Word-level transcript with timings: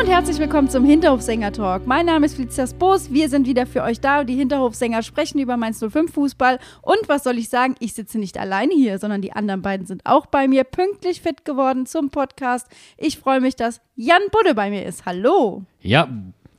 Und 0.00 0.08
herzlich 0.08 0.38
willkommen 0.38 0.70
zum 0.70 0.86
Hinterhofsänger-Talk. 0.86 1.86
Mein 1.86 2.06
Name 2.06 2.24
ist 2.24 2.36
Felicitas 2.36 2.72
Boos. 2.72 3.12
Wir 3.12 3.28
sind 3.28 3.46
wieder 3.46 3.66
für 3.66 3.82
euch 3.82 4.00
da. 4.00 4.24
Die 4.24 4.34
Hinterhofsänger 4.34 5.02
sprechen 5.02 5.38
über 5.38 5.58
Mainz 5.58 5.84
05 5.86 6.10
Fußball. 6.14 6.58
Und 6.80 7.06
was 7.08 7.22
soll 7.22 7.36
ich 7.36 7.50
sagen? 7.50 7.74
Ich 7.80 7.92
sitze 7.92 8.18
nicht 8.18 8.38
alleine 8.38 8.72
hier, 8.72 8.98
sondern 8.98 9.20
die 9.20 9.34
anderen 9.34 9.60
beiden 9.60 9.84
sind 9.84 10.00
auch 10.06 10.24
bei 10.24 10.48
mir 10.48 10.64
pünktlich 10.64 11.20
fit 11.20 11.44
geworden 11.44 11.84
zum 11.84 12.08
Podcast. 12.08 12.66
Ich 12.96 13.18
freue 13.18 13.42
mich, 13.42 13.56
dass 13.56 13.82
Jan 13.94 14.22
Budde 14.32 14.54
bei 14.54 14.70
mir 14.70 14.86
ist. 14.86 15.04
Hallo. 15.04 15.64
Ja, 15.82 16.08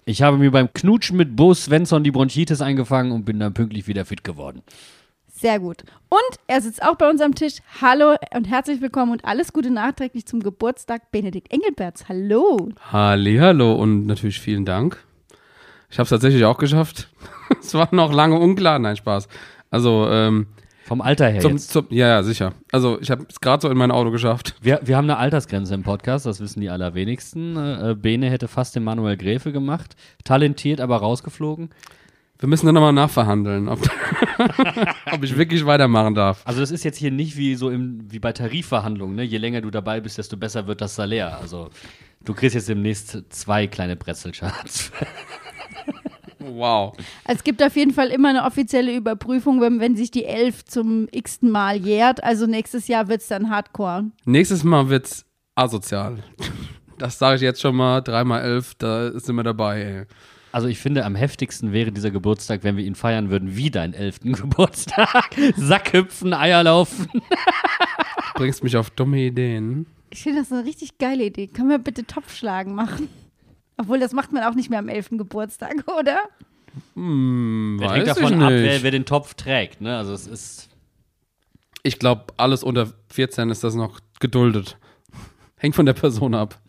ich 0.06 0.22
habe 0.22 0.38
mir 0.38 0.52
beim 0.52 0.72
Knutschen 0.72 1.18
mit 1.18 1.36
Bo 1.36 1.56
Svensson 1.56 2.04
die 2.04 2.12
Bronchitis 2.12 2.62
eingefangen 2.62 3.12
und 3.12 3.26
bin 3.26 3.40
dann 3.40 3.56
pünktlich 3.56 3.88
wieder 3.88 4.06
fit 4.06 4.24
geworden. 4.24 4.62
Sehr 5.42 5.60
gut. 5.60 5.82
Und 6.08 6.38
er 6.46 6.62
sitzt 6.62 6.84
auch 6.84 6.98
bei 6.98 7.10
uns 7.10 7.20
am 7.20 7.34
Tisch. 7.34 7.56
Hallo 7.82 8.16
und 8.36 8.48
herzlich 8.48 8.80
willkommen 8.80 9.12
und 9.12 9.26
alles 9.26 9.54
Gute 9.54 9.72
nachträglich 9.72 10.28
zum 10.28 10.44
Geburtstag 10.44 11.10
Benedikt 11.10 11.52
Engelberts. 11.52 12.08
Hallo. 12.08 12.70
Hallo 12.92 13.74
und 13.74 14.06
natürlich 14.06 14.40
vielen 14.40 14.66
Dank. 14.66 15.04
Ich 15.90 15.98
habe 15.98 16.04
es 16.04 16.12
tatsächlich 16.12 16.46
auch 16.46 16.60
geschafft. 16.60 17.10
es 17.60 17.74
war 17.74 17.90
noch 17.92 18.14
lange 18.14 18.38
unklar. 18.38 18.78
Nein, 18.78 18.96
Spaß. 18.96 19.28
Also, 19.72 20.08
ähm, 20.12 20.46
Vom 20.84 21.02
Alter 21.02 21.28
her 21.30 21.42
zum, 21.42 21.54
jetzt. 21.54 21.72
zum, 21.72 21.88
ja, 21.90 22.08
ja, 22.08 22.22
sicher. 22.22 22.54
Also, 22.72 23.02
ich 23.02 23.10
habe 23.10 23.26
es 23.28 23.42
gerade 23.42 23.64
so 23.64 23.70
in 23.70 23.78
mein 23.80 23.90
Auto 23.90 24.12
geschafft. 24.12 24.54
Wir, 24.62 24.82
wir 24.84 24.96
haben 24.96 25.06
eine 25.06 25.18
Altersgrenze 25.18 25.74
im 25.74 25.82
Podcast, 25.82 26.28
das 26.28 26.40
wissen 26.40 26.62
die 26.62 26.70
allerwenigsten. 26.70 27.58
Äh, 27.58 27.96
Bene 28.00 28.30
hätte 28.30 28.48
fast 28.48 28.76
den 28.76 28.84
Manuel 28.84 29.18
Gräfe 29.18 29.52
gemacht. 29.52 29.96
Talentiert, 30.24 30.80
aber 30.80 30.98
rausgeflogen. 30.98 31.72
Wir 32.42 32.50
müssen 32.50 32.66
dann 32.66 32.74
nochmal 32.74 32.92
nachverhandeln, 32.92 33.70
ob, 33.70 33.80
ob 35.12 35.24
ich 35.24 35.38
wirklich 35.38 35.64
weitermachen 35.64 36.16
darf. 36.16 36.42
Also 36.44 36.60
das 36.60 36.72
ist 36.72 36.84
jetzt 36.84 36.98
hier 36.98 37.12
nicht 37.12 37.38
wie 37.38 37.54
so 37.54 37.70
im, 37.70 38.12
wie 38.12 38.18
bei 38.18 38.34
Tarifverhandlungen, 38.34 39.16
ne? 39.16 39.24
Je 39.24 39.38
länger 39.38 39.62
du 39.62 39.70
dabei 39.70 40.02
bist, 40.02 40.18
desto 40.18 40.38
besser 40.38 40.66
wird 40.66 40.82
das 40.82 40.96
Salär. 40.96 41.38
Also 41.38 41.70
du 42.26 42.34
kriegst 42.34 42.56
jetzt 42.56 42.68
demnächst 42.68 43.16
zwei 43.30 43.68
kleine 43.68 43.96
Brezelscharts. 43.96 44.92
Wow. 46.44 46.94
Also 47.24 47.38
Es 47.38 47.44
gibt 47.44 47.62
auf 47.62 47.76
jeden 47.76 47.94
Fall 47.94 48.08
immer 48.08 48.30
eine 48.30 48.44
offizielle 48.46 48.96
Überprüfung, 48.96 49.62
wenn, 49.62 49.80
wenn 49.80 49.96
sich 49.96 50.10
die 50.10 50.26
Elf 50.26 50.66
zum 50.66 51.08
x-ten 51.12 51.52
Mal 51.52 51.78
jährt. 51.78 52.24
Also 52.24 52.48
nächstes 52.48 52.88
Jahr 52.88 53.08
wird 53.08 53.22
es 53.22 53.28
dann 53.28 53.52
Hardcore. 53.52 54.06
Nächstes 54.26 54.64
Mal 54.64 54.90
wird's 54.90 55.24
asozial. 55.54 56.24
Das 56.98 57.20
sage 57.20 57.36
ich 57.36 57.42
jetzt 57.44 57.62
schon 57.62 57.76
mal. 57.76 58.02
Dreimal 58.02 58.42
elf, 58.42 58.74
da 58.74 59.12
sind 59.20 59.36
wir 59.36 59.44
dabei. 59.44 59.82
Ey. 59.82 60.06
Also 60.52 60.68
ich 60.68 60.80
finde, 60.80 61.06
am 61.06 61.16
heftigsten 61.16 61.72
wäre 61.72 61.92
dieser 61.92 62.12
Geburtstag, 62.12 62.64
wenn 62.64 62.76
wir 62.78 62.84
ihn 62.84 62.96
feiern 62.96 63.30
würden, 63.30 63.56
wie 63.56 63.72
deinen 63.72 63.94
elften 63.94 64.34
Geburtstag. 64.34 65.30
Sackhüpfen, 65.56 66.34
Eier 66.34 66.64
laufen. 66.64 67.08
Bringst 68.36 68.64
mich 68.64 68.76
auf 68.78 68.90
dumme 68.90 69.20
Ideen. 69.22 69.86
Ich 70.10 70.24
finde 70.24 70.40
das 70.42 70.52
eine 70.52 70.66
richtig 70.66 70.98
geile 70.98 71.24
Idee. 71.26 71.48
Können 71.48 71.70
wir 71.70 71.78
bitte 71.78 72.06
Topfschlagen 72.06 72.76
machen? 72.76 73.08
Obwohl, 73.78 74.00
das 74.00 74.12
macht 74.14 74.34
man 74.34 74.44
auch 74.44 74.54
nicht 74.54 74.70
mehr 74.70 74.80
am 74.80 74.90
11. 74.90 75.12
Geburtstag, 75.12 75.76
oder? 76.00 76.20
Hm, 76.96 77.78
Das 77.80 77.90
weiß 77.90 77.96
hängt 77.98 78.08
ich 78.08 78.14
davon 78.14 78.38
nicht. 78.38 78.44
ab, 78.46 78.52
wer, 78.52 78.84
wer 78.84 78.92
den 78.92 79.06
Topf 79.06 79.34
trägt. 79.36 79.82
Ne? 79.82 79.98
Also 79.98 80.14
es 80.14 80.28
ist 80.28 80.70
Ich 81.84 81.98
glaube, 82.00 82.26
alles 82.38 82.64
unter 82.64 82.92
14 83.10 83.50
ist 83.50 83.64
das 83.64 83.76
noch 83.76 84.00
geduldet. 84.20 84.78
Hängt 85.58 85.76
von 85.76 85.86
der 85.86 85.94
Person 85.94 86.34
ab. 86.36 86.60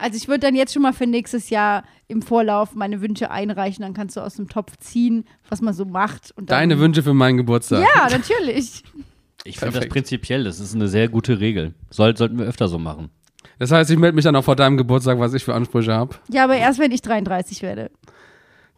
Also 0.00 0.16
ich 0.16 0.28
würde 0.28 0.40
dann 0.40 0.54
jetzt 0.54 0.72
schon 0.72 0.82
mal 0.82 0.92
für 0.92 1.06
nächstes 1.06 1.50
Jahr 1.50 1.84
im 2.08 2.22
Vorlauf 2.22 2.74
meine 2.74 3.00
Wünsche 3.00 3.30
einreichen. 3.30 3.82
Dann 3.82 3.94
kannst 3.94 4.16
du 4.16 4.20
aus 4.20 4.34
dem 4.34 4.48
Topf 4.48 4.76
ziehen, 4.78 5.24
was 5.48 5.60
man 5.60 5.74
so 5.74 5.84
macht. 5.84 6.32
Und 6.36 6.50
dann, 6.50 6.58
Deine 6.58 6.78
Wünsche 6.78 7.02
für 7.02 7.14
meinen 7.14 7.36
Geburtstag. 7.36 7.82
Ja, 7.82 8.08
natürlich. 8.10 8.82
Ich 9.42 9.58
finde 9.58 9.78
das 9.80 9.88
prinzipiell, 9.88 10.44
das 10.44 10.60
ist 10.60 10.74
eine 10.74 10.86
sehr 10.86 11.08
gute 11.08 11.40
Regel. 11.40 11.72
Soll, 11.88 12.14
sollten 12.14 12.38
wir 12.38 12.44
öfter 12.44 12.68
so 12.68 12.78
machen. 12.78 13.08
Das 13.58 13.72
heißt, 13.72 13.90
ich 13.90 13.98
melde 13.98 14.14
mich 14.14 14.24
dann 14.24 14.36
auch 14.36 14.44
vor 14.44 14.54
deinem 14.54 14.76
Geburtstag, 14.76 15.18
was 15.18 15.32
ich 15.32 15.42
für 15.42 15.54
Ansprüche 15.54 15.94
habe. 15.94 16.16
Ja, 16.28 16.44
aber 16.44 16.56
erst 16.56 16.78
wenn 16.78 16.92
ich 16.92 17.00
33 17.00 17.62
werde. 17.62 17.90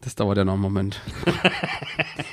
Das 0.03 0.17
dauert 0.17 0.37
ja 0.37 0.45
noch 0.45 0.55
einen 0.55 0.63
Moment. 0.63 1.01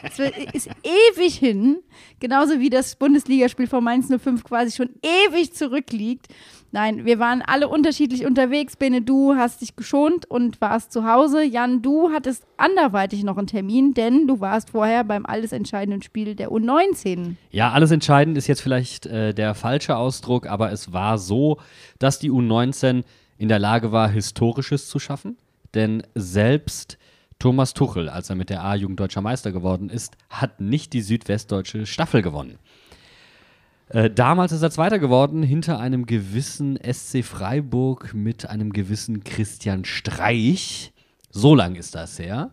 Es 0.03 0.19
ist 0.53 0.69
ewig 0.83 1.35
hin, 1.35 1.77
genauso 2.19 2.59
wie 2.59 2.69
das 2.69 2.95
Bundesligaspiel 2.95 3.67
von 3.67 3.83
Mainz 3.83 4.07
05 4.07 4.43
quasi 4.43 4.75
schon 4.75 4.89
ewig 5.03 5.53
zurückliegt. 5.53 6.27
Nein, 6.71 7.03
wir 7.05 7.17
waren 7.17 7.41
alle 7.41 7.67
unterschiedlich 7.67 8.25
unterwegs. 8.25 8.75
Bene, 8.75 9.01
du 9.01 9.35
hast 9.35 9.61
dich 9.61 9.75
geschont 9.75 10.29
und 10.29 10.61
warst 10.61 10.91
zu 10.91 11.03
Hause. 11.03 11.43
Jan, 11.43 11.81
du 11.81 12.11
hattest 12.11 12.45
anderweitig 12.57 13.23
noch 13.23 13.37
einen 13.37 13.47
Termin, 13.47 13.93
denn 13.95 14.27
du 14.27 14.39
warst 14.39 14.69
vorher 14.69 15.03
beim 15.03 15.25
alles 15.25 15.51
entscheidenden 15.51 16.03
Spiel 16.03 16.35
der 16.35 16.51
U19. 16.51 17.35
Ja, 17.49 17.71
alles 17.71 17.89
entscheidend 17.89 18.37
ist 18.37 18.47
jetzt 18.47 18.61
vielleicht 18.61 19.07
äh, 19.07 19.33
der 19.33 19.55
falsche 19.55 19.97
Ausdruck, 19.97 20.47
aber 20.47 20.71
es 20.71 20.93
war 20.93 21.17
so, 21.17 21.57
dass 21.97 22.19
die 22.19 22.31
U19 22.31 23.03
in 23.37 23.47
der 23.47 23.59
Lage 23.59 23.91
war, 23.91 24.09
Historisches 24.09 24.87
zu 24.89 24.99
schaffen. 24.99 25.37
Denn 25.73 26.03
selbst 26.13 26.97
Thomas 27.39 27.73
Tuchel, 27.73 28.09
als 28.09 28.29
er 28.29 28.35
mit 28.35 28.49
der 28.49 28.63
A-Jugend 28.63 28.99
deutscher 28.99 29.21
Meister 29.21 29.51
geworden 29.51 29.89
ist, 29.89 30.17
hat 30.29 30.59
nicht 30.59 30.93
die 30.93 31.01
südwestdeutsche 31.01 31.85
Staffel 31.85 32.21
gewonnen. 32.21 32.59
Äh, 33.89 34.11
damals 34.11 34.51
ist 34.51 34.61
er 34.61 34.69
Zweiter 34.69 34.99
geworden 34.99 35.41
hinter 35.41 35.79
einem 35.79 36.05
gewissen 36.05 36.77
SC 36.77 37.23
Freiburg 37.23 38.13
mit 38.13 38.47
einem 38.49 38.71
gewissen 38.71 39.23
Christian 39.23 39.83
Streich. 39.83 40.93
So 41.31 41.55
lang 41.55 41.75
ist 41.75 41.95
das 41.95 42.19
her. 42.19 42.51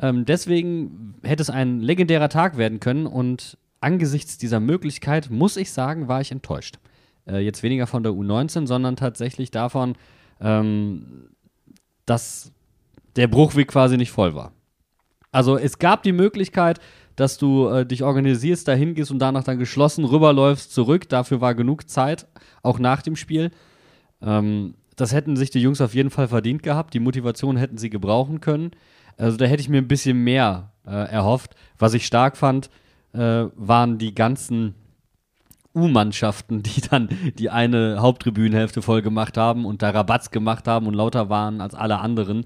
Ähm, 0.00 0.24
deswegen 0.24 1.14
hätte 1.22 1.42
es 1.42 1.50
ein 1.50 1.80
legendärer 1.80 2.28
Tag 2.28 2.56
werden 2.56 2.80
können 2.80 3.06
und 3.06 3.58
angesichts 3.80 4.38
dieser 4.38 4.60
Möglichkeit, 4.60 5.30
muss 5.30 5.56
ich 5.56 5.72
sagen, 5.72 6.06
war 6.06 6.20
ich 6.20 6.30
enttäuscht. 6.30 6.78
Äh, 7.26 7.38
jetzt 7.38 7.64
weniger 7.64 7.88
von 7.88 8.04
der 8.04 8.12
U19, 8.12 8.66
sondern 8.66 8.94
tatsächlich 8.94 9.50
davon, 9.50 9.96
ähm, 10.40 11.30
dass 12.06 12.52
der 13.16 13.26
Bruchweg 13.26 13.68
quasi 13.68 13.96
nicht 13.96 14.12
voll 14.12 14.34
war. 14.34 14.52
Also 15.32 15.56
es 15.56 15.78
gab 15.78 16.02
die 16.02 16.12
Möglichkeit, 16.12 16.78
dass 17.16 17.38
du 17.38 17.68
äh, 17.68 17.86
dich 17.86 18.02
organisierst, 18.02 18.66
dahin 18.68 18.94
gehst 18.94 19.10
und 19.10 19.18
danach 19.18 19.44
dann 19.44 19.58
geschlossen 19.58 20.04
rüberläufst, 20.04 20.72
zurück. 20.72 21.08
Dafür 21.08 21.40
war 21.40 21.54
genug 21.54 21.88
Zeit, 21.88 22.26
auch 22.62 22.78
nach 22.78 23.02
dem 23.02 23.16
Spiel. 23.16 23.50
Ähm, 24.22 24.74
das 24.96 25.12
hätten 25.12 25.36
sich 25.36 25.50
die 25.50 25.60
Jungs 25.60 25.80
auf 25.80 25.94
jeden 25.94 26.10
Fall 26.10 26.28
verdient 26.28 26.62
gehabt. 26.62 26.94
Die 26.94 27.00
Motivation 27.00 27.56
hätten 27.56 27.78
sie 27.78 27.90
gebrauchen 27.90 28.40
können. 28.40 28.70
Also 29.16 29.36
da 29.36 29.44
hätte 29.44 29.60
ich 29.60 29.68
mir 29.68 29.78
ein 29.78 29.88
bisschen 29.88 30.22
mehr 30.22 30.72
äh, 30.86 30.90
erhofft. 30.90 31.54
Was 31.78 31.94
ich 31.94 32.06
stark 32.06 32.36
fand, 32.36 32.70
äh, 33.12 33.44
waren 33.56 33.98
die 33.98 34.14
ganzen 34.14 34.74
U-Mannschaften, 35.74 36.62
die 36.62 36.80
dann 36.80 37.08
die 37.38 37.50
eine 37.50 38.00
Haupttribünenhälfte 38.00 38.82
voll 38.82 39.02
gemacht 39.02 39.36
haben 39.36 39.64
und 39.64 39.82
da 39.82 39.90
Rabatz 39.90 40.30
gemacht 40.30 40.68
haben 40.68 40.86
und 40.86 40.94
lauter 40.94 41.28
waren 41.28 41.60
als 41.60 41.74
alle 41.74 41.98
anderen. 41.98 42.44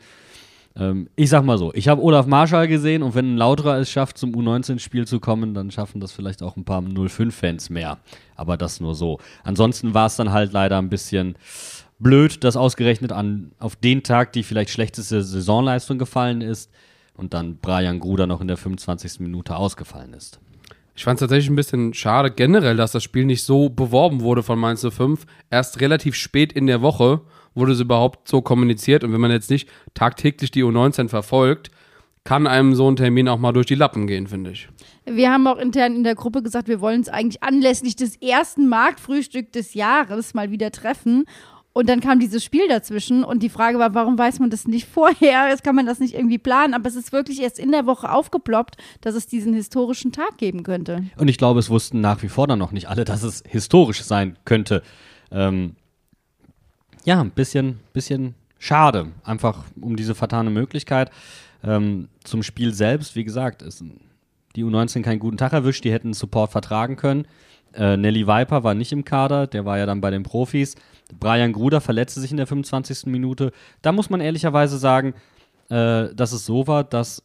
Ähm, 0.76 1.08
ich 1.16 1.30
sag 1.30 1.44
mal 1.44 1.58
so, 1.58 1.72
ich 1.74 1.88
habe 1.88 2.02
Olaf 2.02 2.26
Marschall 2.26 2.68
gesehen 2.68 3.02
und 3.02 3.14
wenn 3.14 3.34
ein 3.34 3.36
Lauterer 3.38 3.78
es 3.78 3.90
schafft, 3.90 4.18
zum 4.18 4.32
U19-Spiel 4.34 5.06
zu 5.06 5.20
kommen, 5.20 5.54
dann 5.54 5.70
schaffen 5.70 6.00
das 6.00 6.12
vielleicht 6.12 6.42
auch 6.42 6.56
ein 6.56 6.64
paar 6.64 6.80
05-Fans 6.80 7.70
mehr. 7.70 7.98
Aber 8.34 8.56
das 8.56 8.80
nur 8.80 8.94
so. 8.94 9.18
Ansonsten 9.42 9.94
war 9.94 10.06
es 10.06 10.16
dann 10.16 10.32
halt 10.32 10.52
leider 10.52 10.78
ein 10.78 10.90
bisschen 10.90 11.36
blöd, 11.98 12.44
dass 12.44 12.56
ausgerechnet 12.56 13.12
an, 13.12 13.52
auf 13.58 13.76
den 13.76 14.02
Tag 14.02 14.32
die 14.32 14.42
vielleicht 14.42 14.70
schlechteste 14.70 15.22
Saisonleistung 15.22 15.98
gefallen 15.98 16.42
ist 16.42 16.70
und 17.14 17.32
dann 17.32 17.56
Brian 17.56 17.98
Gruder 17.98 18.26
noch 18.26 18.42
in 18.42 18.48
der 18.48 18.58
25. 18.58 19.20
Minute 19.20 19.56
ausgefallen 19.56 20.12
ist. 20.12 20.38
Ich 20.94 21.04
fand 21.04 21.16
es 21.16 21.20
tatsächlich 21.20 21.50
ein 21.50 21.56
bisschen 21.56 21.92
schade 21.94 22.30
generell, 22.30 22.76
dass 22.76 22.92
das 22.92 23.02
Spiel 23.02 23.24
nicht 23.24 23.42
so 23.42 23.68
beworben 23.68 24.22
wurde 24.22 24.42
von 24.42 24.58
Mainz 24.58 24.86
05. 24.86 25.26
Erst 25.50 25.80
relativ 25.80 26.14
spät 26.14 26.52
in 26.52 26.66
der 26.66 26.80
Woche 26.80 27.20
wurde 27.56 27.72
es 27.72 27.80
überhaupt 27.80 28.28
so 28.28 28.42
kommuniziert. 28.42 29.02
Und 29.02 29.12
wenn 29.12 29.20
man 29.20 29.32
jetzt 29.32 29.50
nicht 29.50 29.68
tagtäglich 29.94 30.50
die 30.52 30.62
U19 30.62 31.08
verfolgt, 31.08 31.70
kann 32.26 32.46
einem 32.46 32.74
so 32.74 32.90
ein 32.90 32.96
Termin 32.96 33.28
auch 33.28 33.38
mal 33.38 33.52
durch 33.52 33.66
die 33.66 33.74
Lappen 33.74 34.06
gehen, 34.06 34.26
finde 34.26 34.50
ich. 34.50 34.68
Wir 35.06 35.32
haben 35.32 35.46
auch 35.46 35.58
intern 35.58 35.94
in 35.94 36.04
der 36.04 36.16
Gruppe 36.16 36.42
gesagt, 36.42 36.68
wir 36.68 36.80
wollen 36.80 36.98
uns 36.98 37.08
eigentlich 37.08 37.42
anlässlich 37.42 37.96
des 37.96 38.16
ersten 38.16 38.68
Marktfrühstück 38.68 39.52
des 39.52 39.74
Jahres 39.74 40.34
mal 40.34 40.50
wieder 40.50 40.72
treffen. 40.72 41.24
Und 41.72 41.88
dann 41.88 42.00
kam 42.00 42.18
dieses 42.18 42.42
Spiel 42.42 42.66
dazwischen 42.68 43.22
und 43.22 43.42
die 43.42 43.50
Frage 43.50 43.78
war, 43.78 43.94
warum 43.94 44.18
weiß 44.18 44.40
man 44.40 44.50
das 44.50 44.66
nicht 44.66 44.88
vorher? 44.92 45.48
Jetzt 45.50 45.62
kann 45.62 45.76
man 45.76 45.86
das 45.86 46.00
nicht 46.00 46.14
irgendwie 46.14 46.38
planen, 46.38 46.74
aber 46.74 46.88
es 46.88 46.96
ist 46.96 47.12
wirklich 47.12 47.40
erst 47.40 47.58
in 47.58 47.70
der 47.70 47.86
Woche 47.86 48.10
aufgeploppt, 48.10 48.76
dass 49.02 49.14
es 49.14 49.26
diesen 49.26 49.54
historischen 49.54 50.10
Tag 50.10 50.38
geben 50.38 50.62
könnte. 50.62 51.04
Und 51.16 51.28
ich 51.28 51.38
glaube, 51.38 51.60
es 51.60 51.70
wussten 51.70 52.00
nach 52.00 52.22
wie 52.22 52.28
vor 52.28 52.46
dann 52.46 52.58
noch 52.58 52.72
nicht 52.72 52.88
alle, 52.88 53.04
dass 53.04 53.22
es 53.22 53.42
historisch 53.46 54.02
sein 54.02 54.36
könnte. 54.44 54.82
Ähm, 55.30 55.76
ja, 57.06 57.20
ein 57.20 57.30
bisschen, 57.30 57.80
bisschen 57.92 58.34
schade, 58.58 59.12
einfach 59.24 59.64
um 59.80 59.96
diese 59.96 60.14
vertane 60.14 60.50
Möglichkeit. 60.50 61.10
Ähm, 61.64 62.08
zum 62.24 62.42
Spiel 62.42 62.74
selbst, 62.74 63.16
wie 63.16 63.24
gesagt, 63.24 63.62
ist 63.62 63.82
die 64.56 64.64
U19 64.64 65.02
keinen 65.02 65.20
guten 65.20 65.36
Tag 65.36 65.52
erwischt, 65.52 65.84
die 65.84 65.92
hätten 65.92 66.12
Support 66.12 66.50
vertragen 66.50 66.96
können. 66.96 67.26
Äh, 67.74 67.96
Nelly 67.96 68.26
Viper 68.26 68.64
war 68.64 68.74
nicht 68.74 68.92
im 68.92 69.04
Kader, 69.04 69.46
der 69.46 69.64
war 69.64 69.78
ja 69.78 69.86
dann 69.86 70.00
bei 70.00 70.10
den 70.10 70.24
Profis. 70.24 70.74
Brian 71.18 71.52
Gruder 71.52 71.80
verletzte 71.80 72.20
sich 72.20 72.32
in 72.32 72.38
der 72.38 72.46
25. 72.46 73.06
Minute. 73.06 73.52
Da 73.82 73.92
muss 73.92 74.10
man 74.10 74.20
ehrlicherweise 74.20 74.76
sagen, 74.76 75.14
äh, 75.68 76.12
dass 76.12 76.32
es 76.32 76.44
so 76.44 76.66
war, 76.66 76.82
dass 76.82 77.22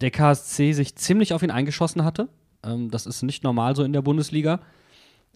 der 0.00 0.10
KSC 0.10 0.72
sich 0.72 0.96
ziemlich 0.96 1.32
auf 1.32 1.42
ihn 1.42 1.50
eingeschossen 1.50 2.04
hatte. 2.04 2.28
Ähm, 2.62 2.90
das 2.90 3.06
ist 3.06 3.22
nicht 3.22 3.44
normal 3.44 3.76
so 3.76 3.82
in 3.82 3.94
der 3.94 4.02
Bundesliga. 4.02 4.60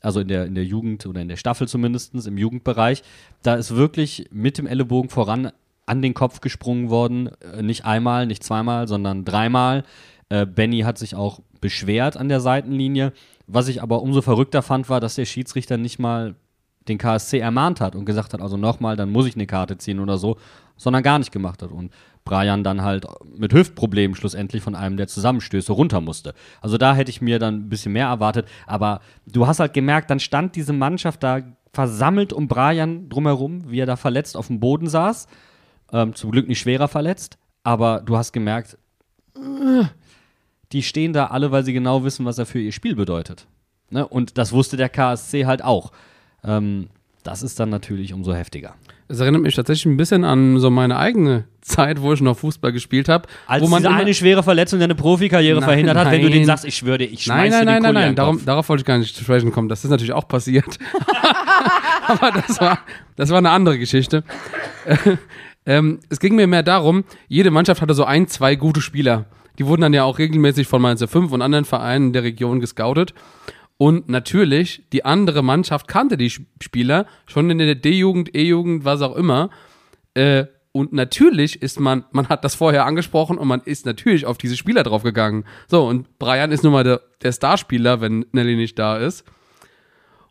Also 0.06 0.20
in 0.20 0.28
der, 0.28 0.46
in 0.46 0.54
der 0.54 0.64
Jugend 0.64 1.04
oder 1.04 1.20
in 1.20 1.26
der 1.26 1.36
Staffel 1.36 1.66
zumindest, 1.66 2.14
im 2.14 2.38
Jugendbereich. 2.38 3.02
Da 3.42 3.56
ist 3.56 3.74
wirklich 3.74 4.28
mit 4.30 4.56
dem 4.56 4.68
Ellenbogen 4.68 5.10
voran 5.10 5.50
an 5.84 6.00
den 6.00 6.14
Kopf 6.14 6.40
gesprungen 6.40 6.90
worden. 6.90 7.28
Äh, 7.40 7.62
nicht 7.62 7.84
einmal, 7.84 8.24
nicht 8.24 8.44
zweimal, 8.44 8.86
sondern 8.86 9.24
dreimal. 9.24 9.82
Äh, 10.28 10.46
Benny 10.46 10.82
hat 10.82 10.96
sich 10.96 11.16
auch 11.16 11.40
beschwert 11.60 12.16
an 12.16 12.28
der 12.28 12.38
Seitenlinie. 12.38 13.14
Was 13.48 13.66
ich 13.66 13.82
aber 13.82 14.00
umso 14.00 14.22
verrückter 14.22 14.62
fand, 14.62 14.88
war, 14.88 15.00
dass 15.00 15.16
der 15.16 15.24
Schiedsrichter 15.24 15.76
nicht 15.76 15.98
mal 15.98 16.36
den 16.88 16.98
KSC 16.98 17.38
ermahnt 17.38 17.80
hat 17.80 17.94
und 17.96 18.04
gesagt 18.04 18.32
hat, 18.32 18.40
also 18.40 18.56
nochmal, 18.56 18.96
dann 18.96 19.10
muss 19.10 19.26
ich 19.26 19.34
eine 19.34 19.46
Karte 19.46 19.78
ziehen 19.78 20.00
oder 20.00 20.18
so, 20.18 20.36
sondern 20.76 21.02
gar 21.02 21.18
nicht 21.18 21.32
gemacht 21.32 21.62
hat. 21.62 21.70
Und 21.70 21.92
Brian 22.24 22.64
dann 22.64 22.82
halt 22.82 23.06
mit 23.36 23.52
Hüftproblemen 23.52 24.14
schlussendlich 24.14 24.62
von 24.62 24.74
einem 24.74 24.96
der 24.96 25.08
Zusammenstöße 25.08 25.72
runter 25.72 26.00
musste. 26.00 26.34
Also 26.60 26.76
da 26.76 26.94
hätte 26.94 27.10
ich 27.10 27.20
mir 27.20 27.38
dann 27.38 27.54
ein 27.54 27.68
bisschen 27.68 27.92
mehr 27.92 28.08
erwartet. 28.08 28.46
Aber 28.66 29.00
du 29.26 29.46
hast 29.46 29.60
halt 29.60 29.72
gemerkt, 29.72 30.10
dann 30.10 30.20
stand 30.20 30.56
diese 30.56 30.72
Mannschaft 30.72 31.22
da 31.22 31.40
versammelt 31.72 32.32
um 32.32 32.48
Brian 32.48 33.08
drumherum, 33.08 33.70
wie 33.70 33.80
er 33.80 33.86
da 33.86 33.96
verletzt 33.96 34.36
auf 34.36 34.48
dem 34.48 34.60
Boden 34.60 34.88
saß. 34.88 35.26
Ähm, 35.92 36.14
zum 36.14 36.30
Glück 36.30 36.48
nicht 36.48 36.58
schwerer 36.58 36.88
verletzt. 36.88 37.38
Aber 37.62 38.00
du 38.00 38.16
hast 38.16 38.32
gemerkt, 38.32 38.78
die 40.72 40.82
stehen 40.82 41.12
da 41.12 41.26
alle, 41.26 41.52
weil 41.52 41.64
sie 41.64 41.72
genau 41.72 42.04
wissen, 42.04 42.26
was 42.26 42.38
er 42.38 42.46
für 42.46 42.60
ihr 42.60 42.72
Spiel 42.72 42.96
bedeutet. 42.96 43.46
Ne? 43.90 44.06
Und 44.06 44.38
das 44.38 44.52
wusste 44.52 44.76
der 44.76 44.88
KSC 44.88 45.46
halt 45.46 45.62
auch. 45.62 45.92
Ähm, 46.46 46.88
das 47.22 47.42
ist 47.42 47.58
dann 47.58 47.70
natürlich 47.70 48.12
umso 48.12 48.32
heftiger. 48.32 48.74
Es 49.08 49.20
erinnert 49.20 49.42
mich 49.42 49.54
tatsächlich 49.54 49.86
ein 49.86 49.96
bisschen 49.96 50.24
an 50.24 50.58
so 50.58 50.70
meine 50.70 50.96
eigene 50.96 51.44
Zeit, 51.60 52.00
wo 52.00 52.12
ich 52.12 52.20
noch 52.20 52.38
Fußball 52.38 52.72
gespielt 52.72 53.08
habe. 53.08 53.28
Als 53.46 53.62
wo 53.62 53.68
man 53.68 53.82
diese 53.82 53.92
eine 53.92 54.14
schwere 54.14 54.42
Verletzung 54.42 54.78
deine 54.78 54.94
Profikarriere 54.94 55.60
Nein, 55.60 55.68
verhindert 55.68 55.96
hat, 55.96 56.10
wenn 56.10 56.20
du 56.20 56.26
nein. 56.26 56.32
denen 56.32 56.46
sagst, 56.46 56.64
ich 56.64 56.76
schwöre 56.76 56.98
dir, 56.98 57.06
ich 57.06 57.24
schmeiße 57.24 57.50
Nein, 57.50 57.64
nein, 57.64 57.82
nein, 57.82 57.82
nein, 57.82 57.94
nein, 57.94 58.10
den 58.10 58.16
darum, 58.16 58.44
darauf 58.44 58.68
wollte 58.68 58.82
ich 58.82 58.86
gar 58.86 58.98
nicht 58.98 59.14
zu 59.14 59.24
sprechen 59.24 59.50
kommen. 59.52 59.68
Das 59.68 59.84
ist 59.84 59.90
natürlich 59.90 60.12
auch 60.12 60.28
passiert. 60.28 60.78
Aber 62.06 62.30
das 62.30 62.60
war, 62.60 62.78
das 63.16 63.30
war 63.30 63.38
eine 63.38 63.50
andere 63.50 63.78
Geschichte. 63.78 64.22
ähm, 65.66 65.98
es 66.08 66.20
ging 66.20 66.36
mir 66.36 66.46
mehr 66.46 66.62
darum, 66.62 67.04
jede 67.26 67.50
Mannschaft 67.50 67.82
hatte 67.82 67.94
so 67.94 68.04
ein, 68.04 68.28
zwei 68.28 68.54
gute 68.54 68.80
Spieler. 68.80 69.24
Die 69.58 69.66
wurden 69.66 69.82
dann 69.82 69.94
ja 69.94 70.04
auch 70.04 70.18
regelmäßig 70.18 70.68
von 70.68 70.82
Mainz 70.82 71.04
5 71.04 71.32
und 71.32 71.42
anderen 71.42 71.64
Vereinen 71.64 72.12
der 72.12 72.22
Region 72.22 72.60
gescoutet. 72.60 73.14
Und 73.78 74.08
natürlich, 74.08 74.82
die 74.92 75.04
andere 75.04 75.42
Mannschaft 75.42 75.86
kannte 75.88 76.16
die 76.16 76.30
Spieler 76.30 77.06
schon 77.26 77.50
in 77.50 77.58
der 77.58 77.74
D-Jugend, 77.74 78.34
E-Jugend, 78.34 78.84
was 78.84 79.02
auch 79.02 79.16
immer. 79.16 79.50
Äh, 80.14 80.46
und 80.72 80.92
natürlich 80.92 81.62
ist 81.62 81.80
man, 81.80 82.04
man 82.10 82.28
hat 82.28 82.44
das 82.44 82.54
vorher 82.54 82.84
angesprochen 82.84 83.38
und 83.38 83.48
man 83.48 83.62
ist 83.62 83.86
natürlich 83.86 84.26
auf 84.26 84.38
diese 84.38 84.56
Spieler 84.56 84.82
draufgegangen. 84.82 85.44
So, 85.68 85.86
und 85.86 86.18
Brian 86.18 86.52
ist 86.52 86.64
nun 86.64 86.72
mal 86.72 86.84
der, 86.84 87.00
der 87.22 87.32
Starspieler, 87.32 88.00
wenn 88.00 88.26
Nelly 88.32 88.56
nicht 88.56 88.78
da 88.78 88.98
ist. 88.98 89.24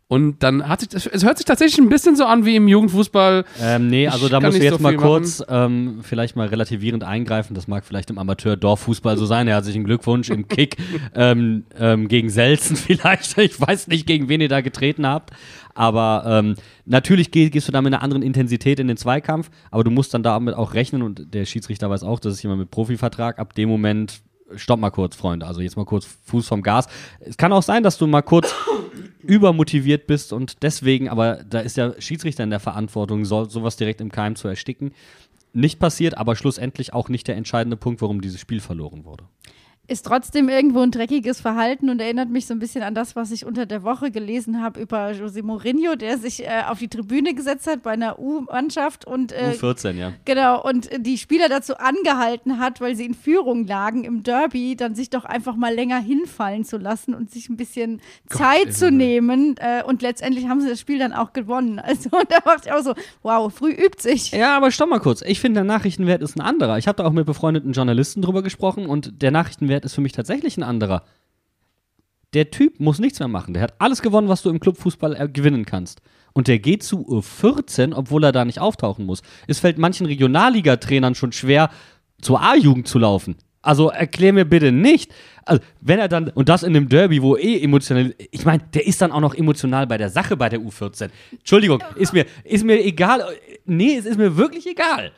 Und 0.08 0.44
dann 0.44 0.68
hat 0.68 0.82
sich, 0.82 1.08
es 1.12 1.24
hört 1.24 1.38
sich 1.38 1.46
tatsächlich 1.46 1.80
ein 1.80 1.90
bisschen 1.90 2.16
so 2.16 2.26
an 2.26 2.46
wie 2.46 2.56
im 2.56 2.68
Jugendfußball. 2.68 3.44
Ähm, 3.60 3.88
nee, 3.88 4.08
also 4.08 4.26
Ich 4.26 4.32
da 4.32 4.40
musst 4.40 4.60
du 4.60 4.64
jetzt 4.64 4.78
so 4.78 4.84
mal 4.84 4.96
kurz 4.96 5.44
ähm, 5.50 6.02
vielleicht 6.04 6.36
mal 6.36 6.48
relativierend 6.48 7.04
eingreifen. 7.04 7.56
Das 7.56 7.68
mag 7.68 7.84
vielleicht 7.84 8.12
im 8.12 8.20
Amateur-Dorffußball 8.20 9.18
so 9.18 9.26
sein. 9.26 9.48
Herzlichen 9.48 9.84
Glückwunsch 9.84 10.30
im 10.30 10.48
Kick 10.48 10.78
ähm, 11.16 11.64
ähm, 11.80 12.08
gegen 12.08 12.30
Selzen 12.30 12.76
vielleicht. 12.76 13.36
Ich 13.40 13.60
weiß 13.60 13.88
nicht, 13.88 14.06
gegen 14.06 14.30
wen 14.30 14.42
ihr 14.42 14.50
da 14.50 14.62
getreten 14.62 15.08
habt. 15.08 15.32
Aber 15.74 16.24
ähm, 16.28 16.56
natürlich 16.86 17.32
geh, 17.32 17.50
gehst 17.50 17.68
du 17.68 17.72
da 17.72 17.82
mit 17.82 17.92
einer 17.92 18.04
anderen 18.04 18.22
Intensität 18.22 18.80
in 18.80 18.88
den 18.88 18.98
Zweikampf, 18.98 19.50
aber 19.72 19.84
du 19.84 19.92
musst 19.92 20.14
dann 20.14 20.24
damit 20.24 20.54
auch 20.56 20.74
rechnen 20.74 21.02
und 21.02 21.34
der 21.34 21.46
Schiedsrichter 21.46 21.90
weiß 21.90 22.04
auch, 22.04 22.20
das 22.20 22.34
ist 22.34 22.44
jemand 22.44 22.60
mit 22.62 22.72
Profivertrag. 22.72 23.40
Ab 23.40 23.56
dem 23.56 23.70
Moment, 23.70 24.22
stopp 24.56 24.80
mal 24.80 24.92
kurz, 24.92 25.16
Freunde. 25.16 25.46
Also 25.48 25.62
jetzt 25.62 25.76
mal 25.76 25.86
kurz 25.86 26.08
Fuß 26.26 26.48
vom 26.48 26.62
Gas. 26.62 26.88
Es 27.20 27.38
kann 27.38 27.52
auch 27.52 27.64
sein, 27.64 27.84
dass 27.84 27.98
du 27.98 28.08
mal 28.08 28.22
kurz 28.22 28.54
übermotiviert 29.22 30.08
bist 30.08 30.34
und 30.34 30.64
deswegen, 30.64 31.10
aber 31.10 31.44
da 31.44 31.60
ist 31.60 31.78
der 31.78 32.00
Schiedsrichter 32.00 32.44
in 32.44 32.50
der 32.50 32.60
Verantwortung, 32.60 33.26
soll 33.26 33.50
sowas 33.50 33.78
direkt 33.78 34.02
im 34.02 34.12
Keim 34.12 34.36
zu 34.36 34.48
ersticken. 34.48 34.94
Nicht 35.54 35.80
passiert, 35.80 36.18
aber 36.18 36.36
schlussendlich 36.36 36.94
auch 36.94 37.10
nicht 37.10 37.28
der 37.28 37.38
entscheidende 37.38 37.78
Punkt, 37.78 38.02
warum 38.02 38.22
dieses 38.22 38.40
Spiel 38.40 38.60
verloren 38.60 39.06
wurde. 39.06 39.24
Ist 39.88 40.06
trotzdem 40.06 40.50
irgendwo 40.50 40.82
ein 40.82 40.92
dreckiges 40.92 41.42
Verhalten 41.42 41.90
und 41.90 42.02
erinnert 42.02 42.30
mich 42.30 42.48
so 42.48 42.54
ein 42.54 42.60
bisschen 42.60 42.84
an 42.84 42.96
das, 42.96 43.16
was 43.16 43.32
ich 43.32 43.46
unter 43.46 43.66
der 43.66 43.84
Woche 43.84 44.12
gelesen 44.12 44.62
habe 44.62 44.80
über 44.80 45.10
José 45.10 45.44
Mourinho, 45.44 45.96
der 45.96 46.18
sich 46.18 46.44
äh, 46.44 46.64
auf 46.68 46.80
die 46.80 46.88
Tribüne 46.88 47.34
gesetzt 47.34 47.68
hat 47.68 47.84
bei 47.84 47.92
einer 47.92 48.20
U-Mannschaft 48.20 49.06
und 49.06 49.32
äh, 49.32 49.54
U14, 49.60 49.92
ja. 49.96 50.14
Genau, 50.26 50.64
und 50.64 50.90
die 50.98 51.18
Spieler 51.18 51.50
dazu 51.50 51.78
angehalten 51.78 52.60
hat, 52.60 52.82
weil 52.82 52.96
sie 52.96 53.06
in 53.06 53.14
Führung 53.14 53.68
lagen 53.68 54.04
im 54.04 54.24
Derby, 54.24 54.76
dann 54.76 54.96
sich 54.96 55.10
doch 55.10 55.26
einfach 55.26 55.56
mal 55.56 55.74
länger 55.74 56.00
hinfallen 56.00 56.64
zu 56.64 56.78
lassen 56.78 57.14
und 57.14 57.32
sich 57.32 57.50
ein 57.50 57.58
bisschen 57.58 58.02
Zeit 58.28 58.74
zu 58.74 58.92
nehmen. 58.92 59.56
Äh, 59.58 59.84
und 59.84 60.02
letztendlich 60.02 60.48
haben 60.48 60.62
sie 60.62 60.70
das 60.70 60.80
Spiel 60.80 61.00
dann 61.00 61.14
auch 61.14 61.34
gewonnen. 61.34 61.82
Also 61.96 62.10
da 62.10 62.40
dachte 62.40 62.64
ich 62.66 62.72
auch 62.74 62.82
so, 62.82 62.94
wow, 63.22 63.54
früh 63.54 63.72
übt 63.72 64.02
sich. 64.02 64.32
Ja, 64.32 64.58
aber 64.58 64.72
stopp 64.72 64.90
mal 64.90 65.00
kurz. 65.00 65.22
Ich 65.22 65.40
finde, 65.40 65.60
der 65.60 65.64
Nachrichtenwert 65.64 66.22
ist 66.22 66.36
ein 66.36 66.42
anderer. 66.42 66.78
Ich 66.78 66.88
habe 66.88 66.98
da 66.98 67.06
auch 67.06 67.14
mit 67.14 67.26
befreundeten 67.26 67.72
Journalisten 67.72 68.22
drüber 68.22 68.42
gesprochen 68.42 68.88
und 68.88 69.22
der 69.22 69.32
Nachrichtenwert 69.32 69.75
ist 69.84 69.96
für 69.96 70.02
mich 70.02 70.14
tatsächlich 70.14 70.58
ein 70.58 70.64
anderer. 70.64 71.04
Der 72.34 72.52
Typ 72.52 72.80
muss 72.80 73.00
nichts 73.00 73.20
mehr 73.20 73.28
machen. 73.28 73.54
Der 73.54 73.64
hat 73.64 73.74
alles 73.80 74.02
gewonnen, 74.02 74.30
was 74.30 74.42
du 74.42 74.50
im 74.50 74.60
Clubfußball 74.60 75.16
äh, 75.16 75.28
gewinnen 75.28 75.66
kannst. 75.66 76.02
Und 76.34 76.48
der 76.48 76.60
geht 76.60 76.84
zu 76.84 77.08
U14, 77.08 77.94
obwohl 77.96 78.24
er 78.24 78.32
da 78.32 78.46
nicht 78.46 78.60
auftauchen 78.60 79.06
muss. 79.06 79.22
Es 79.48 79.60
fällt 79.60 79.78
manchen 79.78 80.06
Regionalliga-Trainern 80.06 81.16
schon 81.16 81.32
schwer, 81.32 81.70
zur 82.22 82.42
A-Jugend 82.42 82.88
zu 82.88 83.00
laufen. 83.00 83.36
Also 83.62 83.90
erklär 83.90 84.32
mir 84.32 84.46
bitte 84.46 84.72
nicht. 84.72 85.12
Also, 85.44 85.62
wenn 85.82 85.98
er 85.98 86.08
dann, 86.08 86.30
und 86.30 86.50
das 86.50 86.64
in 86.64 86.76
einem 86.76 86.88
Derby, 86.88 87.22
wo 87.22 87.36
eh 87.36 87.62
emotional, 87.62 88.14
ich 88.32 88.46
meine, 88.46 88.64
der 88.74 88.86
ist 88.86 89.02
dann 89.02 89.12
auch 89.12 89.22
noch 89.22 89.34
emotional 89.34 89.88
bei 89.88 89.98
der 89.98 90.10
Sache 90.10 90.38
bei 90.38 90.50
der 90.50 90.60
U14. 90.60 91.10
Entschuldigung, 91.32 91.84
ist 91.96 92.14
mir, 92.14 92.26
ist 92.44 92.64
mir 92.64 92.84
egal. 92.84 93.24
Nee, 93.66 93.96
es 93.96 94.06
ist 94.06 94.18
mir 94.18 94.38
wirklich 94.38 94.68
egal. 94.68 95.12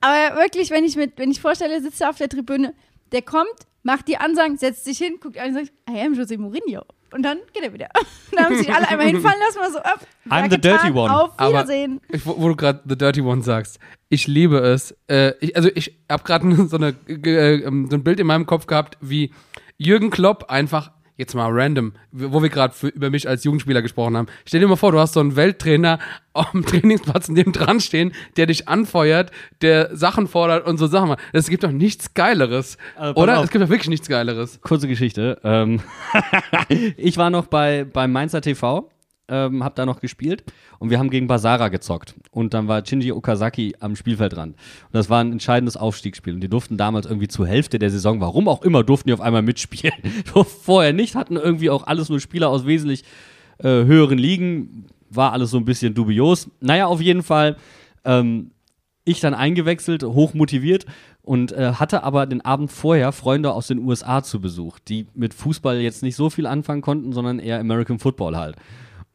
Aber 0.00 0.40
wirklich, 0.42 0.70
wenn 0.70 0.84
ich, 0.84 0.96
mit, 0.96 1.12
wenn 1.16 1.30
ich 1.30 1.40
vorstelle, 1.40 1.80
sitzt 1.80 2.02
er 2.02 2.10
auf 2.10 2.18
der 2.18 2.28
Tribüne, 2.28 2.74
der 3.16 3.22
kommt, 3.22 3.66
macht 3.82 4.08
die 4.08 4.18
Ansagen, 4.18 4.58
setzt 4.58 4.84
sich 4.84 4.98
hin, 4.98 5.14
guckt 5.20 5.38
an 5.38 5.48
und 5.48 5.54
sagt, 5.54 5.72
I 5.88 6.00
am 6.02 6.12
José 6.12 6.38
Mourinho. 6.38 6.82
Und 7.12 7.22
dann 7.22 7.38
geht 7.54 7.62
er 7.62 7.72
wieder. 7.72 7.88
dann 8.32 8.44
haben 8.44 8.56
sich 8.56 8.72
alle 8.72 8.86
einmal 8.88 9.06
hinfallen 9.06 9.40
lassen, 9.40 9.58
mal 9.58 9.72
so, 9.72 9.78
ab, 9.78 10.06
I'm 10.28 10.50
the 10.50 10.56
getan, 10.56 10.78
dirty 10.82 10.98
one. 10.98 11.16
Auf 11.16 11.30
Aber 11.38 11.50
Wiedersehen. 11.50 12.00
ich, 12.10 12.26
wo, 12.26 12.36
wo 12.36 12.48
du 12.48 12.56
gerade 12.56 12.82
The 12.86 12.98
Dirty 12.98 13.22
One 13.22 13.42
sagst, 13.42 13.78
ich 14.10 14.26
liebe 14.26 14.58
es. 14.58 14.94
Äh, 15.08 15.32
ich, 15.40 15.56
also 15.56 15.70
ich 15.74 15.98
habe 16.10 16.24
gerade 16.24 16.66
so, 16.68 16.76
eine, 16.76 16.94
äh, 17.08 17.62
ähm, 17.62 17.88
so 17.88 17.96
ein 17.96 18.04
Bild 18.04 18.20
in 18.20 18.26
meinem 18.26 18.44
Kopf 18.44 18.66
gehabt, 18.66 18.98
wie 19.00 19.32
Jürgen 19.78 20.10
Klopp 20.10 20.50
einfach, 20.50 20.90
jetzt 21.16 21.34
mal 21.34 21.50
random, 21.50 21.92
wo 22.12 22.42
wir 22.42 22.48
gerade 22.48 22.74
über 22.88 23.10
mich 23.10 23.28
als 23.28 23.44
Jugendspieler 23.44 23.82
gesprochen 23.82 24.16
haben. 24.16 24.26
Stell 24.44 24.60
dir 24.60 24.68
mal 24.68 24.76
vor, 24.76 24.92
du 24.92 24.98
hast 24.98 25.14
so 25.14 25.20
einen 25.20 25.36
Welttrainer 25.36 25.98
am 26.32 26.62
Trainingsplatz 26.66 27.28
neben 27.28 27.52
dran 27.52 27.80
stehen, 27.80 28.12
der 28.36 28.46
dich 28.46 28.68
anfeuert, 28.68 29.30
der 29.62 29.96
Sachen 29.96 30.28
fordert 30.28 30.66
und 30.66 30.78
so 30.78 30.86
Sachen. 30.86 31.08
macht. 31.08 31.20
Es 31.32 31.48
gibt 31.48 31.64
doch 31.64 31.70
nichts 31.70 32.14
Geileres. 32.14 32.76
Also, 32.96 33.20
oder? 33.20 33.38
auf. 33.38 33.44
Es 33.44 33.50
gibt 33.50 33.64
doch 33.64 33.70
wirklich 33.70 33.88
nichts 33.88 34.08
Geileres. 34.08 34.60
Kurze 34.60 34.88
Geschichte. 34.88 35.40
Ähm 35.42 35.80
ich 36.96 37.16
war 37.16 37.30
noch 37.30 37.46
bei, 37.46 37.84
bei 37.84 38.06
Mainzer 38.06 38.40
TV, 38.40 38.90
ähm, 39.28 39.64
hab 39.64 39.74
da 39.74 39.86
noch 39.86 40.00
gespielt 40.00 40.44
und 40.78 40.90
wir 40.90 40.98
haben 40.98 41.10
gegen 41.10 41.26
Basara 41.26 41.68
gezockt. 41.68 42.14
Und 42.30 42.54
dann 42.54 42.68
war 42.68 42.84
Shinji 42.84 43.12
Okazaki 43.12 43.74
am 43.80 43.96
Spielfeldrand. 43.96 44.54
Und 44.54 44.94
das 44.94 45.10
war 45.10 45.20
ein 45.20 45.32
entscheidendes 45.32 45.76
Aufstiegsspiel. 45.76 46.34
Und 46.34 46.40
die 46.40 46.48
durften 46.48 46.76
damals 46.76 47.06
irgendwie 47.06 47.28
zur 47.28 47.46
Hälfte 47.46 47.78
der 47.78 47.90
Saison, 47.90 48.20
warum 48.20 48.48
auch 48.48 48.62
immer, 48.62 48.84
durften 48.84 49.08
die 49.08 49.14
auf 49.14 49.20
einmal 49.20 49.42
mitspielen. 49.42 49.94
Vorher 50.62 50.92
nicht, 50.92 51.14
hatten 51.14 51.36
irgendwie 51.36 51.70
auch 51.70 51.86
alles 51.86 52.08
nur 52.08 52.20
Spieler 52.20 52.48
aus 52.48 52.66
wesentlich 52.66 53.04
äh, 53.58 53.68
höheren 53.68 54.18
Ligen. 54.18 54.86
War 55.10 55.32
alles 55.32 55.50
so 55.50 55.56
ein 55.56 55.64
bisschen 55.64 55.94
dubios. 55.94 56.50
Naja, 56.60 56.86
auf 56.86 57.00
jeden 57.00 57.22
Fall. 57.22 57.56
Ähm, 58.04 58.52
ich 59.08 59.20
dann 59.20 59.34
eingewechselt, 59.34 60.02
hoch 60.02 60.34
motiviert 60.34 60.84
und 61.22 61.52
äh, 61.52 61.74
hatte 61.74 62.02
aber 62.02 62.26
den 62.26 62.44
Abend 62.44 62.72
vorher 62.72 63.12
Freunde 63.12 63.52
aus 63.52 63.68
den 63.68 63.78
USA 63.78 64.22
zu 64.22 64.40
Besuch, 64.40 64.80
die 64.80 65.06
mit 65.14 65.32
Fußball 65.32 65.80
jetzt 65.80 66.02
nicht 66.02 66.16
so 66.16 66.28
viel 66.28 66.46
anfangen 66.46 66.82
konnten, 66.82 67.12
sondern 67.12 67.38
eher 67.38 67.60
American 67.60 68.00
Football 68.00 68.36
halt. 68.36 68.56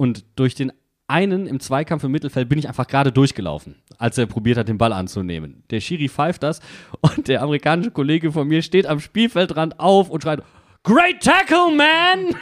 Und 0.01 0.25
durch 0.35 0.55
den 0.55 0.71
einen 1.05 1.45
im 1.45 1.59
Zweikampf 1.59 2.03
im 2.03 2.11
Mittelfeld 2.11 2.49
bin 2.49 2.57
ich 2.57 2.67
einfach 2.67 2.87
gerade 2.87 3.11
durchgelaufen, 3.11 3.75
als 3.99 4.17
er 4.17 4.25
probiert 4.25 4.57
hat, 4.57 4.67
den 4.67 4.79
Ball 4.79 4.93
anzunehmen. 4.93 5.63
Der 5.69 5.79
Schiri 5.79 6.09
pfeift 6.09 6.41
das 6.41 6.59
und 7.01 7.27
der 7.27 7.43
amerikanische 7.43 7.91
Kollege 7.91 8.31
von 8.31 8.47
mir 8.47 8.63
steht 8.63 8.87
am 8.87 8.99
Spielfeldrand 8.99 9.79
auf 9.79 10.09
und 10.09 10.23
schreit, 10.23 10.41
Great 10.81 11.21
tackle, 11.21 11.75
man! 11.75 12.35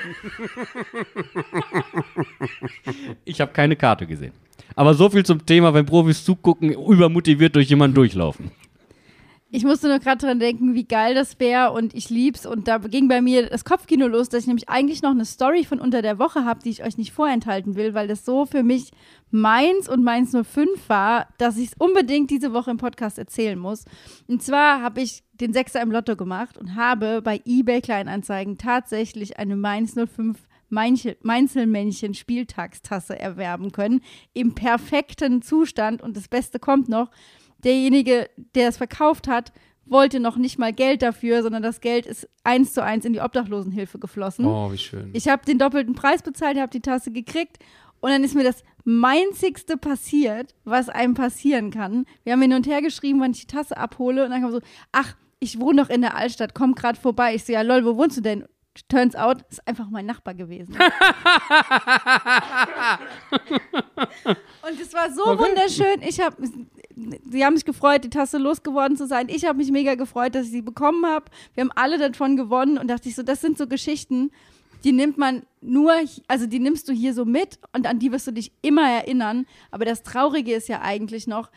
ich 3.25 3.41
habe 3.41 3.51
keine 3.51 3.75
Karte 3.75 4.07
gesehen. 4.07 4.31
Aber 4.77 4.93
so 4.93 5.09
viel 5.09 5.25
zum 5.25 5.45
Thema, 5.45 5.73
wenn 5.73 5.85
Profis 5.85 6.23
zugucken, 6.23 6.71
übermotiviert 6.71 7.57
durch 7.57 7.67
jemanden 7.67 7.95
durchlaufen. 7.95 8.51
Ich 9.51 9.63
musste 9.63 9.87
nur 9.87 9.97
gerade 9.97 10.27
dran 10.27 10.37
denken, 10.37 10.75
wie 10.75 10.83
geil 10.83 11.15
das 11.15 11.39
wäre 11.39 11.71
und 11.71 11.95
ich 11.95 12.11
lieb's. 12.11 12.45
Und 12.45 12.67
da 12.67 12.77
ging 12.77 13.07
bei 13.07 13.19
mir 13.19 13.49
das 13.49 13.65
Kopfkino 13.65 14.07
los, 14.07 14.29
dass 14.29 14.41
ich 14.41 14.47
nämlich 14.47 14.69
eigentlich 14.69 15.01
noch 15.01 15.09
eine 15.09 15.25
Story 15.25 15.63
von 15.63 15.79
unter 15.79 16.03
der 16.03 16.19
Woche 16.19 16.45
habe, 16.45 16.61
die 16.63 16.69
ich 16.69 16.83
euch 16.83 16.97
nicht 16.99 17.13
vorenthalten 17.13 17.75
will, 17.75 17.95
weil 17.95 18.07
das 18.07 18.25
so 18.25 18.45
für 18.45 18.61
mich 18.61 18.91
meins 19.31 19.89
und 19.89 20.03
meins 20.03 20.37
05 20.39 20.87
war, 20.87 21.29
dass 21.39 21.57
ich 21.57 21.69
es 21.69 21.73
unbedingt 21.79 22.29
diese 22.29 22.53
Woche 22.53 22.69
im 22.69 22.77
Podcast 22.77 23.17
erzählen 23.17 23.57
muss. 23.57 23.85
Und 24.27 24.43
zwar 24.43 24.83
habe 24.83 25.01
ich 25.01 25.23
den 25.33 25.51
Sechser 25.51 25.81
im 25.81 25.91
Lotto 25.91 26.15
gemacht 26.15 26.55
und 26.55 26.75
habe 26.75 27.23
bei 27.23 27.41
eBay 27.43 27.81
Kleinanzeigen 27.81 28.59
tatsächlich 28.59 29.39
eine 29.39 29.55
Mainz 29.55 29.95
05 29.95 30.37
Mainzelmännchen 30.69 32.13
Spieltagstasse 32.13 33.17
erwerben 33.17 33.71
können. 33.71 34.01
Im 34.33 34.53
perfekten 34.53 35.41
Zustand. 35.41 36.03
Und 36.03 36.15
das 36.15 36.27
Beste 36.27 36.59
kommt 36.59 36.89
noch 36.89 37.09
derjenige, 37.63 38.29
der 38.55 38.69
es 38.69 38.77
verkauft 38.77 39.27
hat, 39.27 39.51
wollte 39.85 40.19
noch 40.19 40.37
nicht 40.37 40.59
mal 40.59 40.71
Geld 40.71 41.01
dafür, 41.01 41.41
sondern 41.41 41.63
das 41.63 41.81
Geld 41.81 42.05
ist 42.05 42.29
eins 42.43 42.73
zu 42.73 42.83
eins 42.83 43.05
in 43.05 43.13
die 43.13 43.21
Obdachlosenhilfe 43.21 43.97
geflossen. 43.97 44.45
Oh, 44.45 44.71
wie 44.71 44.77
schön. 44.77 45.09
Ich 45.13 45.27
habe 45.27 45.43
den 45.45 45.57
doppelten 45.57 45.95
Preis 45.95 46.21
bezahlt, 46.21 46.57
habe 46.59 46.69
die 46.71 46.81
Tasse 46.81 47.11
gekriegt 47.11 47.57
und 47.99 48.11
dann 48.11 48.23
ist 48.23 48.35
mir 48.35 48.43
das 48.43 48.63
Meinzigste 48.85 49.77
passiert, 49.77 50.53
was 50.63 50.89
einem 50.89 51.15
passieren 51.15 51.71
kann. 51.71 52.05
Wir 52.23 52.33
haben 52.33 52.41
hin 52.41 52.53
und 52.53 52.67
her 52.67 52.81
geschrieben, 52.81 53.19
wann 53.19 53.31
ich 53.31 53.41
die 53.41 53.47
Tasse 53.47 53.77
abhole 53.77 54.23
und 54.25 54.29
dann 54.31 54.41
kam 54.41 54.51
so, 54.51 54.61
ach, 54.91 55.15
ich 55.39 55.59
wohne 55.59 55.81
doch 55.81 55.89
in 55.89 56.01
der 56.01 56.15
Altstadt, 56.15 56.53
komm 56.53 56.75
gerade 56.75 56.99
vorbei. 56.99 57.33
Ich 57.33 57.45
so, 57.45 57.53
ja 57.53 57.61
lol, 57.63 57.83
wo 57.83 57.97
wohnst 57.97 58.17
du 58.17 58.21
denn? 58.21 58.45
Turns 58.87 59.15
out, 59.15 59.41
ist 59.49 59.67
einfach 59.67 59.89
mein 59.89 60.05
Nachbar 60.05 60.35
gewesen. 60.35 60.75
und 64.69 64.79
es 64.79 64.93
war 64.93 65.11
so 65.11 65.25
Okay. 65.25 65.43
wunderschön. 65.43 66.01
Ich 66.07 66.21
habe, 66.21 66.35
sie 67.29 67.45
haben 67.45 67.55
sich 67.55 67.65
gefreut, 67.65 68.03
die 68.03 68.09
Tasse 68.09 68.37
losgeworden 68.37 68.97
zu 68.97 69.07
sein. 69.07 69.27
Ich 69.29 69.45
habe 69.45 69.57
mich 69.57 69.71
mega 69.71 69.95
gefreut, 69.95 70.35
dass 70.35 70.45
ich 70.45 70.51
sie 70.51 70.61
bekommen 70.61 71.05
habe. 71.05 71.25
Wir 71.55 71.63
haben 71.63 71.71
alle 71.75 71.97
davon 71.97 72.37
gewonnen 72.37 72.77
und 72.77 72.87
dachte 72.87 73.09
ich 73.09 73.15
so, 73.15 73.23
das 73.23 73.41
sind 73.41 73.57
so 73.57 73.67
Geschichten, 73.67 74.31
die 74.83 74.91
nimmt 74.91 75.17
man 75.17 75.43
nur, 75.61 75.93
also 76.27 76.45
die 76.45 76.59
nimmst 76.59 76.87
du 76.87 76.93
hier 76.93 77.13
so 77.13 77.25
mit 77.25 77.59
und 77.73 77.85
an 77.85 77.99
die 77.99 78.11
wirst 78.11 78.27
du 78.27 78.31
dich 78.31 78.51
immer 78.61 78.89
erinnern. 78.89 79.45
Aber 79.71 79.85
das 79.85 80.03
Traurige 80.03 80.53
ist 80.53 80.69
ja 80.69 80.81
eigentlich 80.81 81.27
noch, 81.27 81.49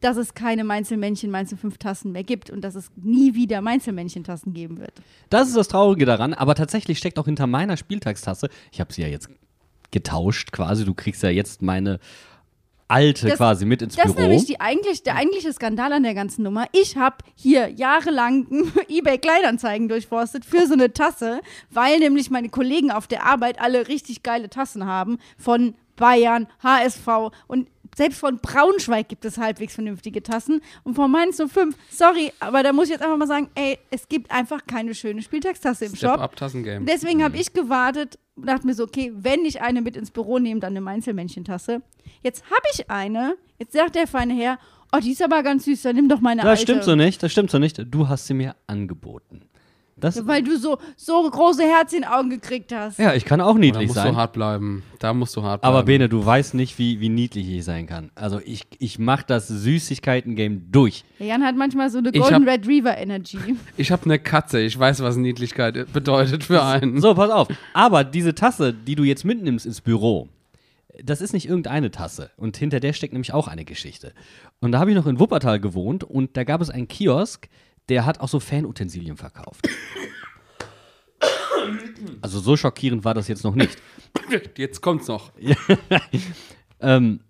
dass 0.00 0.16
es 0.16 0.34
keine 0.34 0.62
Mainzelmännchen, 0.62 1.30
Mainzel 1.30 1.58
5 1.58 1.78
Tassen 1.78 2.12
mehr 2.12 2.22
gibt 2.22 2.50
und 2.50 2.60
dass 2.62 2.76
es 2.76 2.90
nie 2.96 3.34
wieder 3.34 3.60
Mainzelmännchen-Tassen 3.60 4.54
geben 4.54 4.78
wird. 4.78 4.92
Das 5.28 5.48
ist 5.48 5.56
das 5.56 5.68
Traurige 5.68 6.06
daran, 6.06 6.34
aber 6.34 6.54
tatsächlich 6.54 6.98
steckt 6.98 7.18
auch 7.18 7.24
hinter 7.24 7.48
meiner 7.48 7.76
Spieltagstasse, 7.76 8.48
ich 8.70 8.80
habe 8.80 8.92
sie 8.92 9.02
ja 9.02 9.08
jetzt 9.08 9.28
getauscht 9.90 10.52
quasi, 10.52 10.84
du 10.84 10.94
kriegst 10.94 11.22
ja 11.22 11.30
jetzt 11.30 11.62
meine 11.62 11.98
alte 12.88 13.28
Das- 13.28 13.36
quasi 13.36 13.64
mit 13.66 13.82
ins 13.82 13.96
Das 13.96 14.06
ist 14.06 14.14
Büro. 14.16 14.26
nämlich 14.28 14.46
die 14.46 14.60
eigentlich, 14.60 15.02
der 15.02 15.16
eigentliche 15.16 15.52
Skandal 15.52 15.92
an 15.92 16.02
der 16.02 16.14
ganzen 16.14 16.42
Nummer. 16.42 16.66
Ich 16.72 16.96
habe 16.96 17.16
hier 17.34 17.68
jahrelang 17.70 18.46
eBay 18.88 19.18
Kleinanzeigen 19.18 19.88
durchforstet 19.88 20.44
für 20.44 20.66
so 20.66 20.72
eine 20.72 20.92
Tasse, 20.92 21.40
weil 21.70 21.98
nämlich 21.98 22.30
meine 22.30 22.48
Kollegen 22.48 22.90
auf 22.90 23.06
der 23.06 23.24
Arbeit 23.26 23.60
alle 23.60 23.88
richtig 23.88 24.22
geile 24.22 24.48
Tassen 24.48 24.86
haben 24.86 25.18
von 25.36 25.74
Bayern, 25.96 26.46
HSV 26.62 27.32
und 27.48 27.68
selbst 27.98 28.20
von 28.20 28.38
Braunschweig 28.38 29.08
gibt 29.08 29.24
es 29.24 29.38
halbwegs 29.38 29.74
vernünftige 29.74 30.22
Tassen 30.22 30.62
und 30.84 30.94
von 30.94 31.10
Mainz 31.10 31.36
05, 31.36 31.76
sorry, 31.90 32.32
aber 32.38 32.62
da 32.62 32.72
muss 32.72 32.84
ich 32.84 32.92
jetzt 32.92 33.02
einfach 33.02 33.16
mal 33.16 33.26
sagen, 33.26 33.48
ey, 33.56 33.76
es 33.90 34.08
gibt 34.08 34.30
einfach 34.30 34.66
keine 34.66 34.94
schöne 34.94 35.20
Spieltagstasse 35.20 35.86
im 35.86 35.96
Step 35.96 36.10
Shop. 36.12 36.20
up 36.20 36.36
Tassengame. 36.36 36.86
Deswegen 36.86 37.24
habe 37.24 37.36
ich 37.36 37.52
gewartet 37.52 38.18
und 38.36 38.46
dachte 38.46 38.66
mir 38.66 38.74
so, 38.74 38.84
okay, 38.84 39.12
wenn 39.16 39.44
ich 39.44 39.60
eine 39.60 39.82
mit 39.82 39.96
ins 39.96 40.12
Büro 40.12 40.38
nehme, 40.38 40.60
dann 40.60 40.74
eine 40.74 40.80
Mainzelmännchentasse. 40.80 41.82
Jetzt 42.22 42.44
habe 42.44 42.62
ich 42.72 42.88
eine. 42.88 43.36
Jetzt 43.58 43.72
sagt 43.72 43.96
der 43.96 44.06
feine 44.06 44.34
Herr, 44.34 44.58
oh, 44.92 44.98
die 45.02 45.10
ist 45.10 45.20
aber 45.22 45.42
ganz 45.42 45.64
süß, 45.64 45.82
dann 45.82 45.96
nimm 45.96 46.08
doch 46.08 46.20
meine 46.20 46.42
das 46.42 46.50
alte. 46.50 46.62
stimmt 46.62 46.84
so 46.84 46.94
nicht, 46.94 47.20
das 47.20 47.32
stimmt 47.32 47.50
so 47.50 47.58
nicht. 47.58 47.82
Du 47.84 48.08
hast 48.08 48.28
sie 48.28 48.34
mir 48.34 48.54
angeboten. 48.68 49.42
Das, 50.00 50.26
Weil 50.26 50.42
du 50.42 50.56
so, 50.58 50.78
so 50.96 51.28
große 51.30 51.62
Herz 51.62 51.92
in 51.92 52.02
den 52.02 52.10
Augen 52.10 52.30
gekriegt 52.30 52.72
hast. 52.72 52.98
ja, 52.98 53.14
ich 53.14 53.24
kann 53.24 53.40
auch 53.40 53.54
da 53.54 53.58
niedlich 53.58 53.88
musst 53.88 53.96
sein. 54.00 54.12
du 54.12 54.16
hart 54.16 54.32
bleiben. 54.32 54.82
Da 54.98 55.12
musst 55.12 55.34
du 55.36 55.42
hart 55.42 55.60
bleiben. 55.62 55.74
Aber 55.76 55.84
Bene, 55.84 56.08
du 56.08 56.24
weißt 56.24 56.54
nicht, 56.54 56.78
wie, 56.78 57.00
wie 57.00 57.08
niedlich 57.08 57.48
ich 57.48 57.64
sein 57.64 57.86
kann. 57.86 58.10
Also 58.14 58.40
ich, 58.44 58.66
ich 58.78 58.98
mache 58.98 59.24
das 59.26 59.48
Süßigkeiten-Game 59.48 60.70
durch. 60.70 61.04
Der 61.18 61.26
Jan 61.28 61.42
hat 61.44 61.56
manchmal 61.56 61.90
so 61.90 61.98
eine 61.98 62.12
Golden 62.12 62.34
hab- 62.34 62.46
Retriever 62.46 62.96
Energy. 62.96 63.38
Ich 63.76 63.90
habe 63.92 64.04
eine 64.04 64.18
Katze. 64.18 64.60
Ich 64.60 64.78
weiß, 64.78 65.02
was 65.02 65.16
Niedlichkeit 65.16 65.92
bedeutet 65.92 66.44
für 66.44 66.62
einen. 66.64 67.00
So, 67.00 67.14
pass 67.14 67.30
auf. 67.30 67.48
Aber 67.74 68.04
diese 68.04 68.34
Tasse, 68.34 68.72
die 68.72 68.94
du 68.94 69.04
jetzt 69.04 69.24
mitnimmst 69.24 69.66
ins 69.66 69.80
Büro, 69.80 70.28
das 71.02 71.20
ist 71.20 71.32
nicht 71.32 71.48
irgendeine 71.48 71.90
Tasse. 71.90 72.30
Und 72.36 72.56
hinter 72.56 72.80
der 72.80 72.92
steckt 72.92 73.12
nämlich 73.12 73.32
auch 73.32 73.46
eine 73.48 73.64
Geschichte. 73.64 74.12
Und 74.60 74.72
da 74.72 74.80
habe 74.80 74.90
ich 74.90 74.96
noch 74.96 75.06
in 75.06 75.20
Wuppertal 75.20 75.60
gewohnt 75.60 76.02
und 76.04 76.36
da 76.36 76.44
gab 76.44 76.60
es 76.60 76.70
einen 76.70 76.88
Kiosk, 76.88 77.48
der 77.88 78.04
hat 78.04 78.20
auch 78.20 78.28
so 78.28 78.40
Fanutensilien 78.40 79.16
verkauft. 79.16 79.68
Also 82.20 82.40
so 82.40 82.56
schockierend 82.56 83.04
war 83.04 83.14
das 83.14 83.28
jetzt 83.28 83.44
noch 83.44 83.54
nicht. 83.54 83.76
Jetzt 84.56 84.80
kommt's 84.80 85.08
noch. 85.08 85.32
Ähm, 86.80 87.20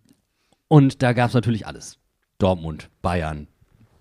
und 0.68 1.02
da 1.02 1.14
gab 1.14 1.28
es 1.28 1.34
natürlich 1.34 1.66
alles. 1.66 1.98
Dortmund, 2.38 2.90
Bayern, 3.00 3.48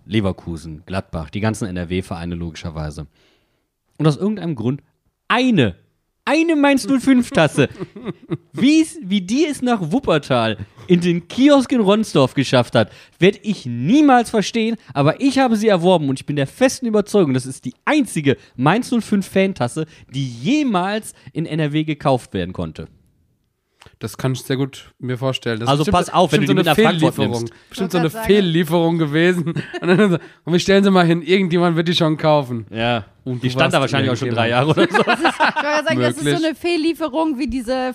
Leverkusen, 0.04 0.82
Gladbach, 0.84 1.30
die 1.30 1.40
ganzen 1.40 1.66
NRW-Vereine 1.66 2.34
logischerweise. 2.34 3.06
Und 3.96 4.06
aus 4.06 4.16
irgendeinem 4.16 4.54
Grund 4.54 4.82
eine, 5.26 5.76
eine 6.28 6.56
Mainz 6.56 6.86
05-Tasse. 6.86 7.68
Wie's- 8.52 8.98
wie 9.02 9.20
die 9.22 9.46
es 9.46 9.62
nach 9.62 9.80
Wuppertal 9.92 10.58
in 10.86 11.00
den 11.00 11.26
Kiosk 11.28 11.72
in 11.72 11.80
Ronsdorf 11.80 12.34
geschafft 12.34 12.74
hat, 12.74 12.90
werde 13.18 13.38
ich 13.42 13.64
niemals 13.66 14.30
verstehen, 14.30 14.76
aber 14.92 15.20
ich 15.20 15.38
habe 15.38 15.56
sie 15.56 15.68
erworben 15.68 16.08
und 16.08 16.20
ich 16.20 16.26
bin 16.26 16.36
der 16.36 16.46
festen 16.46 16.86
Überzeugung, 16.86 17.32
das 17.34 17.46
ist 17.46 17.64
die 17.64 17.74
einzige 17.84 18.36
Mainz 18.56 18.90
05-Fantasse, 18.92 19.86
die 20.12 20.26
jemals 20.28 21.14
in 21.32 21.46
NRW 21.46 21.84
gekauft 21.84 22.34
werden 22.34 22.52
konnte. 22.52 22.88
Das 23.98 24.16
kann 24.16 24.32
ich 24.32 24.42
sehr 24.42 24.56
gut 24.56 24.92
mir 24.98 25.18
vorstellen. 25.18 25.60
Das 25.60 25.66
ist 25.66 25.70
Also 25.70 25.84
bestimmt- 25.84 25.96
pass 26.06 26.14
auf, 26.14 26.32
wenn 26.32 26.40
du 26.40 26.46
die 26.46 26.46
so 26.48 26.54
mit 26.54 26.66
eine 26.68 26.74
Frankfurt 26.74 27.14
Fehllieferung. 27.14 27.30
nimmst. 27.44 27.54
Bestimmt 27.68 27.92
so 27.92 27.98
eine 27.98 28.10
sagen. 28.10 28.26
Fehllieferung 28.26 28.98
gewesen. 28.98 29.44
Und 29.80 29.88
dann 29.88 30.10
so, 30.12 30.18
und 30.44 30.52
wir 30.52 30.60
stellen 30.60 30.84
sie 30.84 30.90
mal 30.90 31.04
hin, 31.06 31.22
irgendjemand 31.22 31.76
wird 31.76 31.88
die 31.88 31.94
schon 31.94 32.16
kaufen. 32.16 32.66
Ja, 32.70 33.04
Und 33.24 33.42
die 33.42 33.50
stand 33.50 33.74
da 33.74 33.80
wahrscheinlich 33.80 34.10
auch 34.10 34.16
schon 34.16 34.30
drei. 34.30 34.50
Jahre 34.50 34.70
oder 34.70 34.82
so. 34.82 34.98
Ich 35.00 35.06
wollte 35.06 35.84
sagen, 35.84 36.00
das 36.00 36.16
ist 36.16 36.38
so 36.38 36.46
eine 36.46 36.54
Fehllieferung 36.54 37.38
wie 37.38 37.48
diese 37.48 37.92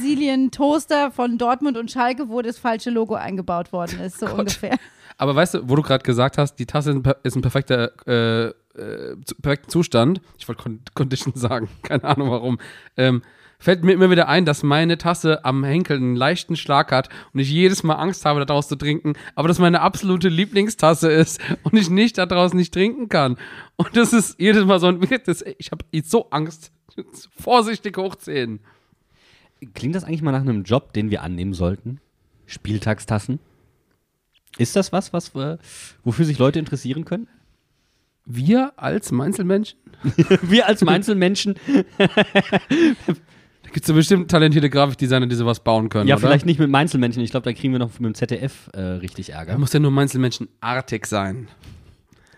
Fan-Utensilien-Toaster 0.00 1.10
von 1.10 1.38
Dortmund 1.38 1.76
und 1.76 1.90
Schalke, 1.90 2.28
wo 2.28 2.42
das 2.42 2.58
falsche 2.58 2.90
Logo 2.90 3.14
eingebaut 3.14 3.72
worden 3.72 4.00
ist, 4.00 4.18
so 4.20 4.26
ungefähr. 4.26 4.76
Aber 5.18 5.34
weißt 5.34 5.54
du, 5.54 5.68
wo 5.68 5.76
du 5.76 5.82
gerade 5.82 6.04
gesagt 6.04 6.36
hast, 6.38 6.56
die 6.56 6.66
Tasse 6.66 6.90
ist 6.90 6.96
ein, 6.96 7.02
per- 7.02 7.16
ist 7.22 7.36
ein 7.36 7.42
perfekter, 7.42 7.90
äh, 8.06 8.46
äh, 8.78 9.16
perfekter 9.40 9.68
Zustand. 9.68 10.20
Ich 10.38 10.46
wollte 10.46 10.62
Con 10.62 10.80
Condition 10.94 11.32
sagen, 11.34 11.68
keine 11.82 12.04
Ahnung 12.04 12.30
warum. 12.30 12.58
Ähm, 12.96 13.22
fällt 13.58 13.84
mir 13.84 13.92
immer 13.92 14.10
wieder 14.10 14.28
ein, 14.28 14.44
dass 14.44 14.62
meine 14.62 14.98
Tasse 14.98 15.44
am 15.44 15.64
Henkel 15.64 15.96
einen 15.96 16.16
leichten 16.16 16.56
Schlag 16.56 16.92
hat 16.92 17.08
und 17.32 17.40
ich 17.40 17.50
jedes 17.50 17.82
Mal 17.82 17.94
Angst 17.94 18.24
habe, 18.24 18.44
daraus 18.44 18.68
zu 18.68 18.76
trinken, 18.76 19.14
aber 19.34 19.48
dass 19.48 19.58
meine 19.58 19.80
absolute 19.80 20.28
Lieblingstasse 20.28 21.10
ist 21.10 21.40
und 21.62 21.74
ich 21.74 21.90
nicht 21.90 22.18
daraus 22.18 22.54
nicht 22.54 22.72
trinken 22.72 23.08
kann. 23.08 23.36
Und 23.76 23.96
das 23.96 24.12
ist 24.12 24.38
jedes 24.38 24.64
Mal 24.64 24.78
so 24.80 24.88
ein, 24.88 25.02
ich 25.58 25.70
habe 25.70 25.84
so 26.04 26.30
Angst. 26.30 26.72
Vorsichtig 27.38 27.96
hochziehen. 27.96 28.60
Klingt 29.74 29.94
das 29.94 30.04
eigentlich 30.04 30.22
mal 30.22 30.32
nach 30.32 30.40
einem 30.40 30.64
Job, 30.64 30.92
den 30.92 31.10
wir 31.10 31.22
annehmen 31.22 31.54
sollten? 31.54 32.00
Spieltagstassen? 32.46 33.40
Ist 34.58 34.76
das 34.76 34.92
was, 34.92 35.12
was 35.12 35.34
wir, 35.34 35.58
wofür 36.04 36.24
sich 36.24 36.38
Leute 36.38 36.58
interessieren 36.58 37.04
können? 37.04 37.28
Wir 38.24 38.72
als 38.76 39.12
Einzelmenschen, 39.12 39.78
wir 40.42 40.66
als 40.66 40.82
Einzelmenschen, 40.82 41.54
da 41.98 42.08
gibt 43.76 43.86
es 43.86 43.94
bestimmt 43.94 44.30
talentierte 44.30 44.70
Grafikdesigner, 44.70 45.26
die 45.26 45.34
sowas 45.34 45.60
bauen 45.60 45.90
können. 45.90 46.08
ja, 46.08 46.14
oder? 46.14 46.26
vielleicht 46.26 46.46
nicht 46.46 46.58
mit 46.58 46.74
Einzelmenschen. 46.74 47.22
Ich 47.22 47.30
glaube, 47.30 47.44
da 47.44 47.52
kriegen 47.52 47.74
wir 47.74 47.78
noch 47.78 47.90
mit 48.00 48.06
dem 48.06 48.14
ZDF 48.14 48.70
äh, 48.72 48.80
richtig 48.80 49.26
Da 49.26 49.34
Ärger. 49.34 49.58
muss 49.58 49.70
ja 49.74 49.80
nur 49.80 49.92
Einzelmenschenartig 49.98 51.04
sein. 51.04 51.48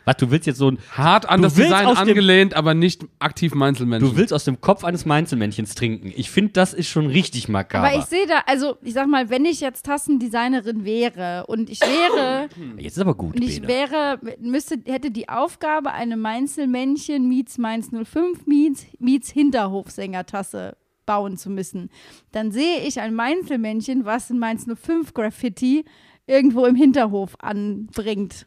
Was, 0.05 0.17
du 0.17 0.33
willst 0.33 0.49
jetzt 0.49 0.57
so 0.57 0.73
ein, 0.73 0.79
Hart 0.97 1.29
an 1.29 1.41
Du 1.41 1.47
das 1.47 1.55
Design 1.55 1.87
angelehnt, 1.87 2.55
aber 2.55 2.75
nicht 2.75 3.05
aktiv 3.21 3.53
Einzelmenschen. 3.55 4.11
du 4.11 4.17
willst 4.17 4.33
aus 4.33 4.47
dem 4.47 4.61
Kopf 4.61 4.83
eines 4.83 5.09
Einzelmännchens 5.09 5.77
trinken. 5.77 6.13
Ich 6.17 6.29
finde, 6.29 6.55
das 6.55 6.75
ist 6.75 6.89
schon 6.89 7.07
richtig 7.07 7.49
makaber. 7.49 7.87
Aber 7.87 7.97
ich 7.97 8.07
sehe 8.07 8.27
da, 8.27 8.43
also 8.47 8.77
ich 8.83 8.95
sag 8.95 9.07
mal, 9.07 9.31
wenn 9.31 9.45
ich 9.45 9.61
jetzt 9.61 9.87
Tassendesignerin 9.87 10.85
wäre 10.85 11.45
und 11.47 11.71
ich 11.71 11.81
wäre, 11.83 12.49
jetzt 12.79 12.97
ist 12.97 13.01
aber 13.01 13.15
gut, 13.15 13.37
und 13.37 13.45
ich 13.45 13.61
Bene. 13.61 13.69
wäre, 13.69 14.19
müsste, 14.41 14.81
hätte 14.87 15.13
die 15.13 15.29
Aufgabe, 15.29 15.93
eine 15.93 16.17
Mainzelmännchen 16.17 17.29
meets 17.29 17.59
Mainz 17.59 17.91
05 17.91 18.45
meets, 18.47 18.87
meets 18.99 19.31
Hinterhofsängertasse 19.31 20.75
bauen 21.09 21.37
zu 21.37 21.51
müssen. 21.51 21.91
Dann 22.31 22.53
sehe 22.53 22.81
ich 22.87 23.01
ein 23.01 23.15
Mainzelmännchen, 23.15 24.05
was 24.05 24.31
ein 24.31 24.39
Mainz 24.39 24.67
05 24.67 25.15
Graffiti 25.15 25.85
irgendwo 26.27 26.67
im 26.67 26.77
Hinterhof 26.77 27.35
anbringt. 27.41 28.47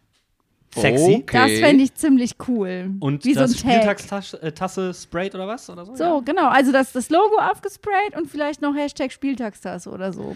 Sexy. 0.73 1.15
Okay. 1.23 1.37
Das 1.37 1.51
fände 1.59 1.83
ich 1.83 1.93
ziemlich 1.95 2.35
cool. 2.47 2.91
Und 3.01 3.25
Wie 3.25 3.33
so 3.33 3.41
das 3.41 3.51
ein 3.51 3.57
Tag. 3.57 3.71
Spieltagstasse 3.73 4.41
äh, 4.41 4.51
Tasse 4.53 4.93
sprayt 4.93 5.35
oder 5.35 5.47
was? 5.47 5.69
Oder 5.69 5.85
so? 5.85 5.95
So, 5.95 6.03
Ja. 6.03 6.19
genau. 6.21 6.47
Also 6.47 6.71
das, 6.71 6.93
das 6.93 7.09
Logo 7.09 7.35
aufgesprayt 7.51 8.15
und 8.15 8.29
vielleicht 8.29 8.61
noch 8.61 8.73
Hashtag 8.73 9.11
Spieltagstasse 9.11 9.89
oder 9.89 10.13
so. 10.13 10.35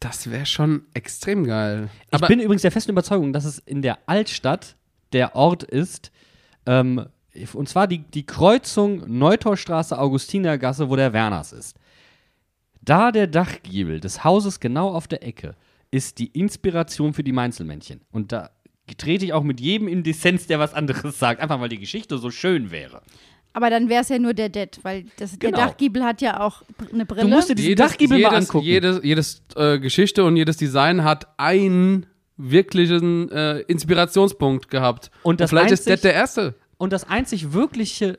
Das 0.00 0.30
wäre 0.30 0.44
schon 0.46 0.82
extrem 0.94 1.44
geil. 1.44 1.88
Ich 2.12 2.20
bin 2.20 2.38
übrigens 2.40 2.62
der 2.62 2.70
festen 2.70 2.90
Überzeugung, 2.92 3.32
dass 3.32 3.44
es 3.46 3.58
in 3.60 3.80
der 3.82 3.98
Altstadt 4.06 4.76
der 5.14 5.34
Ort 5.34 5.62
ist, 5.62 6.12
ähm, 6.66 7.06
und 7.52 7.68
zwar 7.68 7.86
die, 7.86 7.98
die 7.98 8.24
Kreuzung 8.26 9.02
Neutorstraße, 9.06 9.98
Augustinergasse, 9.98 10.88
wo 10.88 10.96
der 10.96 11.12
Werners 11.12 11.52
ist. 11.52 11.76
Da 12.82 13.12
der 13.12 13.26
Dachgiebel 13.26 14.00
des 14.00 14.24
Hauses 14.24 14.60
genau 14.60 14.90
auf 14.90 15.08
der 15.08 15.22
Ecke 15.26 15.54
ist 15.90 16.18
die 16.18 16.26
Inspiration 16.28 17.12
für 17.12 17.22
die 17.22 17.32
Mainzelmännchen. 17.32 18.00
Und 18.12 18.32
da 18.32 18.50
trete 18.96 19.24
ich 19.24 19.32
auch 19.32 19.42
mit 19.42 19.60
jedem 19.60 19.88
in 19.88 20.02
Dissens, 20.02 20.46
der 20.46 20.58
was 20.58 20.74
anderes 20.74 21.18
sagt, 21.18 21.40
einfach 21.40 21.60
weil 21.60 21.68
die 21.68 21.78
Geschichte 21.78 22.18
so 22.18 22.30
schön 22.30 22.70
wäre. 22.70 23.02
Aber 23.52 23.70
dann 23.70 23.88
wäre 23.88 24.02
es 24.02 24.08
ja 24.08 24.18
nur 24.18 24.34
der 24.34 24.48
Dead, 24.50 24.78
weil 24.82 25.06
das, 25.18 25.38
Genau. 25.38 25.56
der 25.56 25.66
Dachgiebel 25.66 26.04
hat 26.04 26.20
ja 26.20 26.40
auch 26.40 26.62
eine 26.92 27.06
Brille. 27.06 27.22
Du 27.22 27.28
musst 27.28 27.48
dir 27.48 27.54
diesen 27.54 27.76
Dachgiebel 27.76 28.18
jedes, 28.18 28.30
mal 28.30 28.38
angucken. 28.38 28.64
Jedes, 28.66 29.00
jedes 29.02 29.42
äh, 29.56 29.78
Geschichte 29.78 30.24
und 30.24 30.36
jedes 30.36 30.58
Design 30.58 31.02
hat 31.02 31.26
einen 31.38 32.06
wirklichen 32.36 33.30
äh, 33.30 33.60
Inspirationspunkt 33.60 34.70
gehabt. 34.70 35.10
Und 35.22 35.40
das 35.40 35.50
vielleicht 35.50 35.72
ist 35.72 35.88
das 35.88 36.00
der 36.02 36.14
erste. 36.14 36.54
Und 36.78 36.92
das 36.92 37.04
einzig 37.04 37.52
wirkliche 37.52 38.18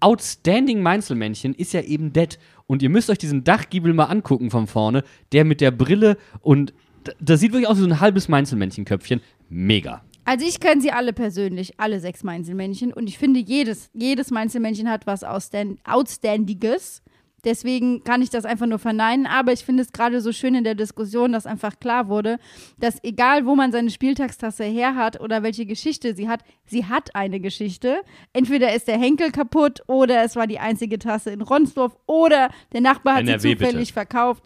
outstanding 0.00 0.82
Mainzelmännchen 0.82 1.54
ist 1.54 1.72
ja 1.72 1.82
eben 1.82 2.12
Dead. 2.12 2.38
Und 2.66 2.82
ihr 2.82 2.88
müsst 2.88 3.10
euch 3.10 3.18
diesen 3.18 3.44
Dachgiebel 3.44 3.92
mal 3.92 4.04
angucken 4.04 4.50
von 4.50 4.66
vorne. 4.66 5.04
Der 5.32 5.44
mit 5.44 5.60
der 5.60 5.70
Brille 5.70 6.16
und 6.40 6.72
das 7.18 7.40
sieht 7.40 7.52
wirklich 7.52 7.68
aus 7.68 7.78
wie 7.78 7.82
so 7.82 7.88
ein 7.88 8.00
halbes 8.00 8.28
Mainzelmännchenköpfchen. 8.28 9.20
Mega. 9.48 10.02
Also 10.24 10.46
ich 10.46 10.60
kenne 10.60 10.80
sie 10.80 10.92
alle 10.92 11.12
persönlich, 11.12 11.80
alle 11.80 11.98
sechs 11.98 12.22
Mainzelmännchen. 12.22 12.92
Und 12.92 13.08
ich 13.08 13.18
finde, 13.18 13.40
jedes, 13.40 13.90
jedes 13.94 14.30
Mainzelmännchen 14.30 14.88
hat 14.88 15.06
was 15.06 15.24
Outstand 15.24 15.80
Outstandiges. 15.84 17.02
Deswegen 17.44 18.04
kann 18.04 18.22
ich 18.22 18.30
das 18.30 18.44
einfach 18.44 18.66
nur 18.66 18.78
verneinen. 18.78 19.26
Aber 19.26 19.52
ich 19.52 19.64
finde 19.64 19.82
es 19.82 19.92
gerade 19.92 20.20
so 20.20 20.32
schön 20.32 20.54
in 20.54 20.64
der 20.64 20.74
Diskussion, 20.74 21.32
dass 21.32 21.46
einfach 21.46 21.78
klar 21.80 22.08
wurde, 22.08 22.38
dass 22.78 23.02
egal, 23.02 23.46
wo 23.46 23.54
man 23.54 23.72
seine 23.72 23.90
Spieltagstasse 23.90 24.64
her 24.64 24.94
hat 24.94 25.20
oder 25.20 25.42
welche 25.42 25.66
Geschichte 25.66 26.14
sie 26.14 26.28
hat, 26.28 26.40
sie 26.66 26.86
hat 26.86 27.14
eine 27.14 27.40
Geschichte. 27.40 28.00
Entweder 28.32 28.74
ist 28.74 28.88
der 28.88 28.98
Henkel 28.98 29.30
kaputt 29.30 29.82
oder 29.86 30.24
es 30.24 30.36
war 30.36 30.46
die 30.46 30.58
einzige 30.58 30.98
Tasse 30.98 31.30
in 31.30 31.42
Ronsdorf 31.42 31.96
oder 32.06 32.50
der 32.72 32.80
Nachbar 32.80 33.14
hat 33.14 33.22
NRW 33.22 33.38
sie 33.40 33.54
bitte. 33.54 33.70
zufällig 33.70 33.92
verkauft. 33.92 34.44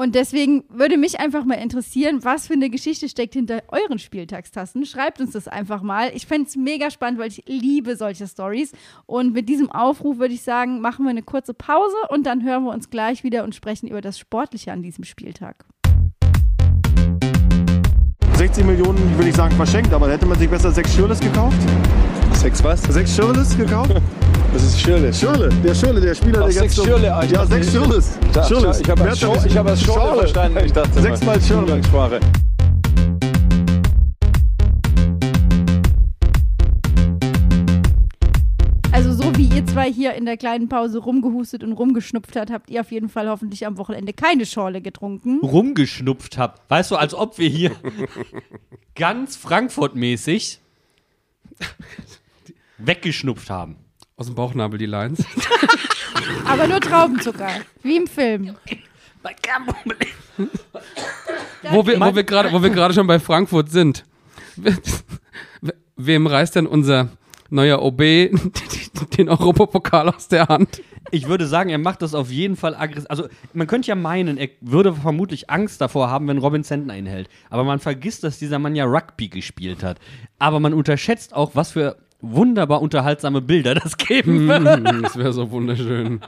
Und 0.00 0.14
deswegen 0.14 0.64
würde 0.70 0.96
mich 0.96 1.20
einfach 1.20 1.44
mal 1.44 1.56
interessieren, 1.56 2.24
was 2.24 2.46
für 2.46 2.54
eine 2.54 2.70
Geschichte 2.70 3.06
steckt 3.06 3.34
hinter 3.34 3.62
euren 3.68 3.98
Spieltagstassen. 3.98 4.86
Schreibt 4.86 5.20
uns 5.20 5.32
das 5.32 5.46
einfach 5.46 5.82
mal. 5.82 6.10
Ich 6.14 6.26
fände 6.26 6.48
es 6.48 6.56
mega 6.56 6.90
spannend, 6.90 7.20
weil 7.20 7.28
ich 7.28 7.42
liebe 7.46 7.94
solche 7.96 8.26
Stories. 8.26 8.72
Und 9.04 9.34
mit 9.34 9.50
diesem 9.50 9.70
Aufruf 9.70 10.16
würde 10.16 10.32
ich 10.32 10.40
sagen, 10.40 10.80
machen 10.80 11.04
wir 11.04 11.10
eine 11.10 11.20
kurze 11.20 11.52
Pause 11.52 11.96
und 12.08 12.24
dann 12.24 12.42
hören 12.42 12.64
wir 12.64 12.72
uns 12.72 12.88
gleich 12.88 13.24
wieder 13.24 13.44
und 13.44 13.54
sprechen 13.54 13.88
über 13.88 14.00
das 14.00 14.18
Sportliche 14.18 14.72
an 14.72 14.80
diesem 14.80 15.04
Spieltag. 15.04 15.66
60 18.38 18.64
Millionen, 18.64 19.18
würde 19.18 19.28
ich 19.28 19.36
sagen, 19.36 19.54
verschenkt, 19.54 19.92
aber 19.92 20.10
hätte 20.10 20.24
man 20.24 20.38
sich 20.38 20.48
besser 20.48 20.72
sechs 20.72 20.94
Schirles 20.94 21.20
gekauft? 21.20 21.58
Sechs 22.36 22.64
was? 22.64 22.80
Sechs 22.84 23.14
Schirles 23.14 23.54
gekauft? 23.54 24.00
Das 24.52 24.62
ist 24.64 24.80
Schirle. 24.80 25.12
Schirle, 25.14 25.48
der 25.64 25.74
Schirle, 25.74 26.00
der 26.00 26.14
Spieler, 26.14 26.40
Ach, 26.40 26.44
der 26.44 26.52
sechs 26.52 26.76
ganz 26.76 26.86
Schirle, 26.88 27.14
ah, 27.14 27.22
ich 27.24 27.30
Ja, 27.30 27.46
sechs 27.46 27.70
Schirles. 27.70 28.18
Da- 28.32 28.44
Schirles. 28.44 28.80
Ich 28.80 28.90
habe 28.90 29.04
das- 29.04 29.46
ich 29.46 29.56
habe 29.56 29.70
als 29.70 29.80
Schorle 29.82 30.00
Schorle. 30.02 30.18
verstanden. 30.20 30.58
Ich 30.64 30.72
dachte 30.72 31.00
Sechsmal 31.00 31.40
Schirle. 31.40 31.60
Umgangssprache. 31.62 32.20
Also 38.92 39.12
so 39.12 39.36
wie 39.36 39.44
ihr 39.56 39.64
zwei 39.66 39.90
hier 39.90 40.14
in 40.14 40.24
der 40.26 40.36
kleinen 40.36 40.68
Pause 40.68 40.98
rumgehustet 40.98 41.62
und 41.62 41.72
rumgeschnupft 41.72 42.36
habt, 42.36 42.50
habt 42.50 42.70
ihr 42.70 42.80
auf 42.80 42.90
jeden 42.90 43.08
Fall 43.08 43.28
hoffentlich 43.28 43.64
am 43.66 43.78
Wochenende 43.78 44.12
keine 44.12 44.44
Schorle 44.46 44.80
getrunken. 44.82 45.40
Rumgeschnupft 45.42 46.36
hab. 46.38 46.68
Weißt 46.68 46.90
du, 46.90 46.96
als 46.96 47.14
ob 47.14 47.38
wir 47.38 47.48
hier 47.48 47.70
ganz 48.96 49.36
Frankfurt-mäßig 49.36 50.58
weggeschnupft 52.78 53.48
haben. 53.48 53.76
Aus 54.20 54.26
dem 54.26 54.34
Bauchnabel 54.34 54.78
die 54.78 54.84
Lines. 54.84 55.24
Aber 56.44 56.66
nur 56.66 56.78
Traubenzucker, 56.78 57.48
wie 57.82 57.96
im 57.96 58.06
Film. 58.06 58.54
wo 61.70 61.86
wir, 61.86 61.98
wo 61.98 62.14
wir 62.14 62.24
gerade, 62.24 62.52
wo 62.52 62.62
wir 62.62 62.68
gerade 62.68 62.92
schon 62.92 63.06
bei 63.06 63.18
Frankfurt 63.18 63.70
sind. 63.70 64.04
Wem 65.96 66.26
reißt 66.26 66.54
denn 66.54 66.66
unser 66.66 67.08
neuer 67.48 67.80
OB 67.80 67.98
den 69.16 69.30
Europapokal 69.30 70.10
aus 70.10 70.28
der 70.28 70.48
Hand? 70.48 70.82
Ich 71.12 71.26
würde 71.26 71.46
sagen, 71.46 71.70
er 71.70 71.78
macht 71.78 72.02
das 72.02 72.14
auf 72.14 72.30
jeden 72.30 72.56
Fall 72.56 72.74
aggressiv. 72.74 73.08
Also, 73.08 73.26
man 73.54 73.66
könnte 73.66 73.88
ja 73.88 73.94
meinen, 73.94 74.36
er 74.36 74.50
würde 74.60 74.92
vermutlich 74.92 75.48
Angst 75.48 75.80
davor 75.80 76.10
haben, 76.10 76.28
wenn 76.28 76.36
Robin 76.36 76.62
Sentner 76.62 76.94
ihn 76.94 77.06
hält. 77.06 77.30
Aber 77.48 77.64
man 77.64 77.78
vergisst, 77.78 78.22
dass 78.22 78.38
dieser 78.38 78.58
Mann 78.58 78.76
ja 78.76 78.84
Rugby 78.84 79.28
gespielt 79.28 79.82
hat. 79.82 79.98
Aber 80.38 80.60
man 80.60 80.74
unterschätzt 80.74 81.32
auch, 81.32 81.52
was 81.54 81.70
für 81.70 81.96
wunderbar 82.22 82.82
unterhaltsame 82.82 83.40
Bilder 83.40 83.74
das 83.74 83.96
geben 83.96 84.48
wird. 84.48 84.60
Das 85.02 85.16
wäre 85.16 85.32
so 85.32 85.50
wunderschön. 85.50 86.20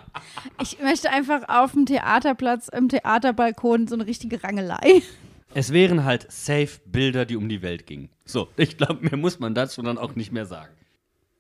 Ich 0.60 0.80
möchte 0.80 1.10
einfach 1.10 1.48
auf 1.48 1.72
dem 1.72 1.86
Theaterplatz, 1.86 2.68
im 2.68 2.88
Theaterbalkon 2.88 3.86
so 3.86 3.94
eine 3.94 4.06
richtige 4.06 4.42
Rangelei. 4.42 5.02
Es 5.54 5.72
wären 5.72 6.04
halt 6.04 6.30
safe 6.30 6.80
Bilder, 6.86 7.24
die 7.24 7.36
um 7.36 7.48
die 7.48 7.62
Welt 7.62 7.86
gingen. 7.86 8.08
So, 8.24 8.48
ich 8.56 8.78
glaube, 8.78 8.98
mehr 9.02 9.16
muss 9.16 9.38
man 9.38 9.54
dazu 9.54 9.82
dann 9.82 9.98
auch 9.98 10.14
nicht 10.14 10.32
mehr 10.32 10.46
sagen. 10.46 10.72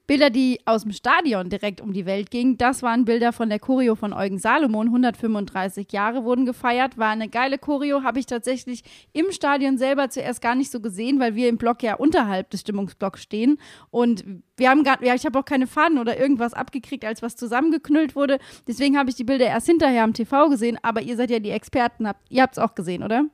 Bilder, 0.06 0.30
die 0.30 0.58
aus 0.64 0.82
dem 0.82 0.92
Stadion 0.92 1.48
direkt 1.48 1.80
um 1.80 1.92
die 1.92 2.06
Welt 2.06 2.30
gingen, 2.30 2.58
das 2.58 2.82
waren 2.82 3.04
Bilder 3.04 3.32
von 3.32 3.48
der 3.48 3.60
Choreo 3.60 3.94
von 3.94 4.12
Eugen 4.12 4.38
Salomon. 4.38 4.88
135 4.88 5.92
Jahre 5.92 6.24
wurden 6.24 6.44
gefeiert, 6.44 6.98
war 6.98 7.10
eine 7.10 7.28
geile 7.28 7.56
Choreo, 7.56 8.02
habe 8.02 8.18
ich 8.18 8.26
tatsächlich 8.26 8.82
im 9.12 9.30
Stadion 9.30 9.78
selber 9.78 10.10
zuerst 10.10 10.42
gar 10.42 10.56
nicht 10.56 10.72
so 10.72 10.80
gesehen, 10.80 11.20
weil 11.20 11.36
wir 11.36 11.48
im 11.48 11.56
Block 11.56 11.82
ja 11.82 11.94
unterhalb 11.94 12.50
des 12.50 12.62
Stimmungsblocks 12.62 13.22
stehen 13.22 13.58
und 13.90 14.24
wir 14.56 14.70
haben 14.70 14.82
gar, 14.82 15.02
ja, 15.04 15.14
ich 15.14 15.24
habe 15.24 15.38
auch 15.38 15.44
keine 15.44 15.66
Fahnen 15.66 15.98
oder 15.98 16.18
irgendwas 16.18 16.52
abgekriegt, 16.52 17.04
als 17.04 17.22
was 17.22 17.36
zusammengeknüllt 17.36 18.16
wurde. 18.16 18.38
Deswegen 18.66 18.98
habe 18.98 19.08
ich 19.08 19.16
die 19.16 19.24
Bilder 19.24 19.46
erst 19.46 19.66
hinterher 19.66 20.02
am 20.02 20.14
TV 20.14 20.48
gesehen, 20.48 20.78
aber 20.82 21.02
ihr 21.02 21.16
seid 21.16 21.30
ja 21.30 21.38
die 21.38 21.50
Experten, 21.50 22.08
habt, 22.08 22.20
ihr 22.28 22.42
habt 22.42 22.56
es 22.56 22.62
auch 22.62 22.74
gesehen, 22.74 23.02
oder? 23.02 23.24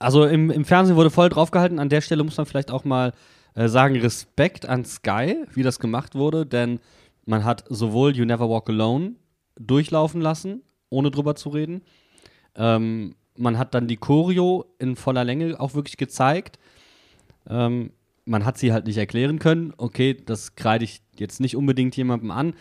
Also 0.00 0.24
im, 0.24 0.50
im 0.50 0.64
Fernsehen 0.64 0.96
wurde 0.96 1.10
voll 1.10 1.28
draufgehalten. 1.28 1.78
An 1.78 1.88
der 1.88 2.00
Stelle 2.00 2.24
muss 2.24 2.36
man 2.36 2.46
vielleicht 2.46 2.72
auch 2.72 2.84
mal 2.84 3.12
äh, 3.54 3.68
sagen, 3.68 3.96
Respekt 3.96 4.66
an 4.66 4.84
Sky, 4.84 5.44
wie 5.52 5.62
das 5.62 5.78
gemacht 5.78 6.14
wurde, 6.14 6.46
denn 6.46 6.80
man 7.24 7.44
hat 7.44 7.64
sowohl 7.68 8.16
You 8.16 8.24
Never 8.24 8.48
Walk 8.48 8.68
Alone 8.68 9.14
durchlaufen 9.58 10.20
lassen, 10.20 10.62
ohne 10.90 11.10
drüber 11.10 11.34
zu 11.34 11.50
reden. 11.50 11.82
Ähm, 12.56 13.14
man 13.36 13.58
hat 13.58 13.74
dann 13.74 13.88
die 13.88 13.96
Choreo 13.96 14.66
in 14.78 14.96
voller 14.96 15.24
Länge 15.24 15.58
auch 15.58 15.74
wirklich 15.74 15.96
gezeigt. 15.96 16.58
Ähm, 17.48 17.92
man 18.24 18.44
hat 18.44 18.58
sie 18.58 18.72
halt 18.72 18.86
nicht 18.86 18.98
erklären 18.98 19.38
können. 19.38 19.72
Okay, 19.76 20.14
das 20.14 20.54
kreide 20.54 20.84
ich 20.84 21.02
jetzt 21.16 21.40
nicht 21.40 21.56
unbedingt 21.56 21.96
jemandem 21.96 22.30
an. 22.30 22.54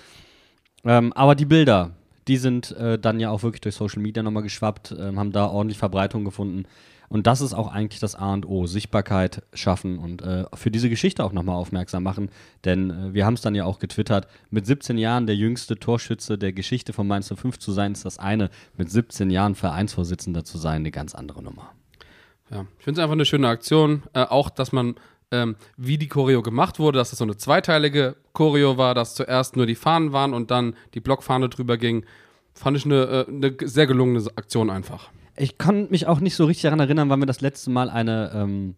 Ähm, 0.84 1.14
aber 1.14 1.36
die 1.36 1.46
Bilder, 1.46 1.92
die 2.28 2.38
sind 2.38 2.72
äh, 2.72 2.98
dann 2.98 3.20
ja 3.20 3.30
auch 3.30 3.44
wirklich 3.44 3.62
durch 3.62 3.76
Social 3.76 4.02
Media 4.02 4.24
nochmal 4.24 4.44
geschwappt, 4.44 4.96
ähm, 4.98 5.20
haben 5.20 5.32
da 5.32 5.48
ordentlich 5.48 5.78
Verbreitung 5.78 6.26
gefunden. 6.26 6.66
Und 7.12 7.28
das 7.28 7.42
ist 7.42 7.54
auch 7.54 7.70
eigentlich 7.70 8.00
das 8.00 8.16
A 8.16 8.32
und 8.32 8.48
O, 8.48 8.68
Sichtbarkeit 8.68 9.44
schaffen 9.54 10.00
und 10.00 10.22
äh, 10.22 10.46
für 10.54 10.72
diese 10.72 10.90
Geschichte 10.90 11.26
auch 11.26 11.34
nochmal 11.34 11.58
aufmerksam 11.58 12.04
machen. 12.04 12.30
Denn 12.64 12.90
äh, 12.90 13.14
wir 13.14 13.26
haben 13.26 13.34
es 13.34 13.42
dann 13.42 13.54
ja 13.54 13.66
auch 13.66 13.80
getwittert, 13.80 14.30
mit 14.50 14.66
17 14.66 14.98
Jahren 14.98 15.28
der 15.28 15.36
jüngste 15.36 15.76
Torschütze 15.76 16.38
der 16.38 16.54
Geschichte 16.54 16.94
von 16.94 17.08
Mainz 17.08 17.28
05 17.28 17.60
zu 17.60 17.74
sein, 17.74 17.92
ist 17.92 18.06
das 18.06 18.18
eine. 18.18 18.50
Mit 18.78 18.90
17 18.90 19.30
Jahren 19.30 19.56
Vereinsvorsitzender 19.56 20.46
zu 20.46 20.58
sein, 20.58 20.78
eine 20.78 20.92
ganz 20.92 21.14
andere 21.14 21.44
Nummer. 21.44 21.74
Ja, 22.50 22.66
ich 22.80 22.86
finde 22.86 23.02
es 23.02 23.04
einfach 23.04 23.16
eine 23.16 23.26
schöne 23.26 23.50
Aktion. 23.50 24.04
Äh, 24.14 24.22
auch, 24.22 24.50
dass 24.50 24.72
man, 24.72 24.96
ähm, 25.32 25.58
wie 25.76 25.98
die 25.98 26.08
Choreo 26.08 26.42
gemacht 26.42 26.80
wurde, 26.80 26.98
dass 26.98 27.10
das 27.10 27.20
so 27.20 27.26
eine 27.26 27.36
zweiteilige 27.36 28.16
Choreo 28.32 28.78
war, 28.78 28.96
dass 28.96 29.16
zuerst 29.16 29.58
nur 29.58 29.66
die 29.66 29.76
Fahnen 29.76 30.14
waren 30.14 30.34
und 30.34 30.50
dann 30.50 30.78
die 30.94 31.02
Blockfahne 31.02 31.50
drüber 31.50 31.76
ging. 31.76 32.06
Fand 32.54 32.78
ich 32.78 32.86
eine, 32.86 33.04
äh, 33.04 33.26
eine 33.28 33.54
sehr 33.66 33.86
gelungene 33.86 34.26
Aktion 34.38 34.70
einfach. 34.70 35.10
Ich 35.38 35.58
kann 35.58 35.90
mich 35.90 36.08
auch 36.08 36.20
nicht 36.20 36.36
so 36.36 36.46
richtig 36.46 36.64
daran 36.64 36.80
erinnern, 36.80 37.10
wann 37.10 37.20
wir 37.20 37.26
das 37.26 37.42
letzte 37.42 37.70
Mal 37.70 37.90
eine, 37.90 38.32
ähm, 38.34 38.76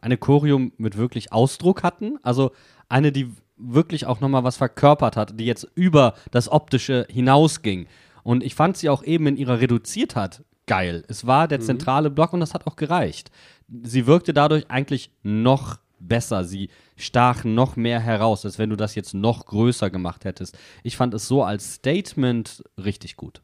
eine 0.00 0.16
Choreo 0.16 0.70
mit 0.76 0.96
wirklich 0.96 1.32
Ausdruck 1.32 1.82
hatten. 1.82 2.18
Also 2.22 2.52
eine, 2.88 3.12
die 3.12 3.30
wirklich 3.56 4.06
auch 4.06 4.20
nochmal 4.20 4.44
was 4.44 4.56
verkörpert 4.56 5.16
hat, 5.16 5.38
die 5.38 5.46
jetzt 5.46 5.66
über 5.74 6.14
das 6.30 6.50
Optische 6.50 7.06
hinausging. 7.08 7.86
Und 8.22 8.42
ich 8.42 8.54
fand 8.54 8.76
sie 8.76 8.88
auch 8.88 9.02
eben 9.02 9.26
in 9.26 9.36
ihrer 9.36 9.60
Reduziertheit 9.60 10.44
geil. 10.66 11.04
Es 11.08 11.26
war 11.26 11.48
der 11.48 11.60
zentrale 11.60 12.10
Block 12.10 12.32
und 12.32 12.40
das 12.40 12.54
hat 12.54 12.66
auch 12.66 12.76
gereicht. 12.76 13.30
Sie 13.82 14.06
wirkte 14.06 14.32
dadurch 14.32 14.70
eigentlich 14.70 15.10
noch 15.22 15.78
besser. 15.98 16.44
Sie 16.44 16.68
stachen 16.96 17.54
noch 17.54 17.76
mehr 17.76 18.00
heraus, 18.00 18.44
als 18.44 18.58
wenn 18.58 18.70
du 18.70 18.76
das 18.76 18.94
jetzt 18.94 19.14
noch 19.14 19.46
größer 19.46 19.90
gemacht 19.90 20.24
hättest. 20.24 20.56
Ich 20.82 20.96
fand 20.96 21.14
es 21.14 21.26
so 21.26 21.42
als 21.42 21.74
Statement 21.74 22.62
richtig 22.82 23.16
gut. 23.16 23.42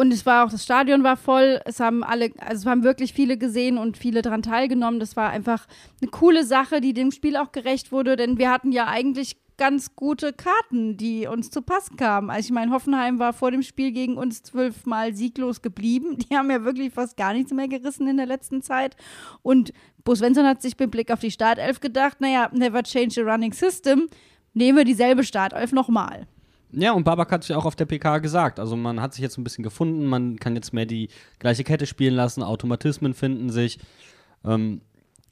Und 0.00 0.14
es 0.14 0.24
war 0.24 0.46
auch, 0.46 0.50
das 0.50 0.64
Stadion 0.64 1.04
war 1.04 1.18
voll, 1.18 1.60
es 1.66 1.78
haben 1.78 2.02
alle, 2.02 2.30
also 2.38 2.62
es 2.62 2.64
haben 2.64 2.84
wirklich 2.84 3.12
viele 3.12 3.36
gesehen 3.36 3.76
und 3.76 3.98
viele 3.98 4.22
daran 4.22 4.40
teilgenommen. 4.40 4.98
Das 4.98 5.14
war 5.14 5.28
einfach 5.28 5.66
eine 6.00 6.10
coole 6.10 6.42
Sache, 6.42 6.80
die 6.80 6.94
dem 6.94 7.10
Spiel 7.10 7.36
auch 7.36 7.52
gerecht 7.52 7.92
wurde, 7.92 8.16
denn 8.16 8.38
wir 8.38 8.50
hatten 8.50 8.72
ja 8.72 8.86
eigentlich 8.86 9.36
ganz 9.58 9.96
gute 9.96 10.32
Karten, 10.32 10.96
die 10.96 11.26
uns 11.26 11.50
zu 11.50 11.60
Pass 11.60 11.90
kamen. 11.98 12.30
Also 12.30 12.46
ich 12.46 12.50
meine, 12.50 12.72
Hoffenheim 12.72 13.18
war 13.18 13.34
vor 13.34 13.50
dem 13.50 13.60
Spiel 13.60 13.92
gegen 13.92 14.16
uns 14.16 14.42
zwölfmal 14.42 15.14
sieglos 15.14 15.60
geblieben. 15.60 16.16
Die 16.16 16.34
haben 16.34 16.50
ja 16.50 16.64
wirklich 16.64 16.94
fast 16.94 17.18
gar 17.18 17.34
nichts 17.34 17.52
mehr 17.52 17.68
gerissen 17.68 18.08
in 18.08 18.16
der 18.16 18.24
letzten 18.24 18.62
Zeit. 18.62 18.96
Und 19.42 19.74
Bo 20.02 20.14
Svensson 20.14 20.46
hat 20.46 20.62
sich 20.62 20.78
mit 20.78 20.90
Blick 20.92 21.12
auf 21.12 21.20
die 21.20 21.30
Startelf 21.30 21.78
gedacht, 21.78 22.22
naja, 22.22 22.48
never 22.54 22.82
change 22.84 23.20
a 23.20 23.30
running 23.30 23.52
system. 23.52 24.06
Nehmen 24.54 24.78
wir 24.78 24.86
dieselbe 24.86 25.24
Startelf 25.24 25.72
nochmal. 25.72 26.26
Ja, 26.72 26.92
und 26.92 27.04
Babak 27.04 27.32
hat 27.32 27.42
es 27.42 27.48
ja 27.48 27.56
auch 27.56 27.64
auf 27.64 27.76
der 27.76 27.86
PK 27.86 28.18
gesagt. 28.18 28.60
Also 28.60 28.76
man 28.76 29.00
hat 29.00 29.14
sich 29.14 29.22
jetzt 29.22 29.38
ein 29.38 29.44
bisschen 29.44 29.64
gefunden, 29.64 30.06
man 30.06 30.38
kann 30.38 30.54
jetzt 30.54 30.72
mehr 30.72 30.86
die 30.86 31.08
gleiche 31.38 31.64
Kette 31.64 31.86
spielen 31.86 32.14
lassen, 32.14 32.42
Automatismen 32.42 33.14
finden 33.14 33.50
sich. 33.50 33.78
Ähm, 34.44 34.80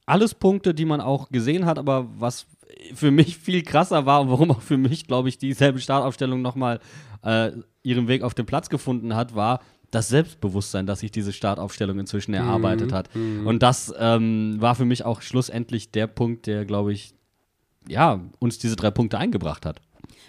alles 0.06 0.34
Punkte, 0.34 0.74
die 0.74 0.84
man 0.84 1.00
auch 1.00 1.28
gesehen 1.30 1.66
hat, 1.66 1.78
aber 1.78 2.08
was 2.18 2.46
für 2.94 3.10
mich 3.10 3.36
viel 3.36 3.62
krasser 3.62 4.06
war 4.06 4.20
und 4.20 4.30
warum 4.30 4.50
auch 4.50 4.62
für 4.62 4.76
mich, 4.78 5.06
glaube 5.06 5.28
ich, 5.28 5.38
dieselbe 5.38 5.80
Startaufstellung 5.80 6.42
nochmal 6.42 6.80
äh, 7.22 7.52
ihren 7.82 8.08
Weg 8.08 8.22
auf 8.22 8.34
den 8.34 8.46
Platz 8.46 8.68
gefunden 8.68 9.14
hat, 9.14 9.34
war 9.34 9.60
das 9.90 10.08
Selbstbewusstsein, 10.08 10.86
das 10.86 11.00
sich 11.00 11.10
diese 11.10 11.32
Startaufstellung 11.32 11.98
inzwischen 11.98 12.34
erarbeitet 12.34 12.92
hat. 12.92 13.08
Und 13.46 13.62
das 13.62 13.92
ähm, 13.98 14.56
war 14.58 14.74
für 14.74 14.84
mich 14.84 15.04
auch 15.04 15.22
schlussendlich 15.22 15.90
der 15.90 16.06
Punkt, 16.06 16.46
der, 16.46 16.66
glaube 16.66 16.92
ich, 16.92 17.14
ja, 17.88 18.20
uns 18.38 18.58
diese 18.58 18.76
drei 18.76 18.90
Punkte 18.90 19.16
eingebracht 19.16 19.64
hat. 19.64 19.80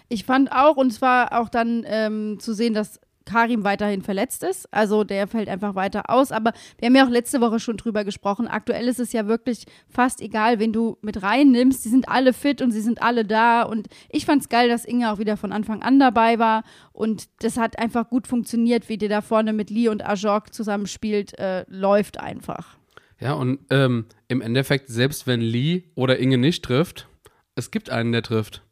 Ich 0.10 0.26
fand 0.26 0.52
auch, 0.52 0.76
und 0.76 0.92
es 0.92 1.02
war 1.02 1.40
auch 1.40 1.50
dann 1.50 1.84
ähm, 1.88 2.40
zu 2.40 2.54
sehen, 2.54 2.74
dass 2.74 3.00
Karim 3.30 3.64
weiterhin 3.64 4.02
verletzt 4.02 4.44
ist. 4.44 4.68
Also 4.74 5.04
der 5.04 5.28
fällt 5.28 5.50
einfach 5.50 5.76
weiter 5.76 6.10
aus. 6.10 6.32
Aber 6.32 6.52
wir 6.80 6.88
haben 6.88 6.96
ja 6.96 7.06
auch 7.06 7.12
letzte 7.12 7.42
Woche 7.42 7.60
schon 7.60 7.78
drüber 7.78 8.04
gesprochen. 8.04 8.48
Aktuell 8.48 8.88
ist 8.88 9.00
es 9.00 9.14
ja 9.14 9.28
wirklich 9.28 9.66
fast 9.88 10.20
egal, 10.22 10.60
wen 10.60 10.74
du 10.74 10.98
mit 11.02 11.22
reinnimmst. 11.22 11.84
Sie 11.84 11.90
sind 11.90 12.10
alle 12.10 12.34
fit 12.34 12.62
und 12.62 12.72
sie 12.72 12.82
sind 12.82 13.02
alle 13.02 13.26
da. 13.26 13.62
Und 13.62 13.88
ich 14.10 14.26
fand 14.26 14.42
es 14.42 14.50
geil, 14.50 14.68
dass 14.68 14.84
Inge 14.84 15.12
auch 15.12 15.20
wieder 15.20 15.38
von 15.38 15.52
Anfang 15.52 15.84
an 15.84 16.00
dabei 16.00 16.40
war. 16.40 16.64
Und 16.92 17.30
das 17.44 17.58
hat 17.58 17.78
einfach 17.78 18.10
gut 18.10 18.28
funktioniert, 18.28 18.90
wie 18.90 18.98
die 18.98 19.08
da 19.08 19.22
vorne 19.22 19.54
mit 19.54 19.70
Lee 19.70 19.90
und 19.90 20.06
Ajok 20.06 20.54
zusammenspielt. 20.54 21.38
Äh, 21.38 21.66
läuft 21.68 22.20
einfach. 22.20 22.78
Ja, 23.20 23.34
und 23.34 23.60
ähm, 23.70 24.06
im 24.28 24.42
Endeffekt, 24.42 24.90
selbst 24.90 25.28
wenn 25.28 25.42
Lee 25.42 25.84
oder 25.94 26.20
Inge 26.20 26.38
nicht 26.38 26.64
trifft, 26.64 27.08
es 27.56 27.70
gibt 27.70 27.90
einen, 27.90 28.12
der 28.12 28.24
trifft. 28.24 28.64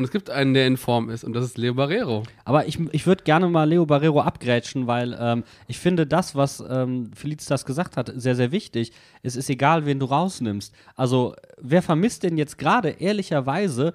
Und 0.00 0.04
es 0.04 0.12
gibt 0.12 0.30
einen, 0.30 0.54
der 0.54 0.66
in 0.66 0.78
Form 0.78 1.10
ist, 1.10 1.24
und 1.24 1.34
das 1.34 1.44
ist 1.44 1.58
Leo 1.58 1.74
Barrero. 1.74 2.22
Aber 2.46 2.66
ich, 2.66 2.78
ich 2.92 3.06
würde 3.06 3.22
gerne 3.22 3.50
mal 3.50 3.68
Leo 3.68 3.84
Barrero 3.84 4.22
abgrätschen, 4.22 4.86
weil 4.86 5.14
ähm, 5.20 5.44
ich 5.66 5.78
finde 5.78 6.06
das, 6.06 6.34
was 6.34 6.64
ähm, 6.66 7.10
Felicitas 7.14 7.66
gesagt 7.66 7.98
hat, 7.98 8.10
sehr, 8.16 8.34
sehr 8.34 8.50
wichtig. 8.50 8.92
Es 9.22 9.36
ist 9.36 9.50
egal, 9.50 9.84
wen 9.84 9.98
du 9.98 10.06
rausnimmst. 10.06 10.72
Also, 10.96 11.36
wer 11.58 11.82
vermisst 11.82 12.22
denn 12.22 12.38
jetzt 12.38 12.56
gerade 12.56 12.88
ehrlicherweise 12.88 13.92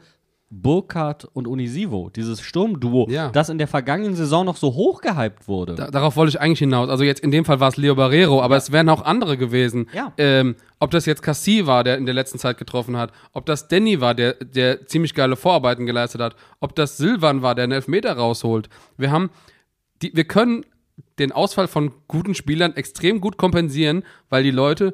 Burkhardt 0.61 1.25
und 1.33 1.47
Unisivo, 1.47 2.09
dieses 2.15 2.41
Sturmduo, 2.41 3.07
Ja. 3.09 3.29
das 3.29 3.49
in 3.49 3.57
der 3.57 3.67
vergangenen 3.67 4.15
Saison 4.15 4.45
noch 4.45 4.55
so 4.55 4.73
hoch 4.73 5.01
gehypt 5.01 5.47
wurde? 5.47 5.75
Da, 5.75 5.91
darauf 5.91 6.15
wollte 6.15 6.29
ich 6.29 6.39
eigentlich 6.41 6.59
hinaus. 6.59 6.89
Also 6.89 7.03
jetzt 7.03 7.19
in 7.21 7.31
dem 7.31 7.45
Fall 7.45 7.59
war 7.59 7.69
es 7.69 7.77
Leo 7.77 7.95
Barrero, 7.95 8.41
aber 8.41 8.55
es 8.57 8.71
wären 8.71 8.89
auch 8.89 9.03
andere 9.03 9.37
gewesen. 9.37 9.87
Ja. 9.93 10.13
Ähm, 10.17 10.55
ob 10.79 10.91
das 10.91 11.05
jetzt 11.05 11.21
Cassie 11.21 11.65
war, 11.67 11.83
der 11.83 11.97
in 11.97 12.05
der 12.05 12.15
letzten 12.15 12.39
Zeit 12.39 12.57
getroffen 12.57 12.97
hat, 12.97 13.11
ob 13.33 13.45
das 13.45 13.67
Danny 13.67 14.01
war, 14.01 14.13
der, 14.15 14.33
der 14.33 14.85
ziemlich 14.87 15.13
geile 15.13 15.35
Vorarbeiten 15.35 15.85
geleistet 15.85 16.21
hat, 16.21 16.35
ob 16.59 16.75
das 16.75 16.97
Silvan 16.97 17.41
war, 17.41 17.55
der 17.55 17.63
einen 17.65 17.73
Elfmeter 17.73 18.13
rausholt. 18.13 18.69
Wir 18.97 19.11
haben, 19.11 19.29
die, 20.01 20.15
wir 20.15 20.25
können 20.25 20.65
den 21.19 21.31
Ausfall 21.31 21.67
von 21.67 21.91
guten 22.07 22.33
Spielern 22.35 22.75
extrem 22.75 23.19
gut 23.21 23.37
kompensieren, 23.37 24.03
weil 24.29 24.43
die 24.43 24.51
Leute 24.51 24.93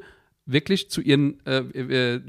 wirklich 0.52 0.90
zu 0.90 1.00
ihren, 1.00 1.38
äh, 1.46 1.58
äh, 1.58 2.20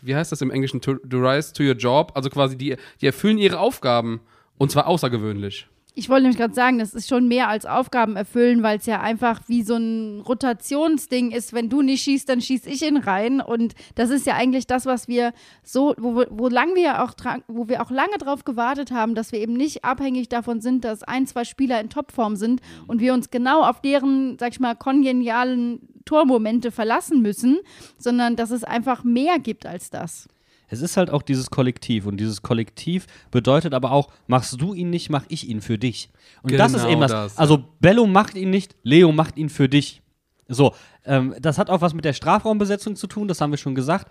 wie 0.00 0.14
heißt 0.14 0.32
das 0.32 0.40
im 0.40 0.50
Englischen, 0.50 0.80
to, 0.80 0.94
to 0.94 1.18
rise 1.18 1.52
to 1.52 1.62
your 1.62 1.74
job, 1.74 2.12
also 2.14 2.30
quasi 2.30 2.56
die, 2.56 2.76
die 3.00 3.06
erfüllen 3.06 3.38
ihre 3.38 3.58
Aufgaben 3.58 4.20
und 4.58 4.70
zwar 4.70 4.86
außergewöhnlich. 4.86 5.66
Ich 5.94 6.08
wollte 6.08 6.22
nämlich 6.22 6.38
gerade 6.38 6.54
sagen, 6.54 6.78
das 6.78 6.94
ist 6.94 7.06
schon 7.06 7.28
mehr 7.28 7.48
als 7.48 7.66
Aufgaben 7.66 8.16
erfüllen, 8.16 8.62
weil 8.62 8.78
es 8.78 8.86
ja 8.86 9.02
einfach 9.02 9.42
wie 9.48 9.62
so 9.62 9.74
ein 9.76 10.22
Rotationsding 10.22 11.32
ist. 11.32 11.52
Wenn 11.52 11.68
du 11.68 11.82
nicht 11.82 12.02
schießt, 12.02 12.26
dann 12.26 12.40
schieß 12.40 12.64
ich 12.64 12.80
ihn 12.82 12.96
rein. 12.96 13.42
Und 13.42 13.74
das 13.94 14.08
ist 14.08 14.26
ja 14.26 14.34
eigentlich 14.34 14.66
das, 14.66 14.86
was 14.86 15.06
wir 15.06 15.34
so, 15.62 15.94
wo, 15.98 16.16
wir- 16.16 16.28
wo 16.30 16.48
lang 16.48 16.74
wir 16.76 16.82
ja 16.82 17.04
auch 17.04 17.12
dran, 17.12 17.42
wo 17.46 17.68
wir 17.68 17.82
auch 17.82 17.90
lange 17.90 18.16
drauf 18.16 18.44
gewartet 18.44 18.90
haben, 18.90 19.14
dass 19.14 19.32
wir 19.32 19.40
eben 19.40 19.52
nicht 19.52 19.84
abhängig 19.84 20.30
davon 20.30 20.62
sind, 20.62 20.82
dass 20.86 21.02
ein, 21.02 21.26
zwei 21.26 21.44
Spieler 21.44 21.78
in 21.78 21.90
Topform 21.90 22.36
sind 22.36 22.62
und 22.86 23.00
wir 23.00 23.12
uns 23.12 23.28
genau 23.30 23.62
auf 23.62 23.82
deren, 23.82 24.38
sag 24.40 24.52
ich 24.52 24.60
mal, 24.60 24.74
kongenialen 24.74 25.80
Tormomente 26.04 26.70
verlassen 26.70 27.22
müssen, 27.22 27.58
sondern 27.98 28.36
dass 28.36 28.50
es 28.50 28.64
einfach 28.64 29.04
mehr 29.04 29.38
gibt 29.38 29.66
als 29.66 29.90
das. 29.90 30.28
Es 30.68 30.80
ist 30.80 30.96
halt 30.96 31.10
auch 31.10 31.20
dieses 31.20 31.50
Kollektiv 31.50 32.06
und 32.06 32.16
dieses 32.16 32.40
Kollektiv 32.40 33.06
bedeutet 33.30 33.74
aber 33.74 33.92
auch, 33.92 34.08
machst 34.26 34.58
du 34.58 34.72
ihn 34.72 34.88
nicht, 34.88 35.10
mach 35.10 35.24
ich 35.28 35.46
ihn 35.46 35.60
für 35.60 35.76
dich. 35.76 36.08
Und 36.42 36.52
das 36.54 36.72
ist 36.72 36.78
Genau 36.78 36.90
eben 36.92 37.00
das. 37.02 37.10
das, 37.10 37.34
ja. 37.34 37.40
Also 37.40 37.64
Bello 37.80 38.06
macht 38.06 38.36
ihn 38.36 38.48
nicht, 38.48 38.74
Leo 38.82 39.12
macht 39.12 39.36
ihn 39.36 39.50
für 39.50 39.68
dich. 39.68 40.00
So, 40.48 40.74
ähm, 41.04 41.34
das 41.40 41.58
hat 41.58 41.68
auch 41.68 41.82
was 41.82 41.92
mit 41.92 42.04
der 42.04 42.14
Strafraumbesetzung 42.14 42.96
zu 42.96 43.06
tun, 43.06 43.28
das 43.28 43.40
haben 43.40 43.50
wir 43.50 43.58
schon 43.58 43.74
gesagt. 43.74 44.10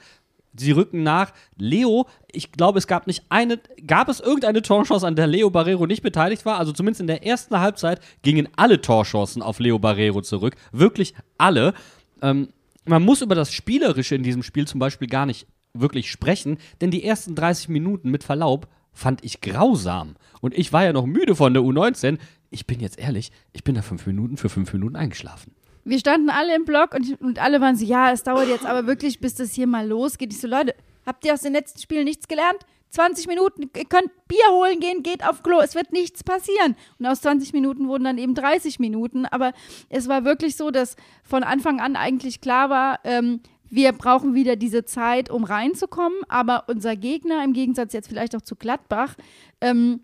Sie 0.55 0.71
rücken 0.71 1.03
nach. 1.03 1.33
Leo, 1.57 2.07
ich 2.31 2.51
glaube, 2.51 2.79
es 2.79 2.87
gab 2.87 3.07
nicht 3.07 3.23
eine, 3.29 3.59
gab 3.87 4.09
es 4.09 4.19
irgendeine 4.19 4.61
Torchance, 4.61 5.05
an 5.05 5.15
der 5.15 5.27
Leo 5.27 5.49
Barrero 5.49 5.87
nicht 5.87 6.01
beteiligt 6.01 6.45
war? 6.45 6.57
Also 6.57 6.71
zumindest 6.71 7.01
in 7.01 7.07
der 7.07 7.25
ersten 7.25 7.59
Halbzeit 7.59 8.01
gingen 8.21 8.47
alle 8.55 8.81
Torchancen 8.81 9.41
auf 9.41 9.59
Leo 9.59 9.79
Barrero 9.79 10.21
zurück. 10.21 10.55
Wirklich 10.71 11.13
alle. 11.37 11.73
Ähm, 12.21 12.49
man 12.85 13.03
muss 13.03 13.21
über 13.21 13.35
das 13.35 13.53
Spielerische 13.53 14.15
in 14.15 14.23
diesem 14.23 14.43
Spiel 14.43 14.67
zum 14.67 14.79
Beispiel 14.79 15.07
gar 15.07 15.25
nicht 15.25 15.47
wirklich 15.73 16.11
sprechen, 16.11 16.57
denn 16.81 16.91
die 16.91 17.03
ersten 17.03 17.35
30 17.35 17.69
Minuten 17.69 18.09
mit 18.09 18.23
Verlaub 18.23 18.67
fand 18.91 19.23
ich 19.23 19.41
grausam. 19.41 20.15
Und 20.41 20.57
ich 20.57 20.73
war 20.73 20.83
ja 20.83 20.93
noch 20.93 21.05
müde 21.05 21.35
von 21.35 21.53
der 21.53 21.63
U19. 21.63 22.17
Ich 22.49 22.67
bin 22.67 22.79
jetzt 22.79 22.99
ehrlich, 22.99 23.31
ich 23.53 23.63
bin 23.63 23.75
da 23.75 23.81
fünf 23.81 24.05
Minuten 24.05 24.37
für 24.37 24.49
fünf 24.49 24.73
Minuten 24.73 24.95
eingeschlafen. 24.95 25.53
Wir 25.83 25.99
standen 25.99 26.29
alle 26.29 26.55
im 26.55 26.65
Block 26.65 26.93
und, 26.93 27.19
und 27.21 27.39
alle 27.39 27.61
waren 27.61 27.75
so, 27.75 27.85
ja, 27.85 28.11
es 28.11 28.23
dauert 28.23 28.47
jetzt 28.47 28.65
aber 28.65 28.87
wirklich, 28.87 29.19
bis 29.19 29.35
das 29.35 29.53
hier 29.53 29.67
mal 29.67 29.87
losgeht. 29.87 30.33
Ich 30.33 30.39
so, 30.39 30.47
Leute, 30.47 30.75
habt 31.05 31.25
ihr 31.25 31.33
aus 31.33 31.41
den 31.41 31.53
letzten 31.53 31.79
Spielen 31.79 32.05
nichts 32.05 32.27
gelernt? 32.27 32.65
20 32.91 33.27
Minuten, 33.27 33.69
ihr 33.75 33.85
könnt 33.85 34.11
Bier 34.27 34.45
holen 34.49 34.79
gehen, 34.81 35.01
geht 35.01 35.25
auf 35.25 35.43
Klo, 35.43 35.59
es 35.61 35.75
wird 35.75 35.93
nichts 35.93 36.23
passieren. 36.23 36.75
Und 36.99 37.05
aus 37.05 37.21
20 37.21 37.53
Minuten 37.53 37.87
wurden 37.87 38.03
dann 38.03 38.17
eben 38.17 38.35
30 38.35 38.79
Minuten. 38.79 39.25
Aber 39.25 39.53
es 39.89 40.09
war 40.09 40.25
wirklich 40.25 40.57
so, 40.57 40.71
dass 40.71 40.97
von 41.23 41.43
Anfang 41.43 41.79
an 41.79 41.95
eigentlich 41.95 42.41
klar 42.41 42.69
war, 42.69 42.99
ähm, 43.05 43.39
wir 43.69 43.93
brauchen 43.93 44.35
wieder 44.35 44.57
diese 44.57 44.83
Zeit, 44.83 45.29
um 45.29 45.45
reinzukommen. 45.45 46.19
Aber 46.27 46.65
unser 46.67 46.97
Gegner, 46.97 47.41
im 47.43 47.53
Gegensatz 47.53 47.93
jetzt 47.93 48.09
vielleicht 48.09 48.35
auch 48.35 48.41
zu 48.41 48.57
Gladbach, 48.57 49.15
ähm, 49.61 50.01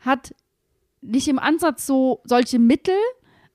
hat 0.00 0.34
nicht 1.00 1.28
im 1.28 1.38
Ansatz 1.38 1.86
so 1.86 2.20
solche 2.24 2.58
Mittel, 2.58 2.96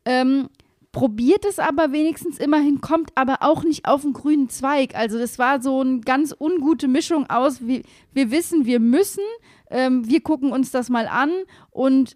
ähm, 0.05 0.47
probiert 0.91 1.45
es 1.45 1.59
aber 1.59 1.91
wenigstens 1.91 2.39
immerhin, 2.39 2.81
kommt 2.81 3.11
aber 3.15 3.37
auch 3.41 3.63
nicht 3.63 3.85
auf 3.85 4.01
den 4.01 4.13
grünen 4.13 4.49
Zweig. 4.49 4.95
Also 4.95 5.19
das 5.19 5.37
war 5.37 5.61
so 5.61 5.81
eine 5.81 6.01
ganz 6.01 6.35
ungute 6.37 6.87
Mischung 6.87 7.29
aus, 7.29 7.65
wir, 7.65 7.83
wir 8.13 8.31
wissen, 8.31 8.65
wir 8.65 8.79
müssen, 8.79 9.23
ähm, 9.69 10.07
wir 10.07 10.21
gucken 10.21 10.51
uns 10.51 10.71
das 10.71 10.89
mal 10.89 11.07
an 11.07 11.31
und 11.69 12.15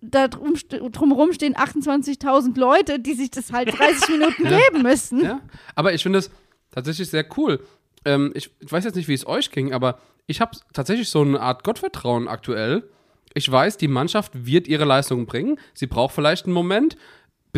da 0.00 0.28
drum, 0.28 0.54
drumherum 0.54 1.32
stehen 1.32 1.54
28.000 1.54 2.58
Leute, 2.58 3.00
die 3.00 3.14
sich 3.14 3.30
das 3.30 3.52
halt 3.52 3.76
30 3.78 4.08
Minuten 4.18 4.44
geben 4.44 4.82
müssen. 4.82 5.22
Ja? 5.22 5.40
Aber 5.74 5.92
ich 5.92 6.02
finde 6.02 6.20
es 6.20 6.30
tatsächlich 6.70 7.10
sehr 7.10 7.26
cool. 7.36 7.60
Ähm, 8.04 8.32
ich, 8.34 8.50
ich 8.60 8.70
weiß 8.70 8.84
jetzt 8.84 8.94
nicht, 8.94 9.08
wie 9.08 9.14
es 9.14 9.26
euch 9.26 9.50
ging, 9.50 9.72
aber 9.72 9.98
ich 10.26 10.40
habe 10.40 10.56
tatsächlich 10.72 11.08
so 11.08 11.22
eine 11.22 11.40
Art 11.40 11.64
Gottvertrauen 11.64 12.28
aktuell. 12.28 12.88
Ich 13.34 13.50
weiß, 13.50 13.76
die 13.76 13.88
Mannschaft 13.88 14.46
wird 14.46 14.68
ihre 14.68 14.84
Leistungen 14.84 15.26
bringen. 15.26 15.58
Sie 15.74 15.86
braucht 15.86 16.14
vielleicht 16.14 16.46
einen 16.46 16.54
Moment, 16.54 16.96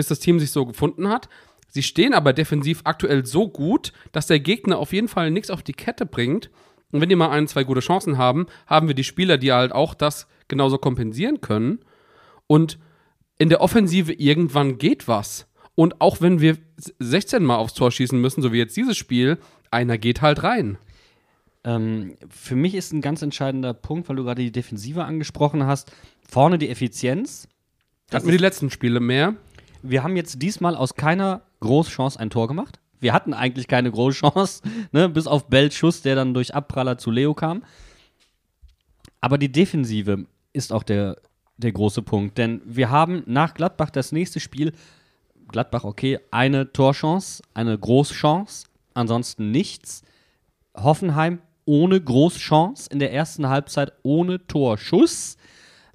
bis 0.00 0.08
das 0.08 0.18
Team 0.18 0.40
sich 0.40 0.50
so 0.50 0.64
gefunden 0.64 1.10
hat. 1.10 1.28
Sie 1.68 1.82
stehen 1.82 2.14
aber 2.14 2.32
defensiv 2.32 2.80
aktuell 2.84 3.26
so 3.26 3.50
gut, 3.50 3.92
dass 4.12 4.26
der 4.26 4.40
Gegner 4.40 4.78
auf 4.78 4.94
jeden 4.94 5.08
Fall 5.08 5.30
nichts 5.30 5.50
auf 5.50 5.62
die 5.62 5.74
Kette 5.74 6.06
bringt. 6.06 6.48
Und 6.90 7.02
wenn 7.02 7.10
die 7.10 7.16
mal 7.16 7.28
ein, 7.28 7.48
zwei 7.48 7.64
gute 7.64 7.80
Chancen 7.80 8.16
haben, 8.16 8.46
haben 8.66 8.88
wir 8.88 8.94
die 8.94 9.04
Spieler, 9.04 9.36
die 9.36 9.52
halt 9.52 9.72
auch 9.72 9.92
das 9.92 10.26
genauso 10.48 10.78
kompensieren 10.78 11.42
können. 11.42 11.80
Und 12.46 12.78
in 13.36 13.50
der 13.50 13.60
Offensive 13.60 14.10
irgendwann 14.14 14.78
geht 14.78 15.06
was. 15.06 15.46
Und 15.74 16.00
auch 16.00 16.22
wenn 16.22 16.40
wir 16.40 16.56
16 16.98 17.44
Mal 17.44 17.56
aufs 17.56 17.74
Tor 17.74 17.90
schießen 17.90 18.18
müssen, 18.18 18.40
so 18.40 18.54
wie 18.54 18.58
jetzt 18.58 18.76
dieses 18.78 18.96
Spiel, 18.96 19.36
einer 19.70 19.98
geht 19.98 20.22
halt 20.22 20.42
rein. 20.42 20.78
Ähm, 21.62 22.16
für 22.30 22.56
mich 22.56 22.74
ist 22.74 22.94
ein 22.94 23.02
ganz 23.02 23.20
entscheidender 23.20 23.74
Punkt, 23.74 24.08
weil 24.08 24.16
du 24.16 24.24
gerade 24.24 24.42
die 24.42 24.50
Defensive 24.50 25.04
angesprochen 25.04 25.66
hast, 25.66 25.92
vorne 26.26 26.56
die 26.56 26.70
Effizienz. 26.70 27.48
Hatten 28.10 28.26
wir 28.26 28.32
die 28.32 28.38
letzten 28.38 28.70
Spiele 28.70 28.98
mehr. 28.98 29.36
Wir 29.82 30.02
haben 30.02 30.16
jetzt 30.16 30.42
diesmal 30.42 30.76
aus 30.76 30.94
keiner 30.94 31.42
Großchance 31.60 32.18
ein 32.18 32.30
Tor 32.30 32.48
gemacht. 32.48 32.80
Wir 33.00 33.12
hatten 33.12 33.32
eigentlich 33.32 33.66
keine 33.66 33.90
große 33.90 34.18
Chance, 34.18 34.62
ne? 34.92 35.08
bis 35.08 35.26
auf 35.26 35.48
Bells 35.48 35.74
Schuss, 35.74 36.02
der 36.02 36.14
dann 36.14 36.34
durch 36.34 36.54
Abpraller 36.54 36.98
zu 36.98 37.10
Leo 37.10 37.34
kam. 37.34 37.64
Aber 39.20 39.38
die 39.38 39.50
Defensive 39.50 40.26
ist 40.52 40.72
auch 40.72 40.82
der, 40.82 41.16
der 41.56 41.72
große 41.72 42.02
Punkt, 42.02 42.38
denn 42.38 42.60
wir 42.64 42.90
haben 42.90 43.22
nach 43.26 43.54
Gladbach 43.54 43.90
das 43.90 44.12
nächste 44.12 44.40
Spiel, 44.40 44.72
Gladbach, 45.48 45.84
okay, 45.84 46.18
eine 46.30 46.72
Torchance, 46.72 47.42
eine 47.54 47.76
Großchance, 47.78 48.66
ansonsten 48.94 49.50
nichts. 49.50 50.02
Hoffenheim 50.76 51.40
ohne 51.64 52.00
Großchance 52.00 52.88
in 52.90 52.98
der 52.98 53.12
ersten 53.12 53.48
Halbzeit 53.48 53.92
ohne 54.02 54.46
Torschuss. 54.46 55.36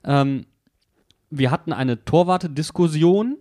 Ähm, 0.04 0.46
wir 1.30 1.52
hatten 1.52 1.74
eine 1.74 2.04
Torwarte-Diskussion 2.04 3.38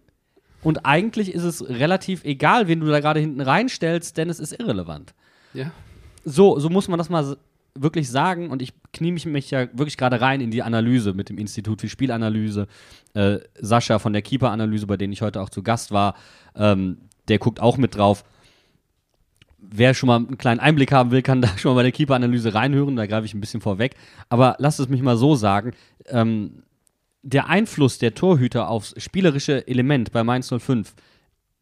und 0.64 0.84
eigentlich 0.84 1.32
ist 1.32 1.44
es 1.44 1.68
relativ 1.68 2.24
egal, 2.24 2.66
wen 2.66 2.80
du 2.80 2.86
da 2.86 3.00
gerade 3.00 3.20
hinten 3.20 3.40
reinstellst, 3.40 4.16
denn 4.16 4.30
es 4.30 4.40
ist 4.40 4.58
irrelevant. 4.58 5.14
Ja. 5.52 5.70
So, 6.24 6.58
so 6.58 6.70
muss 6.70 6.88
man 6.88 6.98
das 6.98 7.10
mal 7.10 7.36
wirklich 7.74 8.08
sagen 8.08 8.50
und 8.50 8.62
ich 8.62 8.72
knie 8.92 9.12
mich, 9.12 9.26
mich 9.26 9.50
ja 9.50 9.66
wirklich 9.72 9.96
gerade 9.96 10.20
rein 10.20 10.40
in 10.40 10.50
die 10.50 10.62
Analyse 10.62 11.12
mit 11.12 11.28
dem 11.28 11.38
Institut 11.38 11.80
für 11.80 11.88
Spielanalyse. 11.88 12.66
Äh, 13.14 13.38
Sascha 13.60 13.98
von 13.98 14.12
der 14.12 14.22
Keeper-Analyse, 14.22 14.86
bei 14.86 14.96
denen 14.96 15.12
ich 15.12 15.22
heute 15.22 15.40
auch 15.40 15.50
zu 15.50 15.62
Gast 15.62 15.90
war, 15.90 16.14
ähm, 16.56 16.98
der 17.28 17.38
guckt 17.38 17.60
auch 17.60 17.76
mit 17.76 17.96
drauf. 17.96 18.24
Wer 19.58 19.94
schon 19.94 20.06
mal 20.06 20.16
einen 20.16 20.38
kleinen 20.38 20.60
Einblick 20.60 20.92
haben 20.92 21.10
will, 21.10 21.22
kann 21.22 21.42
da 21.42 21.48
schon 21.58 21.72
mal 21.72 21.76
bei 21.76 21.82
der 21.82 21.92
Keeper-Analyse 21.92 22.54
reinhören, 22.54 22.96
da 22.96 23.06
greife 23.06 23.26
ich 23.26 23.34
ein 23.34 23.40
bisschen 23.40 23.60
vorweg. 23.60 23.96
Aber 24.28 24.56
lasst 24.58 24.80
es 24.80 24.88
mich 24.88 25.02
mal 25.02 25.16
so 25.16 25.34
sagen, 25.34 25.72
ähm, 26.06 26.62
der 27.24 27.48
Einfluss 27.48 27.98
der 27.98 28.14
Torhüter 28.14 28.68
aufs 28.68 28.94
spielerische 29.02 29.66
Element 29.66 30.12
bei 30.12 30.22
Mainz 30.22 30.52
05 30.56 30.94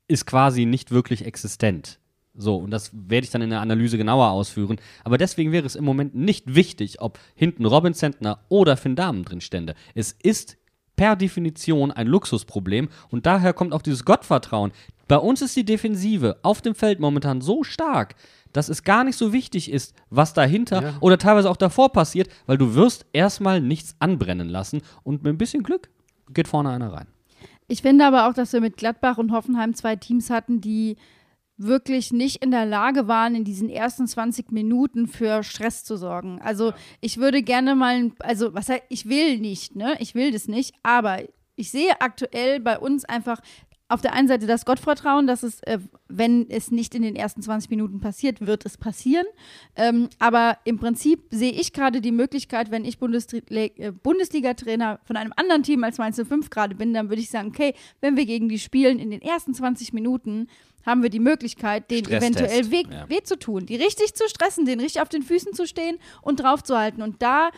ist 0.08 0.26
quasi 0.26 0.66
nicht 0.66 0.90
wirklich 0.90 1.24
existent. 1.24 2.00
So, 2.34 2.56
und 2.56 2.70
das 2.70 2.90
werde 2.92 3.24
ich 3.24 3.30
dann 3.30 3.42
in 3.42 3.50
der 3.50 3.60
Analyse 3.60 3.96
genauer 3.96 4.30
ausführen. 4.30 4.80
Aber 5.04 5.18
deswegen 5.18 5.52
wäre 5.52 5.66
es 5.66 5.76
im 5.76 5.84
Moment 5.84 6.14
nicht 6.14 6.54
wichtig, 6.54 7.00
ob 7.00 7.18
hinten 7.34 7.64
Robin 7.64 7.94
Zentner 7.94 8.40
oder 8.48 8.76
Finn 8.76 8.96
Dahmen 8.96 9.24
drin 9.24 9.40
stände. 9.40 9.74
Es 9.94 10.12
ist 10.12 10.56
per 10.96 11.16
Definition 11.16 11.90
ein 11.90 12.06
Luxusproblem 12.06 12.88
und 13.10 13.26
daher 13.26 13.52
kommt 13.52 13.72
auch 13.72 13.82
dieses 13.82 14.04
Gottvertrauen. 14.04 14.72
Bei 15.08 15.16
uns 15.16 15.42
ist 15.42 15.56
die 15.56 15.64
Defensive 15.64 16.38
auf 16.42 16.62
dem 16.62 16.74
Feld 16.74 17.00
momentan 17.00 17.40
so 17.40 17.64
stark, 17.64 18.14
dass 18.52 18.68
es 18.68 18.84
gar 18.84 19.04
nicht 19.04 19.16
so 19.16 19.32
wichtig 19.32 19.70
ist, 19.70 19.94
was 20.10 20.32
dahinter 20.34 20.82
Ja. 20.82 20.94
oder 21.00 21.18
teilweise 21.18 21.50
auch 21.50 21.56
davor 21.56 21.92
passiert, 21.92 22.28
weil 22.46 22.58
du 22.58 22.74
wirst 22.74 23.06
erstmal 23.12 23.60
nichts 23.60 23.96
anbrennen 23.98 24.48
lassen 24.48 24.82
und 25.02 25.22
mit 25.22 25.32
ein 25.34 25.38
bisschen 25.38 25.62
Glück 25.62 25.90
geht 26.32 26.48
vorne 26.48 26.70
einer 26.70 26.92
rein. 26.92 27.06
Ich 27.68 27.82
finde 27.82 28.06
aber 28.06 28.28
auch, 28.28 28.34
dass 28.34 28.52
wir 28.52 28.60
mit 28.60 28.76
Gladbach 28.76 29.18
und 29.18 29.32
Hoffenheim 29.32 29.74
zwei 29.74 29.96
Teams 29.96 30.28
hatten, 30.30 30.60
die 30.60 30.96
wirklich 31.56 32.12
nicht 32.12 32.42
in 32.42 32.50
der 32.50 32.66
Lage 32.66 33.08
waren, 33.08 33.34
in 33.34 33.44
diesen 33.44 33.68
ersten 33.68 34.06
20 34.06 34.50
Minuten 34.52 35.06
für 35.06 35.42
Stress 35.42 35.84
zu 35.84 35.96
sorgen. 35.96 36.40
Also 36.42 36.72
ich 37.00 37.18
würde 37.18 37.42
gerne 37.42 37.74
mal, 37.74 38.10
also 38.20 38.54
was 38.54 38.68
heißt, 38.68 38.84
ich 38.88 39.08
will 39.08 39.38
nicht, 39.38 39.76
ne? 39.76 39.96
Ich 40.00 40.14
will 40.14 40.32
das 40.32 40.48
nicht, 40.48 40.74
aber 40.82 41.20
ich 41.54 41.70
sehe 41.70 42.00
aktuell 42.00 42.60
bei 42.60 42.78
uns 42.78 43.04
einfach 43.04 43.40
auf 43.92 44.00
der 44.00 44.14
einen 44.14 44.26
Seite 44.26 44.46
das 44.46 44.64
Gottvertrauen, 44.64 45.26
dass 45.26 45.42
es, 45.42 45.62
äh, 45.64 45.78
wenn 46.08 46.48
es 46.48 46.70
nicht 46.70 46.94
in 46.94 47.02
den 47.02 47.14
ersten 47.14 47.42
20 47.42 47.68
Minuten 47.68 48.00
passiert, 48.00 48.40
wird 48.40 48.64
es 48.64 48.78
passieren. 48.78 49.26
Ähm, 49.76 50.08
aber 50.18 50.56
im 50.64 50.78
Prinzip 50.78 51.20
sehe 51.30 51.52
ich 51.52 51.74
gerade 51.74 52.00
die 52.00 52.10
Möglichkeit, 52.10 52.70
wenn 52.70 52.86
ich 52.86 52.96
äh, 53.02 53.92
Bundesliga-Trainer 54.02 55.00
von 55.04 55.16
einem 55.16 55.34
anderen 55.36 55.62
Team 55.62 55.84
als 55.84 55.98
Mainz 55.98 56.16
05 56.16 56.48
gerade 56.48 56.74
bin, 56.74 56.94
dann 56.94 57.10
würde 57.10 57.20
ich 57.20 57.28
sagen, 57.28 57.48
okay, 57.48 57.74
wenn 58.00 58.16
wir 58.16 58.24
gegen 58.24 58.48
die 58.48 58.58
spielen 58.58 58.98
in 58.98 59.10
den 59.10 59.20
ersten 59.20 59.52
20 59.52 59.92
Minuten, 59.92 60.46
haben 60.84 61.02
wir 61.02 61.10
die 61.10 61.20
Möglichkeit, 61.20 61.90
den 61.90 62.04
Stresstest, 62.04 62.40
eventuell 62.40 62.70
weh, 62.70 62.84
ja. 62.90 63.08
weh 63.08 63.22
zu 63.22 63.38
tun, 63.38 63.66
die 63.66 63.76
richtig 63.76 64.14
zu 64.14 64.28
stressen, 64.28 64.64
den 64.64 64.80
richtig 64.80 65.02
auf 65.02 65.08
den 65.08 65.22
Füßen 65.22 65.54
zu 65.54 65.66
stehen 65.66 65.98
und 66.20 66.40
drauf 66.40 66.62
zu 66.62 66.76
halten. 66.76 67.02
Und 67.02 67.22
da 67.22 67.50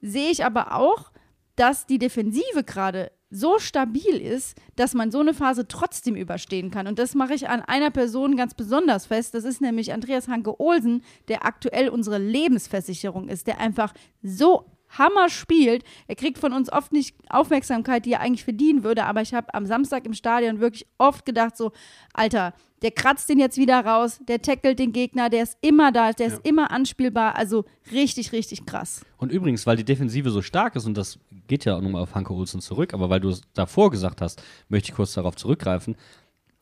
sehe 0.00 0.30
ich 0.30 0.44
aber 0.44 0.74
auch, 0.74 1.10
dass 1.56 1.86
die 1.86 1.98
Defensive 1.98 2.64
gerade 2.64 3.10
so 3.30 3.58
stabil 3.58 4.16
ist, 4.16 4.56
dass 4.74 4.94
man 4.94 5.12
so 5.12 5.20
eine 5.20 5.34
Phase 5.34 5.68
trotzdem 5.68 6.16
überstehen 6.16 6.70
kann. 6.70 6.86
Und 6.88 6.98
das 6.98 7.14
mache 7.14 7.34
ich 7.34 7.48
an 7.48 7.62
einer 7.62 7.90
Person 7.90 8.36
ganz 8.36 8.54
besonders 8.54 9.06
fest. 9.06 9.34
Das 9.34 9.44
ist 9.44 9.60
nämlich 9.60 9.92
Andreas 9.92 10.26
Hanke-Olsen, 10.26 11.04
der 11.28 11.44
aktuell 11.44 11.88
unsere 11.90 12.18
Lebensversicherung 12.18 13.28
ist, 13.28 13.46
der 13.46 13.58
einfach 13.58 13.94
so 14.22 14.66
Hammer 14.98 15.28
spielt. 15.28 15.84
Er 16.08 16.16
kriegt 16.16 16.38
von 16.38 16.52
uns 16.52 16.72
oft 16.72 16.92
nicht 16.92 17.16
Aufmerksamkeit, 17.28 18.06
die 18.06 18.12
er 18.12 18.20
eigentlich 18.20 18.44
verdienen 18.44 18.84
würde, 18.84 19.04
aber 19.06 19.22
ich 19.22 19.34
habe 19.34 19.52
am 19.54 19.66
Samstag 19.66 20.06
im 20.06 20.14
Stadion 20.14 20.60
wirklich 20.60 20.86
oft 20.98 21.24
gedacht 21.24 21.56
so, 21.56 21.72
Alter, 22.12 22.54
der 22.82 22.90
kratzt 22.90 23.28
den 23.28 23.38
jetzt 23.38 23.58
wieder 23.58 23.84
raus, 23.84 24.20
der 24.26 24.40
tackelt 24.40 24.78
den 24.78 24.92
Gegner, 24.92 25.28
der 25.28 25.42
ist 25.42 25.58
immer 25.60 25.92
da, 25.92 26.12
der 26.12 26.28
ist 26.28 26.46
immer 26.46 26.70
anspielbar, 26.70 27.36
also 27.36 27.64
richtig, 27.92 28.32
richtig 28.32 28.64
krass. 28.64 29.04
Und 29.18 29.32
übrigens, 29.32 29.66
weil 29.66 29.76
die 29.76 29.84
Defensive 29.84 30.30
so 30.30 30.40
stark 30.40 30.76
ist, 30.76 30.86
und 30.86 30.96
das 30.96 31.18
geht 31.46 31.64
ja 31.64 31.76
auch 31.76 31.82
nochmal 31.82 32.02
auf 32.02 32.14
Hanke 32.14 32.32
Olsen 32.32 32.60
zurück, 32.60 32.94
aber 32.94 33.10
weil 33.10 33.20
du 33.20 33.28
es 33.28 33.42
davor 33.54 33.90
gesagt 33.90 34.20
hast, 34.20 34.42
möchte 34.68 34.90
ich 34.90 34.96
kurz 34.96 35.12
darauf 35.12 35.36
zurückgreifen. 35.36 35.96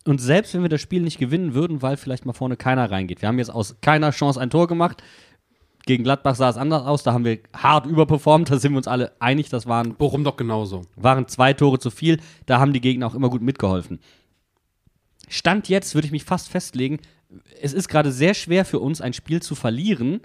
Und 0.04 0.20
selbst 0.20 0.54
wenn 0.54 0.62
wir 0.62 0.68
das 0.68 0.80
Spiel 0.80 1.02
nicht 1.02 1.18
gewinnen 1.18 1.54
würden, 1.54 1.82
weil 1.82 1.96
vielleicht 1.96 2.24
mal 2.24 2.32
vorne 2.32 2.56
keiner 2.56 2.90
reingeht. 2.90 3.20
Wir 3.20 3.28
haben 3.28 3.38
jetzt 3.38 3.50
aus 3.50 3.76
keiner 3.82 4.10
Chance 4.10 4.40
ein 4.40 4.48
Tor 4.48 4.66
gemacht. 4.66 5.02
Gegen 5.88 6.04
Gladbach 6.04 6.34
sah 6.34 6.50
es 6.50 6.58
anders 6.58 6.84
aus, 6.84 7.02
da 7.02 7.14
haben 7.14 7.24
wir 7.24 7.38
hart 7.56 7.86
überperformt, 7.86 8.50
da 8.50 8.58
sind 8.58 8.72
wir 8.72 8.76
uns 8.76 8.86
alle 8.86 9.12
einig, 9.20 9.48
das 9.48 9.66
waren, 9.66 9.94
Bochum 9.94 10.22
doch 10.22 10.36
genauso. 10.36 10.82
waren 10.96 11.26
zwei 11.28 11.54
Tore 11.54 11.78
zu 11.78 11.90
viel, 11.90 12.20
da 12.44 12.60
haben 12.60 12.74
die 12.74 12.82
Gegner 12.82 13.06
auch 13.06 13.14
immer 13.14 13.30
gut 13.30 13.40
mitgeholfen. 13.40 13.98
Stand 15.28 15.70
jetzt 15.70 15.94
würde 15.94 16.04
ich 16.04 16.12
mich 16.12 16.24
fast 16.24 16.50
festlegen, 16.50 16.98
es 17.62 17.72
ist 17.72 17.88
gerade 17.88 18.12
sehr 18.12 18.34
schwer 18.34 18.66
für 18.66 18.80
uns, 18.80 19.00
ein 19.00 19.14
Spiel 19.14 19.40
zu 19.40 19.54
verlieren, 19.54 20.20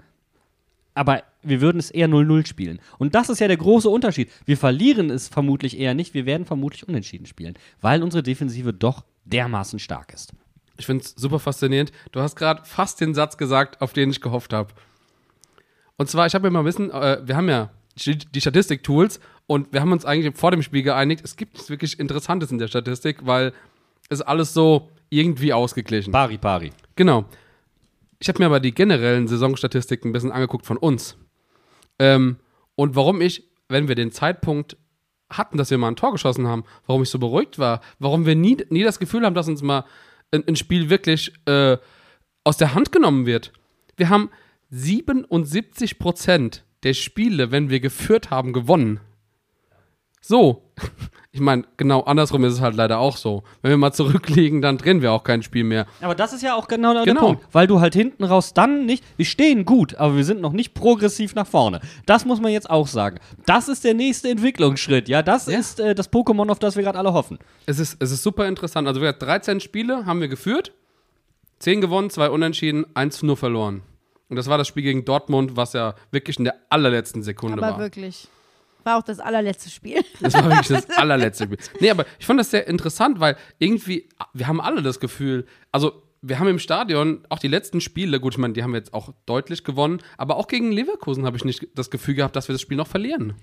aber 0.92 1.22
wir 1.42 1.62
würden 1.62 1.78
es 1.78 1.90
eher 1.90 2.10
0-0 2.10 2.46
spielen. 2.46 2.78
Und 2.98 3.14
das 3.14 3.30
ist 3.30 3.40
ja 3.40 3.48
der 3.48 3.56
große 3.56 3.88
Unterschied. 3.88 4.30
Wir 4.44 4.58
verlieren 4.58 5.08
es 5.08 5.28
vermutlich 5.28 5.78
eher 5.78 5.94
nicht, 5.94 6.12
wir 6.12 6.26
werden 6.26 6.44
vermutlich 6.44 6.86
unentschieden 6.86 7.24
spielen, 7.24 7.54
weil 7.80 8.02
unsere 8.02 8.22
Defensive 8.22 8.74
doch 8.74 9.02
dermaßen 9.24 9.78
stark 9.78 10.12
ist. 10.12 10.34
Ich 10.76 10.84
finde 10.84 11.04
es 11.04 11.14
super 11.16 11.38
faszinierend. 11.38 11.90
Du 12.12 12.20
hast 12.20 12.36
gerade 12.36 12.66
fast 12.66 13.00
den 13.00 13.14
Satz 13.14 13.38
gesagt, 13.38 13.80
auf 13.80 13.94
den 13.94 14.10
ich 14.10 14.20
gehofft 14.20 14.52
habe. 14.52 14.74
Und 15.96 16.08
zwar, 16.08 16.26
ich 16.26 16.34
habe 16.34 16.48
mir 16.48 16.50
mal 16.50 16.64
wissen, 16.64 16.90
äh, 16.90 17.20
wir 17.24 17.36
haben 17.36 17.48
ja 17.48 17.70
die 17.96 18.18
die 18.18 18.40
Statistik-Tools 18.40 19.20
und 19.46 19.72
wir 19.72 19.80
haben 19.80 19.92
uns 19.92 20.04
eigentlich 20.04 20.36
vor 20.36 20.50
dem 20.50 20.62
Spiel 20.62 20.82
geeinigt, 20.82 21.22
es 21.24 21.36
gibt 21.36 21.54
nichts 21.54 21.70
wirklich 21.70 21.98
Interessantes 21.98 22.50
in 22.50 22.58
der 22.58 22.68
Statistik, 22.68 23.26
weil 23.26 23.52
es 24.08 24.20
alles 24.20 24.52
so 24.52 24.90
irgendwie 25.10 25.52
ausgeglichen. 25.52 26.12
Pari, 26.12 26.38
pari. 26.38 26.72
Genau. 26.96 27.24
Ich 28.18 28.28
habe 28.28 28.38
mir 28.38 28.46
aber 28.46 28.60
die 28.60 28.74
generellen 28.74 29.28
Saisonstatistiken 29.28 30.10
ein 30.10 30.12
bisschen 30.12 30.32
angeguckt 30.32 30.66
von 30.66 30.76
uns. 30.76 31.16
Ähm, 31.98 32.36
und 32.74 32.96
warum 32.96 33.20
ich, 33.20 33.44
wenn 33.68 33.86
wir 33.86 33.94
den 33.94 34.12
Zeitpunkt 34.12 34.76
hatten, 35.30 35.58
dass 35.58 35.70
wir 35.70 35.78
mal 35.78 35.88
ein 35.88 35.96
Tor 35.96 36.12
geschossen 36.12 36.46
haben, 36.46 36.64
warum 36.86 37.02
ich 37.02 37.10
so 37.10 37.18
beruhigt 37.18 37.58
war, 37.58 37.80
warum 37.98 38.26
wir 38.26 38.34
nie, 38.34 38.56
nie 38.70 38.82
das 38.82 38.98
Gefühl 38.98 39.24
haben, 39.24 39.34
dass 39.34 39.48
uns 39.48 39.62
mal 39.62 39.84
ein, 40.30 40.46
ein 40.46 40.56
Spiel 40.56 40.90
wirklich 40.90 41.32
äh, 41.46 41.76
aus 42.44 42.56
der 42.56 42.74
Hand 42.74 42.92
genommen 42.92 43.26
wird. 43.26 43.52
Wir 43.96 44.08
haben 44.08 44.30
77 44.76 45.98
Prozent 46.00 46.64
der 46.82 46.94
Spiele, 46.94 47.52
wenn 47.52 47.70
wir 47.70 47.78
geführt 47.80 48.30
haben, 48.30 48.52
gewonnen. 48.52 49.00
So. 50.20 50.62
Ich 51.36 51.40
meine, 51.40 51.64
genau 51.76 52.02
andersrum 52.02 52.44
ist 52.44 52.52
es 52.52 52.60
halt 52.60 52.76
leider 52.76 53.00
auch 53.00 53.16
so. 53.16 53.42
Wenn 53.60 53.72
wir 53.72 53.76
mal 53.76 53.90
zurückliegen, 53.92 54.62
dann 54.62 54.78
drehen 54.78 55.02
wir 55.02 55.10
auch 55.10 55.24
kein 55.24 55.42
Spiel 55.42 55.64
mehr. 55.64 55.84
Aber 56.00 56.14
das 56.14 56.32
ist 56.32 56.42
ja 56.42 56.54
auch 56.54 56.68
genau, 56.68 56.94
der 56.94 57.02
Genau. 57.02 57.22
Punkt. 57.32 57.44
Weil 57.50 57.66
du 57.66 57.80
halt 57.80 57.92
hinten 57.92 58.22
raus 58.22 58.54
dann 58.54 58.86
nicht, 58.86 59.02
wir 59.16 59.24
stehen 59.26 59.64
gut, 59.64 59.96
aber 59.96 60.14
wir 60.16 60.22
sind 60.24 60.40
noch 60.40 60.52
nicht 60.52 60.74
progressiv 60.74 61.34
nach 61.34 61.48
vorne. 61.48 61.80
Das 62.06 62.24
muss 62.24 62.40
man 62.40 62.52
jetzt 62.52 62.70
auch 62.70 62.86
sagen. 62.86 63.18
Das 63.46 63.66
ist 63.66 63.82
der 63.82 63.94
nächste 63.94 64.28
Entwicklungsschritt, 64.28 65.08
ja. 65.08 65.22
Das 65.22 65.46
Ja. 65.46 65.58
ist 65.58 65.80
äh, 65.80 65.96
das 65.96 66.12
Pokémon, 66.12 66.48
auf 66.52 66.60
das 66.60 66.76
wir 66.76 66.84
gerade 66.84 67.00
alle 67.00 67.12
hoffen. 67.14 67.40
Es 67.66 67.80
ist, 67.80 67.96
es 68.00 68.12
ist 68.12 68.22
super 68.22 68.46
interessant. 68.46 68.86
Also 68.86 69.00
wir 69.00 69.08
hatten 69.08 69.18
13 69.24 69.58
Spiele 69.58 70.06
haben 70.06 70.20
wir 70.20 70.28
geführt, 70.28 70.70
10 71.58 71.80
gewonnen, 71.80 72.10
2 72.10 72.30
unentschieden, 72.30 72.86
1 72.94 73.24
nur 73.24 73.36
verloren. 73.36 73.82
Und 74.34 74.38
das 74.38 74.48
war 74.48 74.58
das 74.58 74.66
Spiel 74.66 74.82
gegen 74.82 75.04
Dortmund, 75.04 75.54
was 75.54 75.74
ja 75.74 75.94
wirklich 76.10 76.38
in 76.38 76.44
der 76.44 76.56
allerletzten 76.68 77.22
Sekunde 77.22 77.62
Aber 77.62 77.74
war. 77.74 77.78
wirklich. 77.78 78.26
War 78.82 78.98
auch 78.98 79.04
das 79.04 79.20
allerletzte 79.20 79.70
Spiel. 79.70 80.00
Das 80.20 80.34
war 80.34 80.44
wirklich 80.50 80.66
das 80.66 80.90
allerletzte 80.98 81.44
Spiel. 81.44 81.58
Nee, 81.78 81.90
aber 81.90 82.04
ich 82.18 82.26
fand 82.26 82.40
das 82.40 82.50
sehr 82.50 82.66
interessant, 82.66 83.20
weil 83.20 83.36
irgendwie, 83.60 84.08
wir 84.32 84.48
haben 84.48 84.60
alle 84.60 84.82
das 84.82 84.98
Gefühl, 84.98 85.46
also 85.70 86.02
wir 86.20 86.40
haben 86.40 86.48
im 86.48 86.58
Stadion 86.58 87.20
auch 87.28 87.38
die 87.38 87.46
letzten 87.46 87.80
Spiele, 87.80 88.18
gut, 88.18 88.34
ich 88.34 88.38
meine, 88.38 88.54
die 88.54 88.64
haben 88.64 88.72
wir 88.72 88.78
jetzt 88.78 88.92
auch 88.92 89.10
deutlich 89.24 89.62
gewonnen, 89.62 90.00
aber 90.18 90.34
auch 90.34 90.48
gegen 90.48 90.72
Leverkusen 90.72 91.26
habe 91.26 91.36
ich 91.36 91.44
nicht 91.44 91.68
das 91.76 91.90
Gefühl 91.92 92.16
gehabt, 92.16 92.34
dass 92.34 92.48
wir 92.48 92.54
das 92.54 92.62
Spiel 92.62 92.76
noch 92.76 92.88
verlieren. 92.88 93.34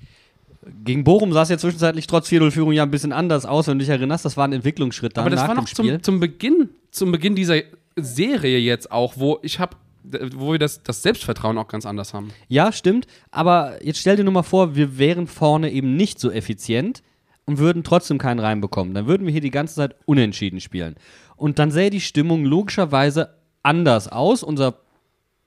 Gegen 0.84 1.06
Bochum 1.06 1.32
sah 1.32 1.44
es 1.44 1.50
ja 1.50 1.58
zwischenzeitlich 1.58 2.06
trotz 2.06 2.28
4-0-Führung 2.28 2.74
ja 2.74 2.84
ein 2.84 2.92
bisschen 2.92 3.14
anders 3.14 3.46
aus, 3.46 3.68
wenn 3.68 3.80
du 3.80 3.86
dich 3.86 3.90
erinnerst. 3.90 4.26
Das 4.26 4.36
war 4.36 4.46
ein 4.46 4.52
Entwicklungsschritt 4.52 5.16
dann 5.16 5.24
Aber 5.26 5.34
das 5.34 5.48
war 5.48 5.56
noch 5.56 5.64
zum, 5.64 6.04
zum 6.04 6.20
Beginn, 6.20 6.70
zum 6.92 7.14
Beginn 7.14 7.36
dieser 7.36 7.62
Serie 7.96 8.60
jetzt 8.60 8.92
auch, 8.92 9.14
wo 9.18 9.40
ich 9.42 9.60
habe, 9.60 9.76
wo 10.04 10.52
wir 10.52 10.60
das, 10.60 10.84
das 10.84 11.02
Selbstvertrauen 11.02 11.58
auch 11.58 11.68
ganz 11.68 11.86
anders 11.86 12.14
haben. 12.14 12.32
Ja, 12.48 12.72
stimmt. 12.72 13.08
Aber 13.30 13.84
jetzt 13.84 14.00
stell 14.00 14.16
dir 14.16 14.24
nur 14.24 14.34
mal 14.34 14.44
vor, 14.44 14.76
wir 14.76 14.98
wären 14.98 15.28
vorne 15.28 15.72
eben 15.72 15.96
nicht 15.96 16.20
so 16.20 16.32
effizient 16.32 17.04
und 17.46 17.58
würden 17.58 17.84
trotzdem 17.84 18.18
keinen 18.18 18.40
reinbekommen. 18.40 18.94
Dann 18.94 19.08
würden 19.08 19.26
wir 19.26 19.32
hier 19.32 19.42
die 19.42 19.52
ganze 19.52 19.76
Zeit 19.76 19.96
unentschieden 20.06 20.60
spielen. 20.60 20.96
Und 21.36 21.60
dann 21.60 21.72
sähe 21.72 21.90
die 21.90 22.02
Stimmung 22.02 22.46
logischerweise 22.46 23.36
anders 23.64 24.08
aus. 24.08 24.44
Unser 24.44 24.80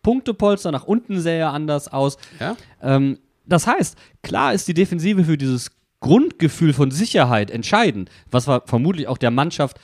Punktepolster 0.02 0.70
nach 0.70 0.84
unten 0.84 1.20
sähe 1.20 1.38
ja 1.38 1.50
anders 1.50 1.88
aus. 1.88 2.16
Ja? 2.40 2.56
Ähm, 2.82 3.18
das 3.46 3.66
heißt, 3.66 3.96
klar 4.22 4.54
ist 4.54 4.68
die 4.68 4.74
Defensive 4.74 5.24
für 5.24 5.38
dieses 5.38 5.70
Grundgefühl 6.00 6.72
von 6.72 6.90
Sicherheit 6.90 7.50
entscheidend, 7.50 8.10
was 8.30 8.44
vermutlich 8.44 9.08
auch 9.08 9.18
der 9.18 9.30
Mannschaft 9.30 9.78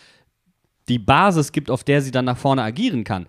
die 0.89 0.99
Basis 0.99 1.53
gibt, 1.53 1.71
auf 1.71 1.85
der 1.85 2.03
sie 2.03 2.11
dann 2.11 2.27
nach 2.27 2.37
vorne 2.37 2.63
agieren 2.63 3.05
kann. 3.05 3.27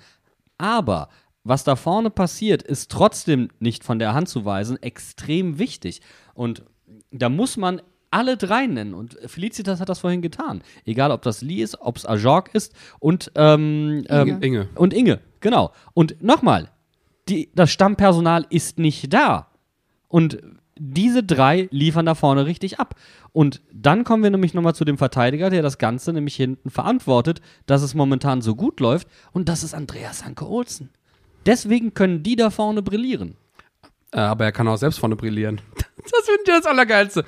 Aber 0.58 1.10
was 1.44 1.64
da 1.64 1.76
vorne 1.76 2.10
passiert, 2.10 2.62
ist 2.62 2.92
trotzdem 2.92 3.50
nicht 3.60 3.84
von 3.84 4.00
der 4.00 4.14
Hand 4.14 4.30
zu 4.30 4.46
weisen, 4.46 4.82
extrem 4.82 5.58
wichtig. 5.58 6.02
Und 6.34 6.64
da 7.12 7.30
muss 7.30 7.58
man 7.58 7.82
alle 8.12 8.38
drei 8.38 8.68
nennen. 8.68 8.94
Und 8.94 9.18
Felicitas 9.26 9.80
hat 9.80 9.90
das 9.90 10.00
vorhin 10.00 10.22
getan. 10.22 10.62
Egal, 10.86 11.12
ob 11.12 11.22
das 11.22 11.42
Lee 11.42 11.64
ist, 11.64 11.80
ob 11.80 11.98
es 11.98 12.06
Ajorg 12.06 12.54
ist 12.54 12.74
und, 13.00 13.32
ähm, 13.36 14.04
ähm, 14.10 14.42
Inge. 14.42 14.70
und 14.76 14.94
Inge, 14.94 15.20
genau. 15.40 15.72
Und 15.94 16.22
nochmal, 16.22 16.70
das 17.56 17.72
Stammpersonal 17.72 18.46
ist 18.50 18.78
nicht 18.78 19.14
da. 19.14 19.48
Und 20.10 20.40
diese 20.78 21.24
drei 21.24 21.70
liefern 21.72 22.06
da 22.06 22.16
vorne 22.16 22.46
richtig 22.46 22.80
ab. 22.80 22.96
Und 23.32 23.62
dann 23.72 24.04
kommen 24.04 24.24
wir 24.24 24.32
nämlich 24.32 24.54
nochmal 24.54 24.76
zu 24.76 24.84
dem 24.84 24.98
Verteidiger, 24.98 25.50
der 25.50 25.62
das 25.62 25.78
Ganze 25.78 26.12
nämlich 26.12 26.36
hinten 26.36 26.70
verantwortet, 26.70 27.40
dass 27.66 27.82
es 27.82 27.94
momentan 27.94 28.42
so 28.42 28.56
gut 28.56 28.80
läuft. 28.80 29.08
Und 29.32 29.48
das 29.48 29.64
ist 29.64 29.74
Andreas 29.74 30.26
Hanke 30.26 30.48
Olsen. 30.48 30.90
Deswegen 31.46 31.94
können 31.94 32.24
die 32.24 32.36
da 32.36 32.50
vorne 32.50 32.82
brillieren. 32.82 33.36
Äh, 34.12 34.20
aber 34.20 34.46
er 34.46 34.52
kann 34.52 34.68
auch 34.68 34.78
selbst 34.78 35.00
vorne 35.00 35.16
brillieren. 35.16 35.62
Das 36.04 36.26
finde 36.26 36.42
ich 36.46 36.50
das 36.50 36.66
Allergeilste. 36.66 37.26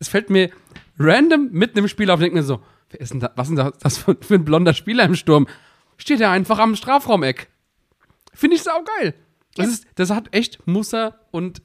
Es 0.00 0.08
fällt 0.08 0.30
mir 0.30 0.50
random 0.98 1.48
mitten 1.52 1.78
im 1.78 1.86
Spiel 1.86 2.10
auf 2.10 2.16
und 2.16 2.22
denke 2.22 2.36
mir 2.38 2.42
so, 2.42 2.60
wer 2.90 3.00
ist 3.00 3.12
denn 3.12 3.20
da, 3.20 3.30
was 3.36 3.48
ist 3.48 3.56
denn 3.56 3.70
das 3.80 3.98
für, 3.98 4.16
ein 4.34 4.44
blonder 4.44 4.74
Spieler 4.74 5.04
im 5.04 5.14
Sturm? 5.14 5.46
Steht 5.96 6.20
er 6.20 6.30
einfach 6.32 6.58
am 6.58 6.74
Strafraumeck. 6.74 7.48
Finde 8.34 8.56
ich 8.56 8.62
saugeil. 8.64 9.14
Das, 9.54 9.68
ist, 9.68 9.86
das 9.94 10.10
hat 10.10 10.34
echt 10.34 10.66
Musa 10.66 11.20
und 11.30 11.64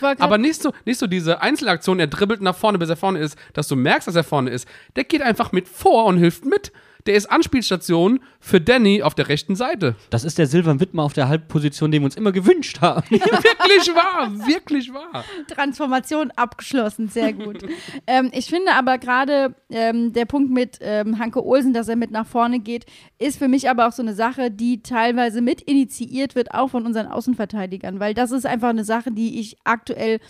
grad- 0.00 0.20
Aber 0.20 0.36
nicht 0.36 0.60
so, 0.60 0.72
nicht 0.84 0.98
so 0.98 1.06
diese 1.06 1.40
Einzelaktion, 1.40 2.00
er 2.00 2.08
dribbelt 2.08 2.40
nach 2.42 2.56
vorne, 2.56 2.78
bis 2.78 2.88
er 2.88 2.96
vorne 2.96 3.20
ist, 3.20 3.36
dass 3.52 3.68
du 3.68 3.76
merkst, 3.76 4.08
dass 4.08 4.16
er 4.16 4.24
vorne 4.24 4.50
ist. 4.50 4.66
Der 4.96 5.04
geht 5.04 5.22
einfach 5.22 5.52
mit 5.52 5.68
vor 5.68 6.06
und 6.06 6.18
hilft 6.18 6.44
mit. 6.44 6.72
Der 7.06 7.14
ist 7.14 7.26
Anspielstation 7.26 8.20
für 8.40 8.60
Danny 8.60 9.02
auf 9.02 9.14
der 9.14 9.28
rechten 9.28 9.56
Seite. 9.56 9.96
Das 10.10 10.24
ist 10.24 10.38
der 10.38 10.46
Silvan 10.46 10.80
Wittmer 10.80 11.02
auf 11.02 11.12
der 11.12 11.28
Halbposition, 11.28 11.90
den 11.90 12.02
wir 12.02 12.06
uns 12.06 12.16
immer 12.16 12.32
gewünscht 12.32 12.80
haben. 12.80 13.04
wirklich 13.10 13.94
wahr, 13.94 14.30
wirklich 14.46 14.92
wahr. 14.92 15.24
Transformation 15.48 16.30
abgeschlossen, 16.32 17.08
sehr 17.08 17.32
gut. 17.32 17.64
ähm, 18.06 18.30
ich 18.32 18.46
finde 18.46 18.72
aber 18.72 18.98
gerade 18.98 19.54
ähm, 19.70 20.12
der 20.12 20.26
Punkt 20.26 20.50
mit 20.50 20.78
ähm, 20.80 21.18
Hanke 21.18 21.44
Olsen, 21.44 21.72
dass 21.72 21.88
er 21.88 21.96
mit 21.96 22.10
nach 22.10 22.26
vorne 22.26 22.60
geht, 22.60 22.86
ist 23.18 23.38
für 23.38 23.48
mich 23.48 23.68
aber 23.68 23.88
auch 23.88 23.92
so 23.92 24.02
eine 24.02 24.14
Sache, 24.14 24.50
die 24.50 24.82
teilweise 24.82 25.40
mit 25.40 25.60
initiiert 25.62 26.34
wird, 26.34 26.52
auch 26.54 26.68
von 26.68 26.86
unseren 26.86 27.06
Außenverteidigern, 27.06 28.00
weil 28.00 28.14
das 28.14 28.30
ist 28.30 28.46
einfach 28.46 28.68
eine 28.68 28.84
Sache, 28.84 29.10
die 29.10 29.40
ich 29.40 29.56
aktuell 29.64 30.20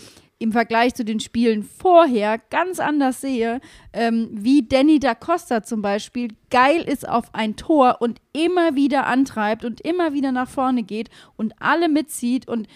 im 0.42 0.52
Vergleich 0.52 0.94
zu 0.94 1.04
den 1.04 1.20
Spielen 1.20 1.62
vorher 1.62 2.36
ganz 2.38 2.80
anders 2.80 3.20
sehe, 3.20 3.60
ähm, 3.92 4.28
wie 4.32 4.66
Danny 4.66 4.98
da 4.98 5.14
Costa 5.14 5.62
zum 5.62 5.82
Beispiel 5.82 6.34
geil 6.50 6.82
ist 6.82 7.08
auf 7.08 7.32
ein 7.32 7.56
Tor 7.56 7.98
und 8.00 8.20
immer 8.32 8.74
wieder 8.74 9.06
antreibt 9.06 9.64
und 9.64 9.80
immer 9.80 10.12
wieder 10.12 10.32
nach 10.32 10.48
vorne 10.48 10.82
geht 10.82 11.10
und 11.36 11.54
alle 11.60 11.88
mitzieht 11.88 12.48
und 12.48 12.66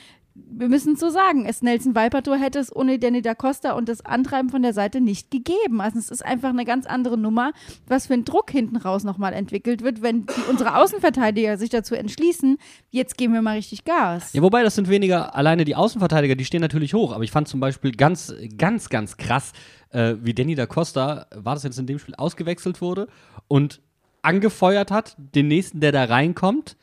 wir 0.59 0.68
müssen 0.68 0.94
es 0.94 1.01
so 1.01 1.11
sagen, 1.11 1.44
es 1.44 1.62
Nelson 1.62 1.94
Viper-Tor 1.94 2.38
hätte 2.38 2.59
es 2.59 2.75
ohne 2.75 2.99
Danny 2.99 3.20
da 3.20 3.35
Costa 3.35 3.72
und 3.72 3.88
das 3.88 4.05
Antreiben 4.05 4.49
von 4.49 4.62
der 4.62 4.72
Seite 4.72 5.01
nicht 5.01 5.31
gegeben. 5.31 5.81
Also 5.81 5.99
es 5.99 6.11
ist 6.11 6.25
einfach 6.25 6.49
eine 6.49 6.64
ganz 6.64 6.87
andere 6.87 7.18
Nummer, 7.18 7.53
was 7.87 8.07
für 8.07 8.14
ein 8.14 8.25
Druck 8.25 8.51
hinten 8.51 8.77
raus 8.77 9.05
nochmal 9.05 9.35
entwickelt 9.35 9.83
wird, 9.83 10.01
wenn 10.01 10.27
die, 10.27 10.51
unsere 10.51 10.77
Außenverteidiger 10.77 11.59
sich 11.59 11.68
dazu 11.68 11.94
entschließen, 11.94 12.57
jetzt 12.90 13.18
geben 13.18 13.35
wir 13.35 13.42
mal 13.42 13.57
richtig 13.57 13.85
Gas. 13.85 14.33
Ja, 14.33 14.40
wobei 14.40 14.62
das 14.62 14.75
sind 14.75 14.88
weniger 14.88 15.35
alleine 15.35 15.64
die 15.64 15.77
Außenverteidiger, 15.77 16.37
die 16.37 16.44
stehen 16.44 16.62
natürlich 16.62 16.94
hoch. 16.94 17.12
Aber 17.12 17.25
ich 17.25 17.31
fand 17.31 17.49
zum 17.49 17.61
Beispiel 17.61 17.92
ganz, 17.92 18.35
ganz, 18.57 18.88
ganz 18.88 19.18
krass, 19.18 19.53
äh, 19.90 20.14
wie 20.22 20.33
Danny 20.33 20.55
da 20.55 20.66
Costa, 20.66 21.27
war 21.35 21.55
das 21.55 21.64
jetzt 21.64 21.79
in 21.79 21.87
dem 21.87 21.99
Spiel, 21.99 22.14
ausgewechselt 22.14 22.81
wurde 22.81 23.09
und 23.46 23.83
angefeuert 24.22 24.90
hat, 24.90 25.16
den 25.18 25.49
nächsten, 25.49 25.81
der 25.81 25.92
da 25.92 26.05
reinkommt. 26.05 26.77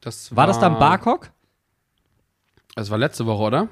Das 0.00 0.34
War 0.34 0.46
das 0.46 0.58
dann 0.58 0.78
Barkok? 0.78 1.30
Das 2.76 2.90
war 2.90 2.98
letzte 2.98 3.24
Woche, 3.24 3.42
oder? 3.42 3.68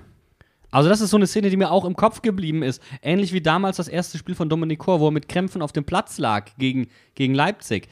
Also 0.71 0.89
das 0.89 1.03
ist 1.03 1.11
so 1.11 1.19
eine 1.19 1.27
Szene, 1.27 1.51
die 1.51 1.59
mir 1.59 1.71
auch 1.71 1.85
im 1.85 1.95
Kopf 1.95 2.23
geblieben 2.23 2.63
ist. 2.63 2.83
Ähnlich 3.03 3.35
wie 3.35 3.43
damals 3.43 3.77
das 3.77 3.87
erste 3.87 4.17
Spiel 4.17 4.35
von 4.35 4.49
Dominik 4.49 4.79
Kor, 4.79 4.99
wo 4.99 5.09
er 5.09 5.13
mit 5.13 5.29
Krämpfen 5.29 5.61
auf 5.61 5.73
dem 5.73 5.85
Platz 5.85 6.17
lag 6.17 6.47
gegen, 6.59 6.89
gegen 7.15 7.35
Leipzig. 7.35 7.89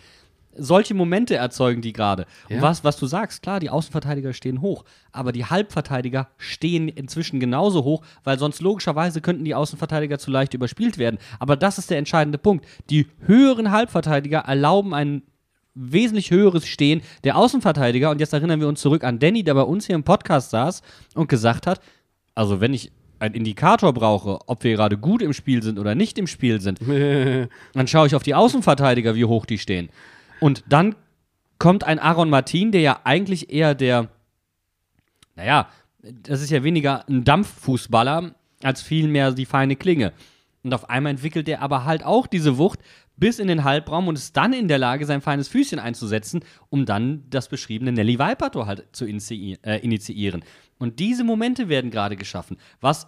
Solche 0.57 0.94
Momente 0.94 1.37
erzeugen 1.37 1.83
die 1.83 1.92
gerade. 1.92 2.25
Und 2.48 2.57
Ja. 2.57 2.62
was, 2.62 2.83
was 2.83 2.96
du 2.96 3.05
sagst, 3.07 3.42
klar, 3.42 3.61
die 3.61 3.68
Außenverteidiger 3.68 4.33
stehen 4.33 4.62
hoch, 4.62 4.85
aber 5.12 5.33
die 5.33 5.44
Halbverteidiger 5.44 6.29
stehen 6.38 6.88
inzwischen 6.88 7.40
genauso 7.40 7.85
hoch, 7.85 8.03
weil 8.25 8.38
sonst 8.38 8.62
logischerweise 8.62 9.20
könnten 9.20 9.44
die 9.44 9.55
Außenverteidiger 9.55 10.18
zu 10.18 10.31
leicht 10.31 10.55
überspielt 10.55 10.96
werden. 10.96 11.18
Aber 11.38 11.57
das 11.57 11.77
ist 11.77 11.90
der 11.90 11.98
entscheidende 11.98 12.38
Punkt. 12.38 12.66
Die 12.88 13.07
höheren 13.27 13.70
Halbverteidiger 13.70 14.40
erlauben 14.40 14.94
ein 14.94 15.22
wesentlich 15.74 16.30
höheres 16.30 16.66
Stehen 16.66 17.02
der 17.24 17.37
Außenverteidiger. 17.37 18.11
Und 18.11 18.20
jetzt 18.20 18.32
erinnern 18.32 18.61
wir 18.61 18.68
uns 18.68 18.80
zurück 18.80 19.04
an 19.04 19.18
Danny, 19.18 19.42
der 19.42 19.54
bei 19.54 19.62
uns 19.62 19.87
hier 19.87 19.94
im 19.94 20.04
Podcast 20.04 20.50
saß 20.50 20.82
und 21.14 21.28
gesagt 21.28 21.66
hat, 21.66 21.80
also 22.35 22.61
wenn 22.61 22.74
ich 22.74 22.92
einen 23.18 23.35
Indikator 23.35 23.92
brauche, 23.92 24.40
ob 24.46 24.64
wir 24.64 24.74
gerade 24.74 24.98
gut 24.98 25.22
im 25.22 25.32
Spiel 25.32 25.62
sind 25.62 25.78
oder 25.78 25.94
nicht 25.94 26.18
im 26.18 26.26
Spiel 26.26 26.61
sind, 26.61 26.80
dann 27.72 27.87
schaue 27.87 28.06
ich 28.06 28.14
auf 28.14 28.22
die 28.22 28.35
Außenverteidiger, 28.35 29.14
wie 29.14 29.24
hoch 29.24 29.46
die 29.46 29.58
stehen. 29.58 29.90
Und 30.40 30.64
dann 30.68 30.96
kommt 31.58 31.85
ein 31.85 32.00
Aaron 32.00 32.30
Martin, 32.30 32.72
der 32.72 32.80
ja 32.80 33.00
eigentlich 33.04 33.52
eher 33.52 33.76
der, 33.76 34.08
naja, 35.37 35.68
das 36.02 36.42
ist 36.42 36.50
ja 36.50 36.64
weniger 36.64 37.08
ein 37.08 37.22
Dampffußballer 37.22 38.35
als 38.62 38.82
vielmehr 38.82 39.30
die 39.30 39.46
feine 39.46 39.76
Klinge. 39.76 40.12
Und 40.64 40.74
auf 40.74 40.90
einmal 40.90 41.11
entwickelt 41.11 41.48
er 41.48 41.62
aber 41.62 41.85
halt 41.85 42.04
auch 42.04 42.26
diese 42.26 42.58
Wucht 42.58 42.80
bis 43.22 43.38
in 43.38 43.46
den 43.46 43.62
Halbraum 43.62 44.08
und 44.08 44.18
ist 44.18 44.37
dann 44.37 44.52
in 44.52 44.66
der 44.66 44.78
Lage, 44.78 45.06
sein 45.06 45.20
feines 45.20 45.46
Füßchen 45.46 45.78
einzusetzen, 45.78 46.44
um 46.70 46.87
dann 46.87 47.22
das 47.30 47.48
beschriebene 47.48 47.92
Nelly 47.92 48.18
Viper-Tor 48.18 48.66
halt 48.66 48.88
zu 48.90 49.06
äh, 49.06 49.78
initiieren. 49.78 50.44
Und 50.78 50.98
diese 50.98 51.22
Momente 51.22 51.68
werden 51.68 51.92
gerade 51.92 52.16
geschaffen. 52.16 52.56
Was 52.80 53.06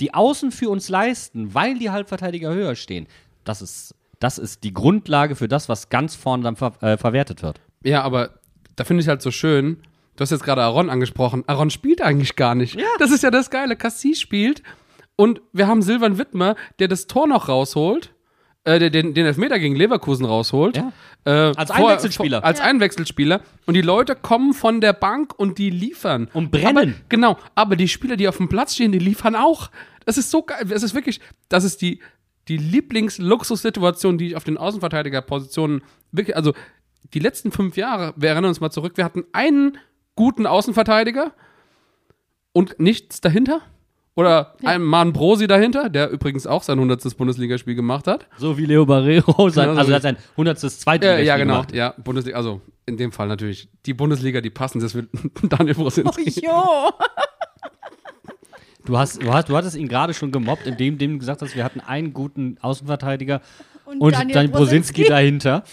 die 0.00 0.12
Außen 0.12 0.50
für 0.50 0.68
uns 0.68 0.88
leisten, 0.88 1.54
weil 1.54 1.78
die 1.78 1.90
Halbverteidiger 1.90 2.52
höher 2.52 2.74
stehen, 2.74 3.06
das 3.44 3.62
ist, 3.62 3.94
das 4.18 4.38
ist 4.38 4.64
die 4.64 4.74
Grundlage 4.74 5.36
für 5.36 5.46
das, 5.46 5.68
was 5.68 5.90
ganz 5.90 6.16
vorne 6.16 6.42
dann 6.42 6.56
ver 6.56 6.72
äh, 6.82 6.96
verwertet 6.96 7.44
wird. 7.44 7.60
Ja, 7.84 8.02
aber 8.02 8.40
da 8.74 8.82
finde 8.82 9.04
ich 9.04 9.08
halt 9.08 9.22
so 9.22 9.30
schön, 9.30 9.76
du 10.16 10.22
hast 10.22 10.32
jetzt 10.32 10.42
gerade 10.42 10.62
Aaron 10.62 10.90
angesprochen. 10.90 11.44
Aaron 11.46 11.70
spielt 11.70 12.02
eigentlich 12.02 12.34
gar 12.34 12.56
nicht. 12.56 12.74
Ja. 12.74 12.88
Das 12.98 13.12
ist 13.12 13.22
ja 13.22 13.30
das 13.30 13.48
Geile. 13.50 13.76
Cassis 13.76 14.18
spielt 14.18 14.64
und 15.14 15.40
wir 15.52 15.68
haben 15.68 15.82
Silvan 15.82 16.18
Wittmer, 16.18 16.56
der 16.80 16.88
das 16.88 17.06
Tor 17.06 17.28
noch 17.28 17.48
rausholt, 17.48 18.12
äh, 18.66 18.78
der 18.80 18.90
den, 18.90 19.14
den 19.14 19.26
Elfmeter 19.26 19.58
gegen 19.58 19.76
Leverkusen 19.76 20.26
rausholt. 20.26 20.76
Ja. 20.76 20.92
Äh, 21.24 21.30
Als 21.56 21.70
Einwechselspieler. 21.70 22.40
Vor, 22.40 22.46
als 22.46 22.60
Einwechselspieler. 22.60 23.40
Und 23.64 23.74
die 23.74 23.80
Leute 23.80 24.16
kommen 24.16 24.54
von 24.54 24.80
der 24.80 24.92
Bank 24.92 25.38
und 25.38 25.58
die 25.58 25.70
liefern. 25.70 26.28
Und 26.32 26.50
brennen. 26.50 26.94
Aber, 26.94 27.04
genau. 27.08 27.38
Aber 27.54 27.76
die 27.76 27.88
Spieler, 27.88 28.16
die 28.16 28.28
auf 28.28 28.36
dem 28.36 28.48
Platz 28.48 28.74
stehen, 28.74 28.92
die 28.92 28.98
liefern 28.98 29.36
auch. 29.36 29.70
Das 30.04 30.18
ist 30.18 30.30
so 30.30 30.42
geil. 30.42 30.64
Das 30.68 30.82
ist 30.82 30.94
wirklich, 30.94 31.20
das 31.48 31.62
ist 31.62 31.80
die, 31.80 32.00
die 32.48 32.56
Lieblingsluxussituation, 32.56 34.18
die 34.18 34.28
ich 34.28 34.36
auf 34.36 34.44
den 34.44 34.58
Außenverteidigerpositionen 34.58 35.82
wirklich, 36.10 36.36
also 36.36 36.52
die 37.14 37.20
letzten 37.20 37.52
fünf 37.52 37.76
Jahre, 37.76 38.14
wir 38.16 38.30
erinnern 38.30 38.48
uns 38.48 38.60
mal 38.60 38.70
zurück, 38.70 38.96
wir 38.96 39.04
hatten 39.04 39.24
einen 39.32 39.78
guten 40.16 40.46
Außenverteidiger 40.46 41.32
und 42.52 42.80
nichts 42.80 43.20
dahinter. 43.20 43.62
Oder 44.16 44.54
einen 44.64 44.82
Mann 44.82 45.12
Brosi 45.12 45.46
dahinter, 45.46 45.90
der 45.90 46.08
übrigens 46.10 46.46
auch 46.46 46.62
sein 46.62 46.78
100. 46.78 47.16
Bundesligaspiel 47.18 47.74
gemacht 47.74 48.06
hat. 48.06 48.26
So 48.38 48.56
wie 48.56 48.64
Leo 48.64 48.86
Barrero, 48.86 49.50
sein, 49.50 49.68
Genau, 49.68 49.78
also 49.78 49.90
so 49.90 49.94
hat 49.94 50.02
sein 50.02 50.16
100. 50.32 50.58
Zweitligaspiel 50.58 51.24
Äh, 51.24 51.26
ja, 51.28 51.36
genau. 51.36 51.52
gemacht. 51.54 51.74
Ja, 51.74 51.94
Bundesliga, 52.02 52.36
also 52.38 52.62
in 52.86 52.96
dem 52.96 53.12
Fall 53.12 53.28
natürlich 53.28 53.68
die 53.84 53.92
Bundesliga, 53.92 54.40
die 54.40 54.48
passend 54.50 54.82
ist 54.82 54.94
mit 54.94 55.08
Daniel 55.52 55.74
Brosinski. 55.74 56.40
Jo! 56.46 56.90
Du, 58.86 58.96
hast, 58.96 59.20
du, 59.20 59.32
hast, 59.32 59.48
du 59.48 59.56
hattest 59.56 59.76
ihn 59.76 59.88
gerade 59.88 60.14
schon 60.14 60.30
gemobbt, 60.30 60.66
indem 60.66 60.96
dem 60.96 61.12
du 61.14 61.18
gesagt 61.18 61.42
hast, 61.42 61.56
wir 61.56 61.64
hatten 61.64 61.80
einen 61.80 62.12
guten 62.12 62.56
Außenverteidiger 62.62 63.40
Und 63.84 64.00
und, 64.00 64.14
Daniel 64.14 64.48
Brosinski 64.48 65.02
Brosinski. 65.02 65.04
dahinter. 65.04 65.64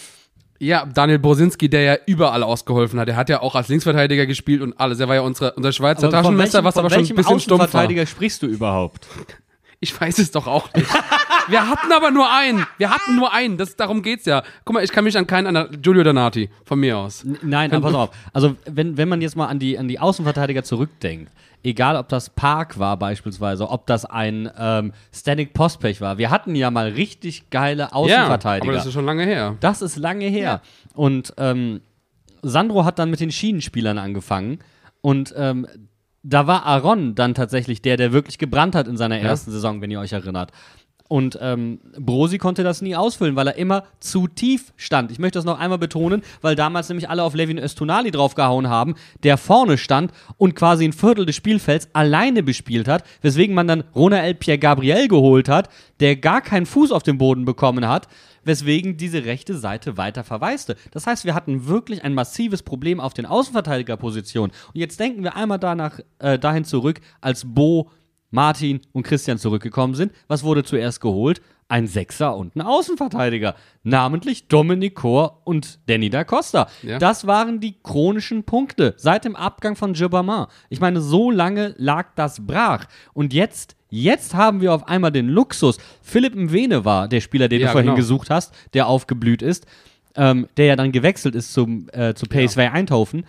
Ja, 0.64 0.86
Daniel 0.86 1.18
Brosinski, 1.18 1.68
der 1.68 1.82
ja 1.82 1.96
überall 2.06 2.42
ausgeholfen 2.42 2.98
hat. 2.98 3.08
Der 3.08 3.16
hat 3.16 3.28
ja 3.28 3.40
auch 3.42 3.54
als 3.54 3.68
Linksverteidiger 3.68 4.26
gespielt 4.26 4.62
und 4.62 4.78
alles. 4.80 4.98
Er 5.00 5.08
war 5.08 5.14
ja 5.14 5.20
unsere, 5.20 5.52
unser 5.52 5.72
Schweizer 5.72 6.06
Aber 6.08 6.16
Taschenmesser, 6.18 6.54
welchem, 6.58 6.64
was 6.64 6.76
aber 6.78 6.90
schon 6.90 7.00
ein 7.04 7.14
bisschen 7.14 7.40
stumpf 7.40 7.58
war. 7.60 7.64
Außenverteidiger 7.66 8.06
sprichst 8.06 8.42
du 8.42 8.46
überhaupt? 8.46 9.06
Ich 9.80 10.00
weiß 10.00 10.18
es 10.18 10.30
doch 10.30 10.46
auch 10.46 10.72
nicht. 10.74 10.88
Wir 11.48 11.68
hatten 11.68 11.92
aber 11.92 12.10
nur 12.10 12.32
einen. 12.32 12.66
Wir 12.78 12.88
hatten 12.88 13.16
nur 13.16 13.34
einen. 13.34 13.58
Das, 13.58 13.76
darum 13.76 14.00
geht's 14.02 14.24
ja. 14.24 14.42
Guck 14.64 14.72
mal, 14.74 14.82
ich 14.82 14.90
kann 14.92 15.04
mich 15.04 15.18
an 15.18 15.26
keinen 15.26 15.48
anderen. 15.48 15.82
Giulio 15.82 16.02
Donati, 16.02 16.48
von 16.64 16.80
mir 16.80 16.96
aus. 16.96 17.22
N- 17.22 17.36
Nein, 17.42 17.70
aber 17.70 17.88
pass 17.88 17.94
auf. 17.94 18.10
Also, 18.32 18.56
wenn, 18.64 18.96
wenn 18.96 19.10
man 19.10 19.20
jetzt 19.20 19.36
mal 19.36 19.48
an 19.48 19.58
die, 19.58 19.78
an 19.78 19.86
die 19.86 19.98
Außenverteidiger 19.98 20.64
zurückdenkt, 20.64 21.30
egal 21.64 21.96
ob 21.96 22.08
das 22.08 22.30
Park 22.30 22.78
war 22.78 22.96
beispielsweise, 22.96 23.68
ob 23.68 23.86
das 23.86 24.04
ein 24.04 24.48
ähm, 24.58 24.92
Static 25.12 25.52
Postpech 25.54 26.00
war, 26.00 26.18
wir 26.18 26.30
hatten 26.30 26.54
ja 26.54 26.70
mal 26.70 26.90
richtig 26.90 27.50
geile 27.50 27.84
Ja, 27.84 27.92
Außenverteidiger. 27.92 28.68
aber 28.68 28.76
das 28.76 28.86
ist 28.86 28.92
schon 28.92 29.06
lange 29.06 29.24
her. 29.24 29.56
Das 29.60 29.82
ist 29.82 29.96
lange 29.96 30.26
her. 30.26 30.60
Und 30.94 31.32
ähm, 31.38 31.80
Sandro 32.42 32.84
hat 32.84 32.98
dann 32.98 33.10
mit 33.10 33.20
den 33.20 33.32
Schienenspielern 33.32 33.98
angefangen 33.98 34.58
und 35.00 35.34
ähm, 35.36 35.66
da 36.22 36.46
war 36.46 36.64
Aaron 36.64 37.14
dann 37.14 37.34
tatsächlich 37.34 37.82
der, 37.82 37.96
der 37.98 38.12
wirklich 38.12 38.38
gebrannt 38.38 38.74
hat 38.74 38.88
in 38.88 38.96
seiner 38.96 39.18
ersten 39.18 39.50
Saison, 39.50 39.80
wenn 39.82 39.90
ihr 39.90 40.00
euch 40.00 40.12
erinnert. 40.12 40.52
Und 41.06 41.38
ähm, 41.42 41.80
Brosi 41.98 42.38
konnte 42.38 42.62
das 42.64 42.80
nie 42.80 42.96
ausfüllen, 42.96 43.36
weil 43.36 43.48
er 43.48 43.56
immer 43.56 43.84
zu 44.00 44.26
tief 44.26 44.72
stand. 44.76 45.10
Ich 45.10 45.18
möchte 45.18 45.38
das 45.38 45.44
noch 45.44 45.58
einmal 45.58 45.78
betonen, 45.78 46.22
weil 46.40 46.56
damals 46.56 46.88
nämlich 46.88 47.10
alle 47.10 47.22
auf 47.22 47.34
Levin 47.34 47.58
Östunali 47.58 48.10
draufgehauen 48.10 48.68
haben, 48.70 48.94
der 49.22 49.36
vorne 49.36 49.76
stand 49.76 50.12
und 50.38 50.54
quasi 50.54 50.86
ein 50.86 50.94
Viertel 50.94 51.26
des 51.26 51.36
Spielfelds 51.36 51.90
alleine 51.92 52.42
bespielt 52.42 52.88
hat, 52.88 53.04
weswegen 53.20 53.54
man 53.54 53.68
dann 53.68 53.84
Ronael 53.94 54.34
Pierre 54.34 54.58
Gabriel 54.58 55.06
geholt 55.08 55.48
hat, 55.50 55.68
der 56.00 56.16
gar 56.16 56.40
keinen 56.40 56.64
Fuß 56.64 56.90
auf 56.90 57.02
den 57.02 57.18
Boden 57.18 57.44
bekommen 57.44 57.86
hat, 57.86 58.08
weswegen 58.42 58.96
diese 58.96 59.26
rechte 59.26 59.56
Seite 59.58 59.98
weiter 59.98 60.24
verwaiste. 60.24 60.76
Das 60.90 61.06
heißt, 61.06 61.26
wir 61.26 61.34
hatten 61.34 61.66
wirklich 61.66 62.02
ein 62.02 62.14
massives 62.14 62.62
Problem 62.62 62.98
auf 62.98 63.12
den 63.12 63.26
Außenverteidigerpositionen. 63.26 64.52
Und 64.72 64.80
jetzt 64.80 64.98
denken 65.00 65.22
wir 65.22 65.36
einmal 65.36 65.58
danach, 65.58 66.00
äh, 66.18 66.38
dahin 66.38 66.64
zurück, 66.64 67.00
als 67.20 67.44
Bo 67.46 67.90
Martin 68.34 68.80
und 68.92 69.04
Christian 69.04 69.38
zurückgekommen 69.38 69.94
sind. 69.94 70.12
Was 70.26 70.42
wurde 70.42 70.64
zuerst 70.64 71.00
geholt? 71.00 71.40
Ein 71.68 71.86
Sechser 71.86 72.36
und 72.36 72.56
ein 72.56 72.60
Außenverteidiger. 72.62 73.54
Namentlich 73.84 74.48
Dominik 74.48 74.96
Kor 74.96 75.40
und 75.44 75.78
Danny 75.86 76.10
da 76.10 76.24
Costa. 76.24 76.68
Ja. 76.82 76.98
Das 76.98 77.26
waren 77.26 77.60
die 77.60 77.76
chronischen 77.82 78.42
Punkte 78.42 78.94
seit 78.98 79.24
dem 79.24 79.36
Abgang 79.36 79.76
von 79.76 79.92
Gibbermann. 79.94 80.48
Ich 80.68 80.80
meine, 80.80 81.00
so 81.00 81.30
lange 81.30 81.74
lag 81.78 82.08
das 82.16 82.44
brach. 82.44 82.86
Und 83.14 83.32
jetzt, 83.32 83.76
jetzt 83.88 84.34
haben 84.34 84.60
wir 84.60 84.74
auf 84.74 84.88
einmal 84.88 85.12
den 85.12 85.28
Luxus. 85.28 85.78
Philipp 86.02 86.34
Mwene 86.34 86.84
war 86.84 87.08
der 87.08 87.20
Spieler, 87.20 87.48
den 87.48 87.60
Ja, 87.60 87.68
du 87.68 87.72
vorhin 87.72 87.86
genau. 87.86 87.96
gesucht 87.96 88.30
hast, 88.30 88.52
der 88.74 88.88
aufgeblüht 88.88 89.40
ist, 89.40 89.64
ähm, 90.16 90.48
der 90.56 90.66
ja 90.66 90.76
dann 90.76 90.92
gewechselt 90.92 91.34
ist 91.36 91.52
zum, 91.52 91.88
äh, 91.92 92.14
zu 92.14 92.26
PSV 92.26 92.58
Eindhoven 92.58 93.24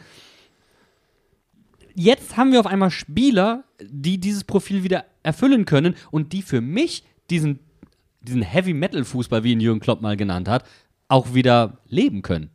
jetzt 1.96 2.38
haben 2.38 2.52
wir 2.52 2.60
auf 2.60 2.68
einmal 2.68 2.92
Spieler, 2.92 3.64
die 3.82 4.20
dieses 4.20 4.44
Profil 4.44 4.84
wieder 4.84 5.06
erfüllen 5.24 5.66
können 5.66 5.96
und 6.12 6.34
die 6.34 6.42
für 6.42 6.62
mich 6.62 7.04
diesen, 7.30 7.60
diesen 8.22 8.42
Heavy-Metal-Fußball, 8.42 9.44
wie 9.44 9.54
ihn 9.54 9.60
Jürgen 9.60 9.80
Klopp 9.80 10.02
mal 10.02 10.18
genannt 10.18 10.48
hat, 10.48 10.66
auch 11.08 11.34
wieder 11.34 11.80
leben 11.88 12.22
können. 12.22 12.52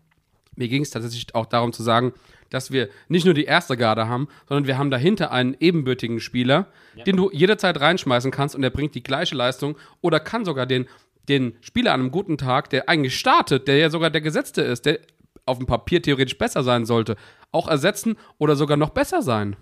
Mir 0.54 0.68
ging 0.68 0.82
es 0.82 0.90
tatsächlich 0.90 1.34
auch 1.34 1.46
darum 1.46 1.72
zu 1.72 1.82
sagen, 1.82 2.12
dass 2.50 2.70
wir 2.70 2.88
nicht 3.08 3.24
nur 3.24 3.34
die 3.34 3.44
erste 3.44 3.76
Garde 3.76 4.08
haben, 4.08 4.28
sondern 4.48 4.66
wir 4.66 4.76
haben 4.76 4.90
dahinter 4.90 5.30
einen 5.30 5.56
ebenbürtigen 5.58 6.20
Spieler, 6.20 6.66
den 7.06 7.16
du 7.16 7.30
jederzeit 7.32 7.80
reinschmeißen 7.80 8.30
kannst 8.30 8.54
und 8.54 8.62
der 8.62 8.70
bringt 8.70 8.94
die 8.94 9.02
gleiche 9.02 9.36
Leistung 9.36 9.78
oder 10.00 10.20
kann 10.20 10.44
sogar 10.44 10.66
den, 10.66 10.86
den 11.28 11.54
Spieler 11.60 11.94
an 11.94 12.00
einem 12.00 12.10
guten 12.10 12.36
Tag, 12.38 12.68
der 12.70 12.88
eigentlich 12.88 13.16
startet, 13.16 13.68
der 13.68 13.78
ja 13.78 13.88
sogar 13.88 14.10
der 14.10 14.20
Gesetzte 14.20 14.62
ist, 14.62 14.84
der 14.84 14.98
auf 15.46 15.58
dem 15.58 15.66
Papier 15.66 16.02
theoretisch 16.02 16.36
besser 16.36 16.62
sein 16.62 16.84
sollte, 16.84 17.16
auch 17.52 17.68
ersetzen 17.68 18.16
oder 18.38 18.56
sogar 18.56 18.76
noch 18.76 18.90
besser 18.90 19.22
sein. 19.22 19.56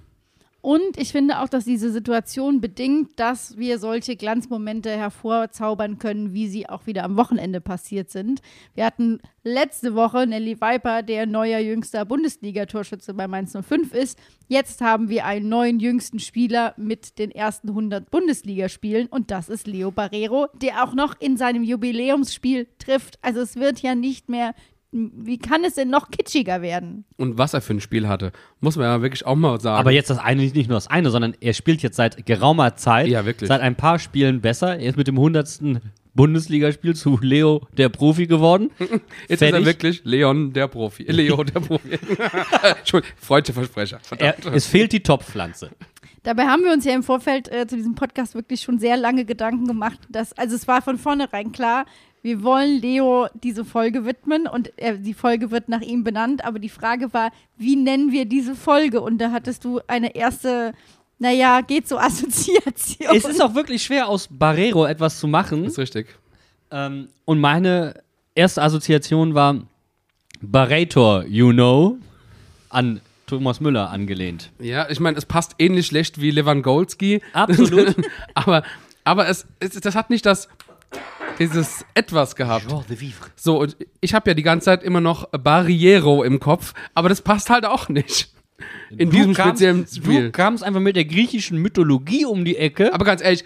Und 0.61 0.97
ich 0.97 1.13
finde 1.13 1.41
auch, 1.41 1.49
dass 1.49 1.65
diese 1.65 1.93
Situation 1.93 2.61
bedingt, 2.61 3.21
dass 3.21 3.57
wir 3.57 3.79
solche 3.79 4.17
Glanzmomente 4.17 4.91
hervorzaubern 4.91 5.99
können, 5.99 6.35
wie 6.35 6.49
sie 6.49 6.69
auch 6.69 6.87
wieder 6.87 7.05
am 7.05 7.17
Wochenende 7.17 7.61
passiert 7.61 8.11
sind. 8.11 8.43
Wir 8.75 8.85
hatten 8.85 9.21
letzte 9.45 9.95
Woche 9.95 10.27
Nelly 10.27 10.61
Viper, 10.61 11.05
der 11.05 11.27
neuer 11.27 11.61
jüngster 11.61 12.05
Bundesliga-Torschütze 12.05 13.15
bei 13.15 13.29
Mainz 13.29 13.57
05 13.57 13.95
ist. 13.95 14.19
Jetzt 14.49 14.81
haben 14.81 15.09
wir 15.09 15.27
einen 15.27 15.49
neuen 15.49 15.79
jüngsten 15.79 16.19
Spieler 16.19 16.75
mit 16.77 17.21
den 17.21 17.31
ersten 17.31 17.69
100 17.69 18.11
Bundesligaspielen 18.11 19.07
und 19.07 19.31
das 19.31 19.49
ist 19.49 19.69
Leo 19.69 19.93
Barrero, 19.93 20.49
der 20.61 20.83
auch 20.83 20.93
noch 20.93 21.15
in 21.21 21.37
seinem 21.37 21.63
Jubiläumsspiel 21.63 22.67
trifft. 22.81 23.19
Also 23.23 23.41
es 23.41 23.55
wird 23.55 23.79
ja 23.81 23.95
nicht 23.95 24.29
mehr, 24.29 24.55
wie 24.91 25.39
kann 25.39 25.65
es 25.65 25.75
denn 25.75 25.91
noch 25.91 26.11
kitschiger 26.11 26.63
werden? 26.63 27.05
Und 27.17 27.37
was 27.37 27.53
er 27.55 27.61
für 27.61 27.75
ein 27.75 27.81
Spiel 27.81 28.09
hatte, 28.09 28.33
muss 28.61 28.77
man 28.77 28.87
ja 28.87 29.03
wirklich 29.03 29.27
auch 29.27 29.37
mal 29.37 29.61
sagen. 29.61 29.79
Aber 29.79 29.91
jetzt 29.91 30.09
das 30.11 30.19
eine, 30.19 30.43
nicht 30.43 30.55
nur 30.69 30.77
das 30.77 30.87
eine, 30.87 31.11
sondern 31.11 31.35
er 31.41 31.53
spielt 31.53 31.83
jetzt 31.83 31.97
seit 31.97 32.25
geraumer 32.25 32.75
Zeit, 32.77 33.09
Ja, 33.09 33.27
wirklich. 33.27 33.49
seit 33.49 33.61
ein 33.61 33.77
paar 33.77 33.99
Spielen 33.99 34.41
besser. 34.41 34.79
Er 34.79 34.89
ist 34.89 34.97
mit 34.97 35.07
dem 35.07 35.17
100. 35.17 35.81
Bundesligaspiel 36.15 36.97
zu 36.97 37.17
Leo 37.21 37.67
der 37.77 37.91
Profi 37.91 38.27
geworden. 38.27 38.71
Jetzt 38.79 38.91
ist 39.29 39.39
Fertig. 39.39 39.55
er 39.61 39.65
wirklich 39.67 40.01
Leon 40.05 40.53
der 40.53 40.67
Profi. 40.67 41.05
Leo 41.09 41.45
der 41.45 41.61
Profi. 41.61 41.97
Entschuldigung, 42.79 43.17
freudscher 43.21 43.53
Versprecher. 43.53 44.01
Er, 44.19 44.33
Verdammt. 44.35 44.57
es 44.57 44.67
fehlt 44.67 44.93
die 44.93 45.01
Topfpflanze. 45.03 45.71
Dabei 46.25 46.47
haben 46.47 46.65
wir 46.65 46.73
uns 46.73 46.85
ja 46.85 46.93
im 46.95 47.05
Vorfeld 47.05 47.51
äh, 47.53 47.69
zu 47.69 47.77
diesem 47.77 47.95
Podcast 47.95 48.35
wirklich 48.35 48.63
schon 48.63 48.81
sehr 48.81 48.97
lange 48.97 49.25
Gedanken 49.25 49.67
gemacht, 49.69 50.01
dass, 50.09 50.33
also 50.33 50.57
es 50.57 50.67
war 50.67 50.83
von 50.83 50.99
vornherein 50.99 51.53
klar, 51.53 51.87
wir 52.23 52.43
wollen 52.43 52.81
Leo 52.81 53.29
diese 53.43 53.65
Folge 53.65 54.05
widmen 54.05 54.47
und 54.47 54.73
äh, 54.79 54.99
die 54.99 55.15
Folge 55.15 55.51
wird 55.51 55.69
nach 55.69 55.81
ihm 55.81 56.05
benannt, 56.05 56.45
aber 56.45 56.59
die 56.59 56.69
Frage 56.69 57.13
war, 57.13 57.31
wie 57.57 57.77
nennen 57.77 58.13
wir 58.13 58.25
diese 58.25 58.55
Folge? 58.55 59.01
Und 59.01 59.19
da 59.19 59.31
hattest 59.31 59.65
du 59.65 59.81
eine 59.87 60.15
erste, 60.15 60.73
naja, 61.19 61.61
geht 61.61 61.89
so 61.89 61.99
Assoziation. 61.99 63.17
Es 63.17 63.25
ist 63.25 63.43
auch 63.43 63.55
wirklich 63.55 63.83
schwer, 63.83 64.09
aus 64.09 64.29
Barrero 64.31 64.87
etwas 64.87 65.19
zu 65.21 65.29
machen. 65.29 65.65
ist 65.65 65.79
richtig. 65.79 66.09
Ähm, 66.71 67.09
und 67.25 67.41
meine 67.41 67.95
erste 68.35 68.63
Assoziation 68.63 69.35
war 69.35 69.63
Barretor, 70.41 71.25
you 71.27 71.53
know, 71.53 71.99
an 72.69 73.01
Thomas 73.27 73.61
Müller 73.61 73.91
angelehnt. 73.91 74.51
Ja, 74.59 74.89
ich 74.89 75.01
meine, 75.01 75.19
es 75.19 75.27
passt 75.27 75.55
ähnlich 75.59 75.87
schlecht 75.87 76.21
wie 76.21 76.31
Lewandowski. 76.31 77.21
Absolut. 77.33 77.95
aber 78.35 78.63
aber 79.09 79.27
es, 79.29 79.47
es, 79.59 79.71
das 79.71 79.95
hat 79.95 80.11
nicht 80.11 80.27
das 80.27 80.49
dieses 81.39 81.85
etwas 81.95 82.35
gehabt. 82.37 82.67
So, 83.37 83.61
und 83.61 83.77
ich 84.01 84.15
habe 84.15 84.31
ja 84.31 84.35
die 84.35 84.43
ganze 84.43 84.67
Zeit 84.67 84.83
immer 84.83 85.01
noch 85.01 85.29
Barriero 85.31 86.23
im 86.25 86.41
Kopf, 86.41 86.75
aber 86.95 87.09
das 87.09 87.23
passt 87.23 87.51
halt 87.51 87.65
auch 87.65 87.89
nicht. 87.89 88.33
In 88.91 89.11
diesem 89.11 89.35
Du 89.35 89.41
kamst- 89.41 89.49
speziellen 89.59 89.87
Spiel. 89.87 90.25
Du 90.27 90.33
kamst 90.33 90.65
einfach 90.65 90.81
mit 90.81 90.97
der 90.97 91.05
griechischen 91.05 91.59
Mythologie 91.59 92.25
um 92.25 92.45
die 92.45 92.57
Ecke. 92.57 92.93
Aber 92.93 93.05
ganz 93.05 93.23
ehrlich, 93.23 93.45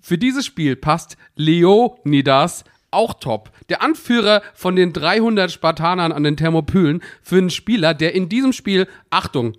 für 0.00 0.18
dieses 0.18 0.44
Spiel 0.44 0.74
passt 0.74 1.16
Leonidas 1.36 2.64
auch 2.90 3.14
top. 3.14 3.50
Der 3.68 3.82
Anführer 3.82 4.42
von 4.54 4.74
den 4.76 4.92
300 4.92 5.50
Spartanern 5.52 6.10
an 6.12 6.24
den 6.24 6.36
Thermopylen 6.36 7.02
für 7.22 7.38
einen 7.38 7.50
Spieler, 7.50 7.94
der 7.94 8.14
in 8.14 8.28
diesem 8.28 8.52
Spiel, 8.52 8.88
Achtung, 9.10 9.56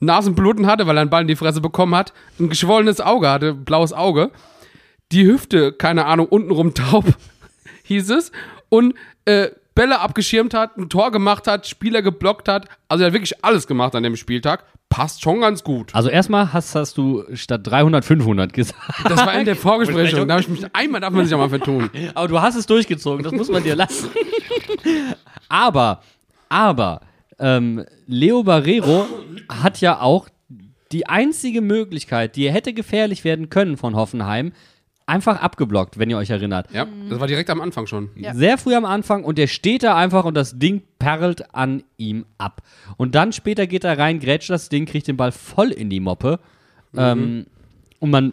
Nasenbluten 0.00 0.66
hatte, 0.66 0.86
weil 0.86 0.96
er 0.96 1.00
einen 1.02 1.10
Ball 1.10 1.22
in 1.22 1.28
die 1.28 1.36
Fresse 1.36 1.60
bekommen 1.60 1.94
hat, 1.96 2.12
ein 2.38 2.48
geschwollenes 2.48 3.00
Auge 3.00 3.28
hatte, 3.28 3.52
blaues 3.52 3.92
Auge, 3.92 4.30
die 5.12 5.26
Hüfte, 5.26 5.72
keine 5.72 6.06
Ahnung, 6.06 6.26
untenrum 6.26 6.74
taub, 6.74 7.04
hieß 7.84 8.10
es, 8.10 8.32
und 8.68 8.94
äh, 9.24 9.48
Bälle 9.74 10.00
abgeschirmt 10.00 10.54
hat, 10.54 10.76
ein 10.76 10.88
Tor 10.88 11.12
gemacht 11.12 11.46
hat, 11.46 11.66
Spieler 11.66 12.02
geblockt 12.02 12.48
hat, 12.48 12.66
also 12.88 13.04
er 13.04 13.08
hat 13.08 13.14
wirklich 13.14 13.44
alles 13.44 13.66
gemacht 13.66 13.94
an 13.94 14.02
dem 14.02 14.16
Spieltag, 14.16 14.64
passt 14.88 15.22
schon 15.22 15.40
ganz 15.40 15.62
gut. 15.62 15.94
Also 15.94 16.08
erstmal 16.08 16.52
hast, 16.52 16.74
hast 16.74 16.96
du 16.96 17.24
statt 17.34 17.60
300 17.64 18.04
500 18.04 18.52
gesagt. 18.52 18.80
Das 19.04 19.18
war 19.18 19.38
in 19.38 19.44
der 19.44 19.56
Vorbesprechung. 19.56 20.26
Da 20.26 20.34
habe 20.34 20.42
ich 20.42 20.48
mich 20.48 20.64
einmal 20.74 21.00
darf 21.00 21.12
man 21.12 21.24
sich 21.24 21.34
auch 21.34 21.38
mal 21.38 21.48
vertun. 21.48 21.90
Aber 22.14 22.28
du 22.28 22.40
hast 22.40 22.56
es 22.56 22.66
durchgezogen, 22.66 23.22
das 23.22 23.32
muss 23.32 23.48
man 23.48 23.62
dir 23.62 23.76
lassen. 23.76 24.10
aber, 25.48 26.02
aber, 26.48 27.00
ähm, 27.38 27.84
Leo 28.06 28.42
Barrero 28.42 29.06
hat 29.48 29.80
ja 29.80 30.00
auch 30.00 30.28
die 30.92 31.06
einzige 31.06 31.60
Möglichkeit, 31.60 32.36
die 32.36 32.50
hätte 32.50 32.72
gefährlich 32.72 33.24
werden 33.24 33.50
können 33.50 33.76
von 33.76 33.94
Hoffenheim, 33.96 34.52
einfach 35.08 35.40
abgeblockt, 35.40 35.98
wenn 35.98 36.10
ihr 36.10 36.18
euch 36.18 36.30
erinnert. 36.30 36.70
Ja, 36.72 36.86
das 37.08 37.18
war 37.18 37.26
direkt 37.26 37.50
am 37.50 37.60
Anfang 37.60 37.86
schon. 37.86 38.10
Ja. 38.14 38.34
Sehr 38.34 38.58
früh 38.58 38.74
am 38.74 38.84
Anfang 38.84 39.24
und 39.24 39.38
der 39.38 39.46
steht 39.46 39.82
da 39.82 39.96
einfach 39.96 40.24
und 40.24 40.34
das 40.34 40.58
Ding 40.58 40.82
perlt 40.98 41.54
an 41.54 41.82
ihm 41.96 42.26
ab. 42.36 42.62
Und 42.96 43.14
dann 43.14 43.32
später 43.32 43.66
geht 43.66 43.84
er 43.84 43.98
rein, 43.98 44.20
grätscht 44.20 44.50
das 44.50 44.68
Ding, 44.68 44.86
kriegt 44.86 45.08
den 45.08 45.16
Ball 45.16 45.32
voll 45.32 45.70
in 45.70 45.88
die 45.90 46.00
Moppe. 46.00 46.38
Ähm, 46.96 47.46
und 48.00 48.10
man, 48.10 48.32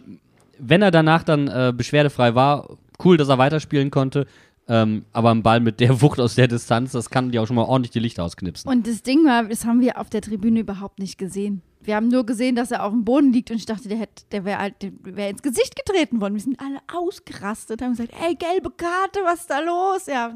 wenn 0.58 0.82
er 0.82 0.90
danach 0.90 1.22
dann 1.22 1.48
äh, 1.48 1.72
beschwerdefrei 1.74 2.34
war, 2.34 2.76
cool, 3.04 3.16
dass 3.16 3.28
er 3.28 3.38
weiterspielen 3.38 3.90
konnte. 3.90 4.26
Ähm, 4.68 5.04
aber 5.12 5.30
ein 5.30 5.42
Ball 5.42 5.60
mit 5.60 5.78
der 5.78 6.00
Wucht 6.02 6.18
aus 6.18 6.34
der 6.34 6.48
Distanz, 6.48 6.92
das 6.92 7.08
kann 7.08 7.30
dir 7.30 7.42
auch 7.42 7.46
schon 7.46 7.56
mal 7.56 7.62
ordentlich 7.62 7.92
die 7.92 8.00
Lichter 8.00 8.24
ausknipsen. 8.24 8.70
Und 8.70 8.86
das 8.86 9.02
Ding 9.02 9.24
war, 9.24 9.44
das 9.44 9.64
haben 9.64 9.80
wir 9.80 9.98
auf 9.98 10.10
der 10.10 10.22
Tribüne 10.22 10.60
überhaupt 10.60 10.98
nicht 10.98 11.18
gesehen. 11.18 11.62
Wir 11.86 11.96
haben 11.96 12.08
nur 12.08 12.26
gesehen, 12.26 12.56
dass 12.56 12.70
er 12.72 12.84
auf 12.84 12.90
dem 12.92 13.04
Boden 13.04 13.32
liegt 13.32 13.50
und 13.50 13.56
ich 13.56 13.64
dachte, 13.66 13.88
der, 13.88 13.98
hätte- 13.98 14.24
der 14.32 14.44
wäre 14.44 14.58
halt, 14.58 14.74
wär 15.02 15.30
ins 15.30 15.40
Gesicht 15.42 15.74
getreten 15.76 16.20
worden. 16.20 16.34
Wir 16.34 16.40
sind 16.42 16.60
alle 16.60 16.78
ausgerastet, 16.92 17.80
haben 17.80 17.92
gesagt, 17.92 18.10
ey, 18.22 18.34
gelbe 18.34 18.70
Karte, 18.70 19.20
was 19.24 19.40
ist 19.40 19.50
da 19.50 19.60
los? 19.60 20.06
Ja, 20.06 20.34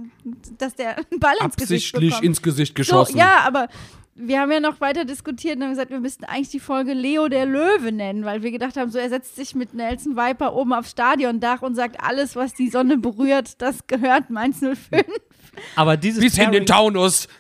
dass 0.59 0.75
der 0.77 0.97
einen 0.97 1.21
Ball 1.21 1.35
ins 1.43 1.57
Gesicht 1.57 1.87
Absichtlich 1.95 2.11
bekommt. 2.11 2.25
ins 2.25 2.41
Gesicht 2.43 2.75
geschossen. 2.75 3.13
So, 3.13 3.19
ja, 3.19 3.41
aber 3.45 3.69
wir 4.15 4.39
haben 4.41 4.53
ja 4.53 4.61
noch 4.61 4.81
weiter 4.81 5.05
diskutiert 5.05 5.57
und 5.57 5.63
haben 5.63 5.71
gesagt, 5.71 5.91
wir 5.91 5.99
müssten 6.01 6.25
eigentlich 6.25 6.51
die 6.51 6.61
Folge 6.61 6.93
Leo 6.93 7.29
der 7.29 7.47
Löwe 7.47 7.91
nennen, 7.91 8.25
weil 8.25 8.43
wir 8.43 8.51
gedacht 8.51 8.77
haben, 8.77 8.91
so 8.91 8.99
er 8.99 9.09
setzt 9.09 9.35
sich 9.35 9.55
mit 9.55 9.73
Nelson 9.75 10.15
Viper 10.17 10.55
oben 10.55 10.73
aufs 10.73 10.91
Stadiondach 10.91 11.63
und 11.63 11.75
sagt, 11.75 12.01
alles, 12.03 12.37
was 12.37 12.53
die 12.55 12.69
Sonne 12.71 12.97
berührt, 12.99 13.61
das 13.63 13.87
gehört 13.87 14.31
Mainz 14.31 14.61
05. 14.61 14.89
Aber 15.75 15.97
dieses 15.97 16.21
Bis 16.23 16.39
in 16.39 16.53
den 16.53 16.65
Pairing- 16.65 16.67
Taunus. 16.67 17.29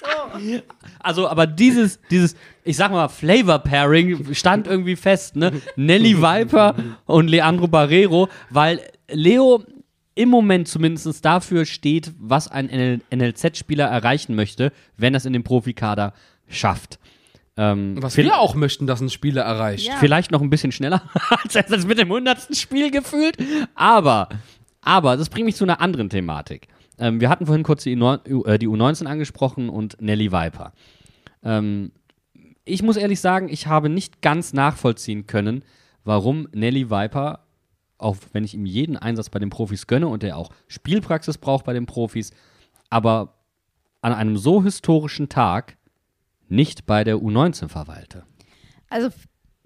Also, 1.02 1.28
aber 1.28 1.46
dieses, 1.46 2.00
dieses, 2.10 2.36
ich 2.64 2.76
sag 2.76 2.90
mal, 2.90 3.08
Flavor-Pairing 3.08 4.34
stand 4.34 4.66
irgendwie 4.66 4.96
fest, 4.96 5.36
ne? 5.36 5.52
Nelly 5.76 6.18
Viper 6.18 6.74
und 7.06 7.28
Leandro 7.28 7.68
Barrero, 7.68 8.28
weil 8.50 8.80
Leo 9.10 9.64
im 10.14 10.28
Moment 10.28 10.68
zumindest 10.68 11.24
dafür 11.24 11.64
steht, 11.64 12.12
was 12.18 12.48
ein 12.48 13.02
NLZ-Spieler 13.10 13.86
erreichen 13.86 14.34
möchte, 14.34 14.72
wenn 14.96 15.14
er 15.14 15.18
es 15.18 15.24
in 15.24 15.32
den 15.32 15.44
Profikader 15.44 16.12
schafft. 16.48 16.98
Ähm, 17.56 17.96
Was 18.00 18.16
wir 18.16 18.38
auch 18.38 18.54
möchten, 18.54 18.86
dass 18.86 19.00
ein 19.00 19.10
Spieler 19.10 19.42
erreicht. 19.42 19.86
Ja. 19.86 19.96
Vielleicht 19.98 20.30
noch 20.30 20.40
ein 20.40 20.50
bisschen 20.50 20.72
schneller 20.72 21.02
als 21.30 21.54
er 21.54 21.70
es 21.70 21.86
mit 21.86 21.98
dem 21.98 22.08
100. 22.08 22.56
Spiel 22.56 22.90
gefühlt. 22.90 23.36
Aber, 23.74 24.28
aber, 24.80 25.16
das 25.16 25.28
bringt 25.28 25.46
mich 25.46 25.56
zu 25.56 25.64
einer 25.64 25.80
anderen 25.80 26.08
Thematik. 26.08 26.68
Ähm, 27.00 27.20
wir 27.20 27.30
hatten 27.30 27.46
vorhin 27.46 27.64
kurz 27.64 27.82
die, 27.82 27.96
U9 27.96 28.46
äh, 28.46 28.58
die 28.58 28.68
U19 28.68 29.06
angesprochen 29.06 29.68
und 29.68 30.00
Nelly 30.00 30.30
Viper. 30.30 30.72
Ähm, 31.42 31.92
ich 32.64 32.82
muss 32.82 32.96
ehrlich 32.96 33.20
sagen, 33.20 33.48
ich 33.48 33.66
habe 33.66 33.88
nicht 33.88 34.20
ganz 34.22 34.52
nachvollziehen 34.52 35.26
können, 35.26 35.64
warum 36.04 36.46
Nelly 36.52 36.90
Viper, 36.90 37.40
auch 37.98 38.16
wenn 38.32 38.44
ich 38.44 38.54
ihm 38.54 38.66
jeden 38.66 38.96
Einsatz 38.96 39.30
bei 39.30 39.38
den 39.38 39.50
Profis 39.50 39.86
gönne 39.86 40.08
und 40.08 40.22
er 40.22 40.36
auch 40.36 40.50
Spielpraxis 40.68 41.38
braucht 41.38 41.64
bei 41.64 41.72
den 41.72 41.86
Profis, 41.86 42.32
aber 42.90 43.34
an 44.02 44.12
einem 44.12 44.36
so 44.36 44.62
historischen 44.62 45.28
Tag 45.28 45.76
nicht 46.48 46.84
bei 46.84 47.02
der 47.02 47.16
U19 47.16 47.68
verweilte. 47.68 48.24
Also 48.90 49.08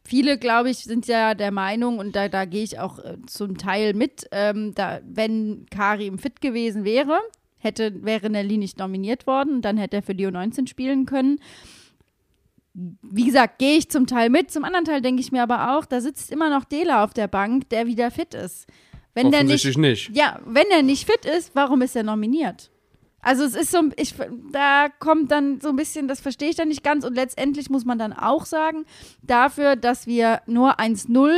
viele, 0.05 0.39
glaube 0.39 0.71
ich, 0.71 0.79
sind 0.79 1.07
ja 1.07 1.35
der 1.35 1.51
Meinung, 1.51 1.99
und 1.99 2.15
da, 2.15 2.29
da 2.29 2.45
gehe 2.45 2.63
ich 2.63 2.79
auch 2.79 2.99
äh, 2.99 3.17
zum 3.27 3.59
Teil 3.59 3.95
mit, 3.95 4.27
ähm, 4.31 4.75
da, 4.75 5.01
wenn 5.05 5.67
Karim 5.71 6.19
fit 6.19 6.41
gewesen 6.41 6.85
wäre, 6.85 7.19
hätte, 7.59 8.05
wäre 8.05 8.31
Nelly 8.31 8.59
nicht 8.59 8.79
nominiert 8.79 9.27
worden, 9.27 9.63
dann 9.63 9.77
hätte 9.77 9.97
er 9.97 10.03
für 10.03 10.15
die 10.15 10.27
U19 10.27 10.69
spielen 10.69 11.07
können. 11.07 11.41
Wie 12.75 13.25
gesagt, 13.25 13.59
gehe 13.59 13.79
ich 13.79 13.89
zum 13.89 14.07
Teil 14.07 14.31
mit. 14.31 14.51
Zum 14.51 14.65
anderen 14.65 14.85
Teil 14.85 15.01
denke 15.01 15.21
ich 15.21 15.31
mir 15.33 15.43
aber 15.43 15.77
auch, 15.77 15.87
da 15.87 16.01
sitzt 16.01 16.31
immer 16.33 16.51
noch 16.51 16.65
Dela 16.65 17.05
auf 17.05 17.15
der 17.15 17.29
Bank, 17.29 17.69
der 17.71 17.87
wieder 17.87 18.11
fit 18.11 18.35
ist. 18.35 18.67
Wenn 19.15 19.31
der 19.31 19.45
nicht, 19.45 19.65
Offensichtlich 19.65 19.77
nicht. 19.79 20.17
ja, 20.17 20.41
wenn 20.45 20.67
er 20.73 20.83
nicht 20.83 21.07
fit 21.07 21.25
ist, 21.25 21.55
warum 21.55 21.83
ist 21.83 21.95
er 21.95 22.03
nominiert? 22.03 22.71
Also 23.25 23.43
es 23.43 23.55
ist 23.55 23.71
so, 23.71 23.81
ich, 23.97 24.15
da 24.53 24.89
kommt 24.99 25.31
dann 25.31 25.61
so 25.61 25.71
ein 25.71 25.77
bisschen, 25.77 26.09
das 26.09 26.21
verstehe 26.21 26.51
ich 26.51 26.57
dann 26.57 26.69
nicht 26.69 26.85
ganz 26.85 27.05
und 27.05 27.15
letztendlich 27.15 27.71
muss 27.71 27.85
man 27.85 27.99
dann 27.99 28.13
auch 28.13 28.45
sagen, 28.45 28.85
dafür, 29.23 29.77
dass 29.77 30.07
wir 30.07 30.43
nur 30.47 30.79
1-0 30.79 31.33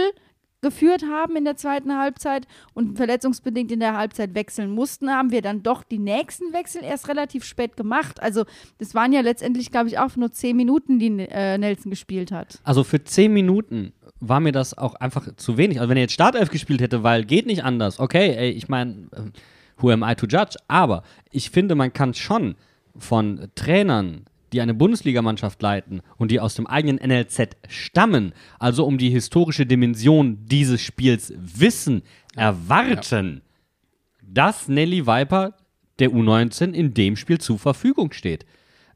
geführt 0.62 1.05
haben 1.09 1.37
in 1.37 1.45
der 1.45 1.57
zweiten 1.57 1.97
Halbzeit 1.97 2.49
und 2.74 2.97
verletzungsbedingt 2.97 3.70
in 3.70 3.78
der 3.78 3.97
Halbzeit 3.97 4.34
wechseln 4.34 4.70
mussten, 4.70 5.11
haben 5.11 5.30
wir 5.30 5.43
dann 5.43 5.62
doch 5.62 5.84
die 5.84 5.99
nächsten 5.99 6.53
Wechsel 6.53 6.82
erst 6.82 7.09
relativ 7.09 7.45
spät 7.45 7.76
gemacht. 7.76 8.20
Also 8.20 8.45
das 8.78 8.95
waren 8.95 9.12
ja 9.12 9.20
letztendlich, 9.20 9.70
glaube 9.70 9.89
ich, 9.89 9.99
auch 9.99 10.16
nur 10.16 10.32
10 10.32 10.57
Minuten, 10.57 10.99
die 10.99 11.20
äh, 11.20 11.57
Nelson 11.57 11.91
gespielt 11.91 12.32
hat. 12.32 12.59
Also 12.64 12.82
für 12.82 13.05
10 13.05 13.32
Minuten 13.32 13.93
war 14.18 14.41
mir 14.41 14.51
das 14.51 14.76
auch 14.76 14.97
einfach 14.97 15.28
zu 15.37 15.57
wenig. 15.57 15.78
Also 15.78 15.89
wenn 15.89 15.99
er 15.99 16.05
jetzt 16.05 16.14
Startelf 16.14 16.51
gespielt 16.51 16.80
hätte, 16.80 17.05
weil 17.05 17.24
geht 17.24 17.47
nicht 17.47 17.62
anders, 17.62 18.01
okay, 18.01 18.34
ey, 18.37 18.51
ich 18.51 18.68
meine, 18.68 19.09
äh, 19.12 19.30
who 19.78 19.90
am 19.90 20.02
I 20.02 20.14
to 20.14 20.26
judge? 20.26 20.56
Aber 20.68 21.02
ich 21.30 21.50
finde, 21.50 21.74
man 21.74 21.92
kann 21.92 22.14
schon 22.14 22.56
von 22.96 23.48
Trainern, 23.54 24.26
die 24.52 24.60
eine 24.60 24.74
Bundesligamannschaft 24.74 25.60
leiten 25.60 26.02
und 26.16 26.30
die 26.30 26.40
aus 26.40 26.54
dem 26.54 26.66
eigenen 26.66 26.96
NLZ 26.96 27.56
stammen, 27.68 28.32
also 28.58 28.86
um 28.86 28.96
die 28.96 29.10
historische 29.10 29.66
Dimension 29.66 30.38
dieses 30.46 30.80
Spiels 30.80 31.32
wissen, 31.36 32.02
erwarten, 32.36 33.42
dass 34.22 34.68
Nelly 34.68 35.06
Viper 35.06 35.54
der 35.98 36.10
U19 36.10 36.72
in 36.72 36.94
dem 36.94 37.16
Spiel 37.16 37.38
zur 37.38 37.58
Verfügung 37.58 38.12
steht. 38.12 38.44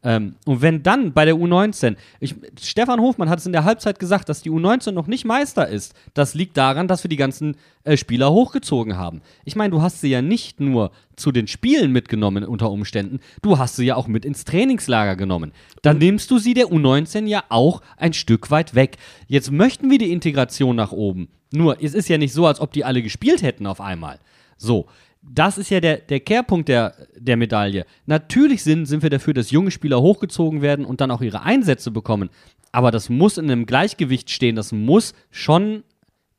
Ähm, 0.03 0.37
und 0.47 0.63
wenn 0.63 0.83
dann 0.83 1.13
bei 1.13 1.25
der 1.25 1.35
U19, 1.35 1.97
ich, 2.21 2.35
Stefan 2.61 3.01
Hofmann 3.01 3.29
hat 3.29 3.39
es 3.39 3.47
in 3.47 3.53
der 3.53 3.65
Halbzeit 3.65 3.99
gesagt, 3.99 4.29
dass 4.29 4.41
die 4.41 4.51
U19 4.51 4.93
noch 4.93 5.07
nicht 5.07 5.25
Meister 5.25 5.69
ist. 5.69 5.95
Das 6.15 6.35
liegt 6.35 6.57
daran, 6.57 6.89
dass 6.89 7.05
wir 7.05 7.11
die 7.11 7.17
ganzen 7.17 7.57
äh, 7.85 7.97
Spieler 7.97 8.33
hochgezogen 8.33 8.97
haben. 8.97 9.21
Ich 9.45 9.57
meine, 9.57 9.71
du 9.71 9.83
hast 9.83 10.01
sie 10.01 10.09
ja 10.09 10.23
nicht 10.23 10.61
nur 10.61 10.91
zu 11.17 11.33
den 11.33 11.47
Spielen 11.47 11.93
mitgenommen 11.93 12.45
unter 12.45 12.71
Umständen, 12.71 13.21
du 13.43 13.59
hast 13.59 13.77
sie 13.77 13.85
ja 13.85 13.97
auch 13.97 14.07
mit 14.07 14.25
ins 14.25 14.45
Trainingslager 14.45 15.17
genommen. 15.17 15.53
Dann 15.83 15.99
nimmst 15.99 16.31
du 16.31 16.39
sie 16.39 16.55
der 16.55 16.69
U19 16.69 17.27
ja 17.27 17.45
auch 17.51 17.83
ein 17.99 18.15
Stück 18.15 18.51
weit 18.51 18.75
weg. 18.75 18.97
Jetzt 19.27 19.51
möchten 19.51 19.91
wir 19.91 19.99
die 19.99 20.13
Integration 20.13 20.77
nach 20.77 20.93
oben. 20.93 21.29
Nur, 21.53 21.83
es 21.83 21.95
ist 21.95 22.09
ja 22.09 22.17
nicht 22.17 22.33
so, 22.33 22.47
als 22.47 22.61
ob 22.61 22.73
die 22.73 22.85
alle 22.85 23.03
gespielt 23.03 23.43
hätten 23.43 23.67
auf 23.67 23.81
einmal. 23.81 24.19
So, 24.57 24.87
das 25.23 25.59
ist 25.59 25.71
ja 25.71 25.81
der, 25.81 25.99
der 25.99 26.21
Kehrpunkt 26.21 26.69
der, 26.69 26.95
der 27.17 27.37
Medaille. 27.37 27.85
Natürlich 28.07 28.63
sind, 28.63 28.87
sind 28.87 29.03
wir 29.03 29.11
dafür, 29.11 29.35
dass 29.35 29.51
junge 29.51 29.71
Spieler 29.71 30.01
hochgezogen 30.01 30.63
werden 30.63 30.85
und 30.85 31.01
dann 31.01 31.11
auch 31.11 31.21
ihre 31.21 31.43
Einsätze 31.43 31.91
bekommen. 31.91 32.31
Aber 32.73 32.91
das 32.91 33.09
muss 33.09 33.37
in 33.37 33.51
einem 33.51 33.67
Gleichgewicht 33.67 34.31
stehen. 34.31 34.57
Das 34.57 34.73
muss 34.73 35.15
schon, 35.31 35.83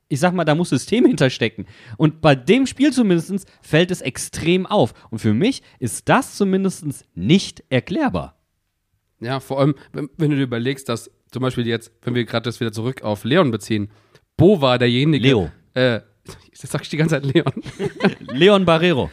ich 0.07 0.19
sag 0.19 0.34
mal, 0.34 0.45
da 0.45 0.55
muss 0.55 0.69
System 0.69 1.05
hinterstecken. 1.07 1.67
Und 1.97 2.21
bei 2.21 2.36
dem 2.36 2.65
Spiel 2.65 2.91
zumindest 2.91 3.47
fällt 3.61 3.91
es 3.91 4.01
extrem 4.01 4.65
auf. 4.65 4.93
Und 5.11 5.19
für 5.19 5.34
mich 5.34 5.61
ist 5.79 6.09
das 6.09 6.36
zumindest 6.36 6.86
nicht 7.15 7.63
erklärbar. 7.69 8.38
Ja, 9.19 9.39
vor 9.39 9.59
allem, 9.59 9.75
wenn, 9.93 10.09
wenn 10.17 10.32
du 10.32 10.38
dir 10.38 10.43
überlegst, 10.43 10.89
dass 10.89 11.11
zum 11.32 11.43
Beispiel 11.43 11.67
jetzt, 11.67 11.91
wenn 12.01 12.15
wir 12.15 12.25
gerade 12.25 12.43
das 12.43 12.59
wieder 12.59 12.71
zurück 12.71 13.03
auf 13.03 13.23
Leon 13.23 13.51
beziehen, 13.51 13.89
Bo 14.36 14.59
war 14.59 14.79
derjenige. 14.79 15.27
Leo. 15.27 15.51
Äh, 15.75 16.01
das 16.61 16.69
sag 16.71 16.82
ich 16.82 16.89
die 16.89 16.97
ganze 16.97 17.15
Zeit 17.21 17.25
Leon. 17.25 17.51
Leon 18.34 18.65
Barrero. 18.65 19.09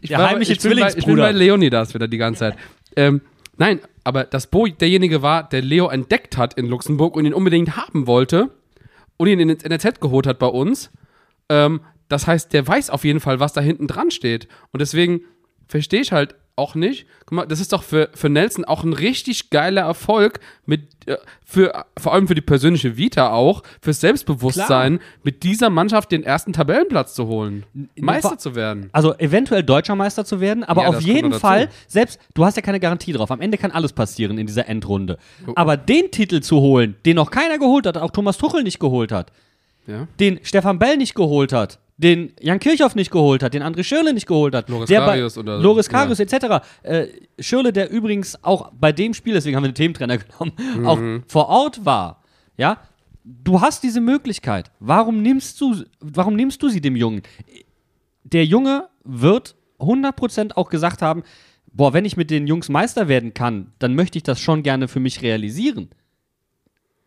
Ich 0.00 0.08
Der 0.10 0.18
war- 0.18 0.30
heimliche 0.30 0.52
ich 0.52 0.60
bin 0.60 0.70
bei, 0.70 0.76
ich 0.88 0.94
bin 0.94 1.02
Zwillingsbruder. 1.02 1.22
bei 1.22 1.32
Leonidas 1.32 1.94
wieder 1.94 2.08
die 2.08 2.18
ganze 2.18 2.38
Zeit. 2.40 2.56
Ähm, 2.96 3.20
nein, 3.56 3.80
aber 4.04 4.24
dass 4.24 4.46
Bo 4.46 4.66
derjenige 4.66 5.22
war, 5.22 5.48
der 5.48 5.62
Leo 5.62 5.88
entdeckt 5.88 6.36
hat 6.36 6.54
in 6.54 6.66
Luxemburg 6.66 7.16
und 7.16 7.24
ihn 7.26 7.34
unbedingt 7.34 7.76
haben 7.76 8.06
wollte 8.06 8.50
und 9.16 9.26
ihn 9.28 9.40
ins 9.40 9.64
NRZ 9.64 10.00
geholt 10.00 10.26
hat 10.26 10.38
bei 10.38 10.46
uns, 10.46 10.90
ähm, 11.48 11.80
das 12.08 12.26
heißt, 12.26 12.52
der 12.52 12.66
weiß 12.66 12.90
auf 12.90 13.04
jeden 13.04 13.20
Fall, 13.20 13.40
was 13.40 13.52
da 13.54 13.60
hinten 13.60 13.86
dran 13.86 14.10
steht. 14.10 14.46
Und 14.70 14.80
deswegen 14.80 15.22
verstehe 15.66 16.00
ich 16.02 16.12
halt 16.12 16.34
auch 16.54 16.74
nicht. 16.74 17.06
Guck 17.20 17.32
mal, 17.32 17.46
das 17.46 17.60
ist 17.60 17.72
doch 17.72 17.82
für, 17.82 18.10
für 18.14 18.28
Nelson 18.28 18.64
auch 18.64 18.84
ein 18.84 18.92
richtig 18.92 19.50
geiler 19.50 19.82
Erfolg, 19.82 20.40
mit, 20.66 20.82
äh, 21.06 21.16
für, 21.44 21.84
vor 21.98 22.12
allem 22.12 22.28
für 22.28 22.34
die 22.34 22.40
persönliche 22.42 22.96
Vita 22.96 23.30
auch, 23.32 23.62
fürs 23.80 24.00
Selbstbewusstsein, 24.00 25.00
mit 25.22 25.42
dieser 25.44 25.70
Mannschaft 25.70 26.12
den 26.12 26.22
ersten 26.24 26.52
Tabellenplatz 26.52 27.14
zu 27.14 27.26
holen. 27.26 27.64
Meister 27.96 28.36
zu 28.38 28.54
werden. 28.54 28.90
Also 28.92 29.14
eventuell 29.18 29.62
deutscher 29.62 29.96
Meister 29.96 30.24
zu 30.24 30.40
werden, 30.40 30.62
aber 30.64 30.82
Ja, 30.82 30.88
auf 30.88 31.00
jeden. 31.00 31.32
Fall, 31.32 31.70
selbst, 31.88 32.20
du 32.34 32.44
hast 32.44 32.56
ja 32.56 32.62
keine 32.62 32.80
Garantie 32.80 33.12
drauf, 33.12 33.30
am 33.30 33.40
Ende 33.40 33.56
kann 33.56 33.70
alles 33.70 33.92
passieren 33.94 34.36
in 34.38 34.46
dieser 34.46 34.68
Endrunde. 34.68 35.18
Aber 35.54 35.76
den 35.78 36.10
Titel 36.10 36.40
zu 36.40 36.60
holen, 36.60 36.96
den 37.06 37.16
noch 37.16 37.30
keiner 37.30 37.58
geholt 37.58 37.86
hat, 37.86 37.96
auch 37.96 38.10
Thomas 38.10 38.36
Tuchel 38.36 38.62
nicht 38.62 38.78
geholt 38.78 39.10
hat, 39.12 39.32
Ja. 39.86 40.06
den 40.20 40.38
Stefan 40.42 40.78
Bell 40.78 40.98
nicht 40.98 41.14
geholt 41.14 41.52
hat, 41.52 41.78
den 42.02 42.32
Jan 42.40 42.58
Kirchhoff 42.58 42.94
nicht 42.94 43.10
geholt 43.10 43.42
hat, 43.42 43.54
den 43.54 43.62
André 43.62 43.84
Schirle 43.84 44.12
nicht 44.12 44.26
geholt 44.26 44.54
hat, 44.54 44.68
Loris 44.68 44.88
Karius 45.06 45.38
oder- 45.38 45.58
Loris 45.58 45.88
Karius 45.88 46.20
etc. 46.20 46.64
Äh, 46.82 47.06
Schirle, 47.38 47.72
der 47.72 47.90
übrigens 47.90 48.42
auch 48.42 48.72
bei 48.72 48.92
dem 48.92 49.14
Spiel, 49.14 49.34
deswegen 49.34 49.56
haben 49.56 49.64
wir 49.64 49.70
den 49.70 49.74
Thementrainer 49.76 50.18
genommen, 50.18 50.86
auch 50.86 50.98
vor 51.28 51.48
Ort 51.48 51.84
war, 51.84 52.22
ja, 52.56 52.78
du 53.24 53.60
hast 53.60 53.82
diese 53.82 54.00
Möglichkeit. 54.00 54.70
Warum 54.80 55.22
nimmst 55.22 55.60
du, 55.60 55.84
warum 56.00 56.34
nimmst 56.34 56.62
du 56.62 56.68
sie 56.68 56.80
dem 56.80 56.96
Jungen? 56.96 57.22
Der 58.24 58.44
Junge 58.44 58.88
wird 59.04 59.54
100% 59.78 60.52
auch 60.54 60.68
gesagt 60.70 61.02
haben, 61.02 61.22
boah, 61.72 61.92
wenn 61.92 62.04
ich 62.04 62.16
mit 62.16 62.30
den 62.30 62.46
Jungs 62.46 62.68
Meister 62.68 63.08
werden 63.08 63.32
kann, 63.34 63.72
dann 63.78 63.94
möchte 63.94 64.18
ich 64.18 64.22
das 64.22 64.40
schon 64.40 64.62
gerne 64.62 64.88
für 64.88 65.00
mich 65.00 65.22
realisieren. 65.22 65.88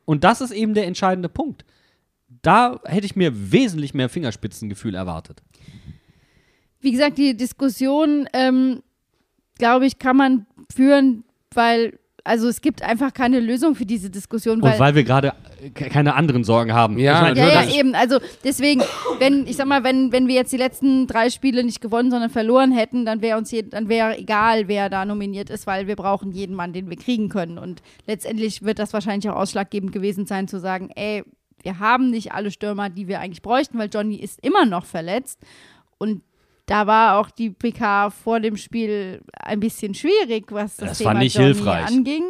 Und 0.06 0.24
das 0.24 0.42
ist 0.42 0.52
eben 0.52 0.74
der 0.74 0.86
entscheidende 0.88 1.30
Punkt. 1.30 1.66
Da 2.42 2.80
hätte 2.86 3.06
ich 3.06 3.16
mir 3.16 3.52
wesentlich 3.52 3.94
mehr 3.94 4.10
Fingerspitzengefühl 4.10 4.96
erwartet. 4.96 5.42
Wie 6.82 6.92
gesagt, 6.92 7.18
die 7.18 7.36
Diskussion, 7.36 8.28
ähm, 8.34 8.82
glaube 9.58 9.86
ich, 9.88 9.98
kann 9.98 10.18
man 10.18 10.46
führen, 10.74 11.24
weil, 11.54 11.98
also 12.24 12.48
es 12.48 12.62
gibt 12.62 12.84
einfach 12.84 13.14
keine 13.14 13.40
Lösung 13.40 13.74
für 13.76 13.86
diese 13.86 14.10
Diskussion. 14.12 14.62
Und 14.62 14.78
weil 14.80 14.94
wir 14.94 15.04
gerade 15.04 15.34
ke- 15.74 15.90
keine 15.90 16.14
anderen 16.16 16.44
Sorgen 16.44 16.74
haben. 16.74 17.00
Ja, 17.00 17.16
ich 17.16 17.36
meine, 17.36 17.40
Ja, 17.40 17.64
ja, 17.64 17.80
eben. 17.80 17.96
Also 17.96 18.20
deswegen, 18.44 18.82
wenn, 19.20 19.48
ich 19.48 19.56
sag 19.56 19.66
mal, 19.68 19.84
wenn, 19.84 20.12
wenn 20.12 20.28
wir 20.28 20.36
jetzt 20.36 20.52
die 20.52 20.58
letzten 20.58 21.08
drei 21.08 21.30
Spiele 21.32 21.64
nicht 21.64 21.82
gewonnen, 21.82 22.12
sondern 22.12 22.30
verloren 22.30 22.72
hätten, 22.72 23.06
dann 23.06 23.22
wäre 23.22 23.38
uns 23.38 23.50
je, 23.52 23.64
dann 23.64 23.90
wäre 23.90 24.18
egal, 24.20 24.68
wer 24.68 24.90
da 24.90 25.06
nominiert 25.06 25.50
ist, 25.50 25.66
weil 25.66 25.88
wir 25.88 25.96
brauchen 25.96 26.32
jeden 26.32 26.56
Mann, 26.56 26.74
den 26.74 26.90
wir 26.90 26.98
kriegen 26.98 27.30
können. 27.30 27.58
Und 27.58 27.82
letztendlich 28.06 28.62
wird 28.64 28.78
das 28.78 28.94
wahrscheinlich 28.94 29.28
auch 29.32 29.38
ausschlaggebend 29.38 29.92
gewesen 29.92 30.26
sein, 30.28 30.48
zu 30.48 30.60
sagen, 30.60 30.90
ey, 30.96 31.24
wir 31.66 31.80
haben 31.80 32.12
nicht 32.12 32.32
alle 32.32 32.52
Stürmer, 32.52 32.90
die 32.92 33.08
wir 33.08 33.20
eigentlich 33.20 33.42
bräuchten, 33.42 33.80
weil 33.80 33.90
Johnny 33.92 34.18
ist 34.18 34.40
immer 34.46 34.66
noch 34.68 34.86
verletzt. 34.86 35.40
Und 35.98 36.22
da 36.68 36.86
war 36.86 37.20
auch 37.20 37.32
die 37.32 37.50
PK 37.50 38.12
vor 38.12 38.40
dem 38.40 38.56
Spiel 38.56 39.22
ein 39.34 39.60
bisschen 39.60 39.96
schwierig, 39.96 40.52
was 40.52 40.78
das, 40.78 40.90
Das 40.90 40.98
Thema 41.00 41.14
war 41.14 41.20
nicht 41.20 41.36
Johnny 41.36 41.54
hilfreich. 41.56 41.88
anging. 41.88 42.24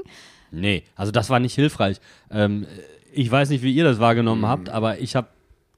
Nee, 0.52 0.84
also 0.96 1.12
das 1.12 1.30
war 1.30 1.40
nicht 1.40 1.54
hilfreich. 1.54 1.98
Ähm, 2.32 2.66
ich 3.14 3.30
weiß 3.30 3.50
nicht, 3.50 3.62
wie 3.62 3.74
ihr 3.74 3.84
das 3.84 4.00
wahrgenommen 4.00 4.46
habt, 4.46 4.70
aber 4.70 5.00
ich 5.00 5.18
hab, 5.18 5.34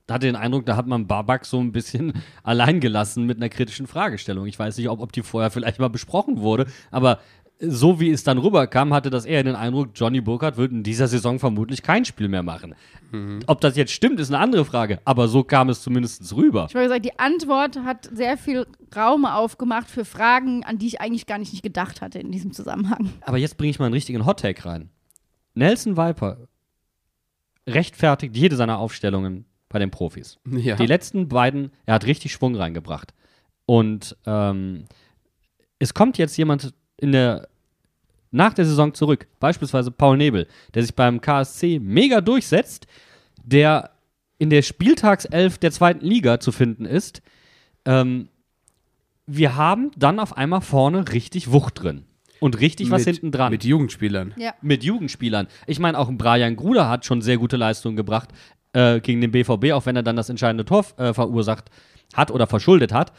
hatte 0.09 0.27
den 0.27 0.35
Eindruck, 0.35 0.67
da 0.67 0.75
hat 0.75 0.85
man 0.85 1.07
Babak 1.07 1.43
so 1.45 1.59
ein 1.59 1.71
bisschen 1.71 2.13
allein 2.43 2.79
gelassen 2.79 3.25
mit 3.25 3.37
einer 3.37 3.49
kritischen 3.49 3.87
Fragestellung. 3.87 4.45
Ich 4.45 4.59
weiß 4.59 4.77
nicht, 4.77 4.89
ob, 4.89 5.01
ob 5.01 5.11
die 5.11 5.23
vorher 5.23 5.49
vielleicht 5.49 5.79
mal 5.79 5.89
besprochen 5.89 6.41
wurde, 6.41 6.67
aber 6.91 7.19
so 7.59 7.99
wie 7.99 8.11
es 8.11 8.23
dann 8.23 8.37
rüberkam, 8.37 8.93
hatte 8.93 9.09
das 9.09 9.25
eher 9.25 9.43
den 9.43 9.55
Eindruck, 9.55 9.89
Johnny 9.95 10.21
Burkhardt 10.21 10.57
wird 10.57 10.71
in 10.71 10.83
dieser 10.83 11.07
Saison 11.07 11.39
vermutlich 11.39 11.81
kein 11.81 12.05
Spiel 12.05 12.27
mehr 12.27 12.43
machen. 12.43 12.75
Ob 13.47 13.61
das 13.61 13.75
jetzt 13.75 13.93
stimmt, 13.93 14.19
ist 14.19 14.29
eine 14.29 14.39
andere 14.39 14.65
Frage, 14.65 14.99
aber 15.05 15.27
so 15.27 15.43
kam 15.43 15.69
es 15.69 15.81
zumindest 15.81 16.35
rüber. 16.35 16.67
Ich 16.69 16.75
wollte 16.75 16.89
sagen, 16.89 17.01
die 17.01 17.17
Antwort 17.17 17.77
hat 17.83 18.09
sehr 18.13 18.37
viel 18.37 18.67
Raum 18.95 19.25
aufgemacht 19.25 19.89
für 19.89 20.05
Fragen, 20.05 20.63
an 20.65 20.77
die 20.77 20.87
ich 20.87 21.01
eigentlich 21.01 21.25
gar 21.25 21.37
nicht, 21.37 21.51
nicht 21.51 21.63
gedacht 21.63 22.01
hatte 22.01 22.19
in 22.19 22.31
diesem 22.31 22.51
Zusammenhang. 22.51 23.13
Aber 23.21 23.37
jetzt 23.37 23.57
bringe 23.57 23.71
ich 23.71 23.79
mal 23.79 23.85
einen 23.85 23.93
richtigen 23.93 24.25
Hottake 24.25 24.65
rein. 24.65 24.89
Nelson 25.53 25.97
Viper 25.97 26.47
rechtfertigt 27.67 28.35
jede 28.35 28.55
seiner 28.55 28.77
Aufstellungen 28.77 29.45
bei 29.69 29.79
den 29.79 29.91
Profis. 29.91 30.37
Ja. 30.45 30.75
Die 30.75 30.85
letzten 30.85 31.27
beiden, 31.27 31.71
er 31.85 31.95
hat 31.95 32.05
richtig 32.05 32.31
Schwung 32.33 32.55
reingebracht. 32.55 33.13
Und 33.65 34.15
ähm, 34.25 34.85
es 35.79 35.93
kommt 35.93 36.17
jetzt 36.17 36.37
jemand 36.37 36.73
in 36.97 37.11
der, 37.11 37.47
nach 38.31 38.53
der 38.53 38.65
Saison 38.65 38.93
zurück, 38.93 39.27
beispielsweise 39.39 39.91
Paul 39.91 40.17
Nebel, 40.17 40.47
der 40.73 40.83
sich 40.83 40.95
beim 40.95 41.21
KSC 41.21 41.79
mega 41.79 42.21
durchsetzt, 42.21 42.87
der 43.43 43.91
in 44.39 44.49
der 44.49 44.61
Spieltagself 44.61 45.57
der 45.57 45.71
zweiten 45.71 46.05
Liga 46.05 46.39
zu 46.39 46.51
finden 46.51 46.85
ist. 46.85 47.21
Ähm, 47.85 48.29
wir 49.25 49.55
haben 49.55 49.91
dann 49.97 50.19
auf 50.19 50.37
einmal 50.37 50.61
vorne 50.61 51.11
richtig 51.11 51.51
Wucht 51.51 51.81
drin. 51.81 52.03
Und 52.39 52.59
richtig 52.59 52.91
was 52.91 53.05
mit, 53.05 53.15
hinten 53.15 53.31
dran 53.31 53.51
Mit 53.51 53.63
Jugendspielern. 53.63 54.33
Ja. 54.37 54.53
mit 54.61 54.83
Jugendspielern. 54.83 55.47
Ich 55.65 55.79
meine, 55.79 55.97
auch 55.97 56.07
ein 56.07 56.19
Brian 56.19 56.55
Gruder 56.55 56.87
hat 56.87 57.03
schon 57.03 57.23
sehr 57.23 57.37
gute 57.37 57.57
Leistungen 57.57 57.95
gebracht 57.95 58.29
äh, 58.73 58.99
gegen 58.99 59.21
den 59.21 59.31
BVB, 59.31 59.71
auch 59.73 59.87
wenn 59.87 59.95
er 59.95 60.03
dann 60.03 60.15
das 60.15 60.29
entscheidende 60.29 60.63
Tor 60.63 60.85
äh, 60.97 61.13
verursacht 61.13 61.71
hat 62.13 62.29
oder 62.29 62.45
verschuldet 62.45 62.93
hat. 62.93 63.11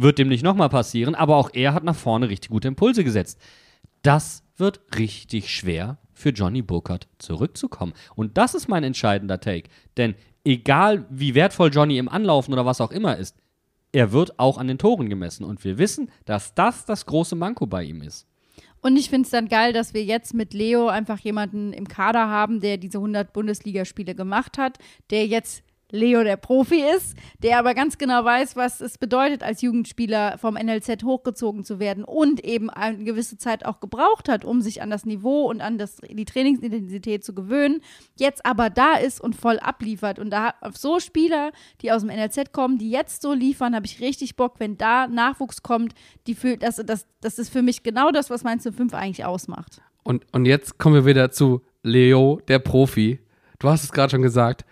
Wird 0.00 0.18
dem 0.18 0.28
nicht 0.28 0.42
nochmal 0.42 0.70
passieren, 0.70 1.14
aber 1.14 1.36
auch 1.36 1.50
er 1.52 1.74
hat 1.74 1.84
nach 1.84 1.94
vorne 1.94 2.30
richtig 2.30 2.50
gute 2.50 2.68
Impulse 2.68 3.04
gesetzt. 3.04 3.38
Das 4.00 4.42
wird 4.56 4.80
richtig 4.96 5.54
schwer 5.54 5.98
für 6.14 6.30
Johnny 6.30 6.62
Burkhardt 6.62 7.06
zurückzukommen. 7.18 7.92
Und 8.14 8.38
das 8.38 8.54
ist 8.54 8.66
mein 8.66 8.82
entscheidender 8.82 9.40
Take. 9.40 9.68
Denn 9.98 10.14
egal 10.42 11.04
wie 11.10 11.34
wertvoll 11.34 11.70
Johnny 11.70 11.98
im 11.98 12.08
Anlaufen 12.08 12.54
oder 12.54 12.64
was 12.64 12.80
auch 12.80 12.92
immer 12.92 13.18
ist, 13.18 13.36
er 13.92 14.10
wird 14.12 14.38
auch 14.38 14.56
an 14.56 14.68
den 14.68 14.78
Toren 14.78 15.10
gemessen. 15.10 15.44
Und 15.44 15.62
wir 15.64 15.76
wissen, 15.76 16.10
dass 16.24 16.54
das 16.54 16.86
das 16.86 17.04
große 17.04 17.36
Manko 17.36 17.66
bei 17.66 17.84
ihm 17.84 18.00
ist. 18.00 18.26
Und 18.80 18.96
ich 18.96 19.10
finde 19.10 19.26
es 19.26 19.30
dann 19.30 19.48
geil, 19.48 19.74
dass 19.74 19.92
wir 19.92 20.02
jetzt 20.02 20.32
mit 20.32 20.54
Leo 20.54 20.88
einfach 20.88 21.18
jemanden 21.18 21.74
im 21.74 21.86
Kader 21.86 22.28
haben, 22.28 22.60
der 22.60 22.78
diese 22.78 22.96
100 22.96 23.34
Bundesligaspiele 23.34 24.14
gemacht 24.14 24.56
hat, 24.56 24.78
der 25.10 25.26
jetzt 25.26 25.62
Leo 25.90 26.22
der 26.22 26.36
Profi 26.36 26.82
ist, 26.96 27.16
der 27.42 27.58
aber 27.58 27.74
ganz 27.74 27.98
genau 27.98 28.24
weiß, 28.24 28.56
was 28.56 28.80
es 28.80 28.98
bedeutet, 28.98 29.42
als 29.42 29.62
Jugendspieler 29.62 30.38
vom 30.38 30.54
NLZ 30.54 31.04
hochgezogen 31.04 31.64
zu 31.64 31.78
werden 31.80 32.04
und 32.04 32.44
eben 32.44 32.70
eine 32.70 33.04
gewisse 33.04 33.38
Zeit 33.38 33.64
auch 33.64 33.80
gebraucht 33.80 34.28
hat, 34.28 34.44
um 34.44 34.60
sich 34.60 34.82
an 34.82 34.90
das 34.90 35.04
Niveau 35.04 35.48
und 35.48 35.60
an 35.60 35.78
das, 35.78 35.96
die 35.96 36.24
Trainingsintensität 36.24 37.24
zu 37.24 37.34
gewöhnen, 37.34 37.80
jetzt 38.18 38.44
aber 38.46 38.70
da 38.70 38.94
ist 38.94 39.20
und 39.20 39.34
voll 39.34 39.58
abliefert. 39.58 40.18
Und 40.18 40.30
da 40.30 40.54
auf 40.60 40.76
so 40.76 41.00
Spieler, 41.00 41.52
die 41.82 41.92
aus 41.92 42.02
dem 42.02 42.10
NLZ 42.10 42.52
kommen, 42.52 42.78
die 42.78 42.90
jetzt 42.90 43.22
so 43.22 43.32
liefern, 43.32 43.74
habe 43.74 43.86
ich 43.86 44.00
richtig 44.00 44.36
Bock, 44.36 44.54
wenn 44.58 44.76
da 44.76 45.06
Nachwuchs 45.06 45.62
kommt, 45.62 45.94
die 46.26 46.34
für, 46.34 46.56
das, 46.56 46.76
das, 46.76 47.06
das 47.20 47.38
ist 47.38 47.50
für 47.50 47.62
mich 47.62 47.82
genau 47.82 48.10
das, 48.10 48.30
was 48.30 48.44
Mainz 48.44 48.68
05 48.70 48.94
eigentlich 48.94 49.24
ausmacht. 49.24 49.82
Und, 50.02 50.24
und 50.32 50.46
jetzt 50.46 50.78
kommen 50.78 50.94
wir 50.94 51.06
wieder 51.06 51.30
zu 51.30 51.62
Leo, 51.82 52.40
der 52.48 52.58
Profi. 52.58 53.20
Du 53.58 53.68
hast 53.68 53.84
es 53.84 53.92
gerade 53.92 54.10
schon 54.10 54.22
gesagt. 54.22 54.64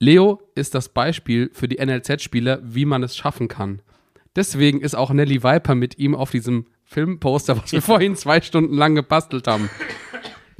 Leo 0.00 0.40
ist 0.54 0.74
das 0.74 0.88
Beispiel 0.88 1.50
für 1.52 1.68
die 1.68 1.76
NLZ-Spieler, 1.76 2.60
wie 2.62 2.86
man 2.86 3.02
es 3.02 3.16
schaffen 3.16 3.48
kann. 3.48 3.82
Deswegen 4.34 4.80
ist 4.80 4.94
auch 4.94 5.10
Nelly 5.10 5.42
Viper 5.42 5.74
mit 5.74 5.98
ihm 5.98 6.14
auf 6.14 6.30
diesem 6.30 6.66
Filmposter, 6.84 7.58
was 7.58 7.70
wir 7.72 7.82
vorhin 7.82 8.16
zwei 8.16 8.40
Stunden 8.40 8.74
lang 8.74 8.94
gebastelt 8.94 9.46
haben. 9.46 9.68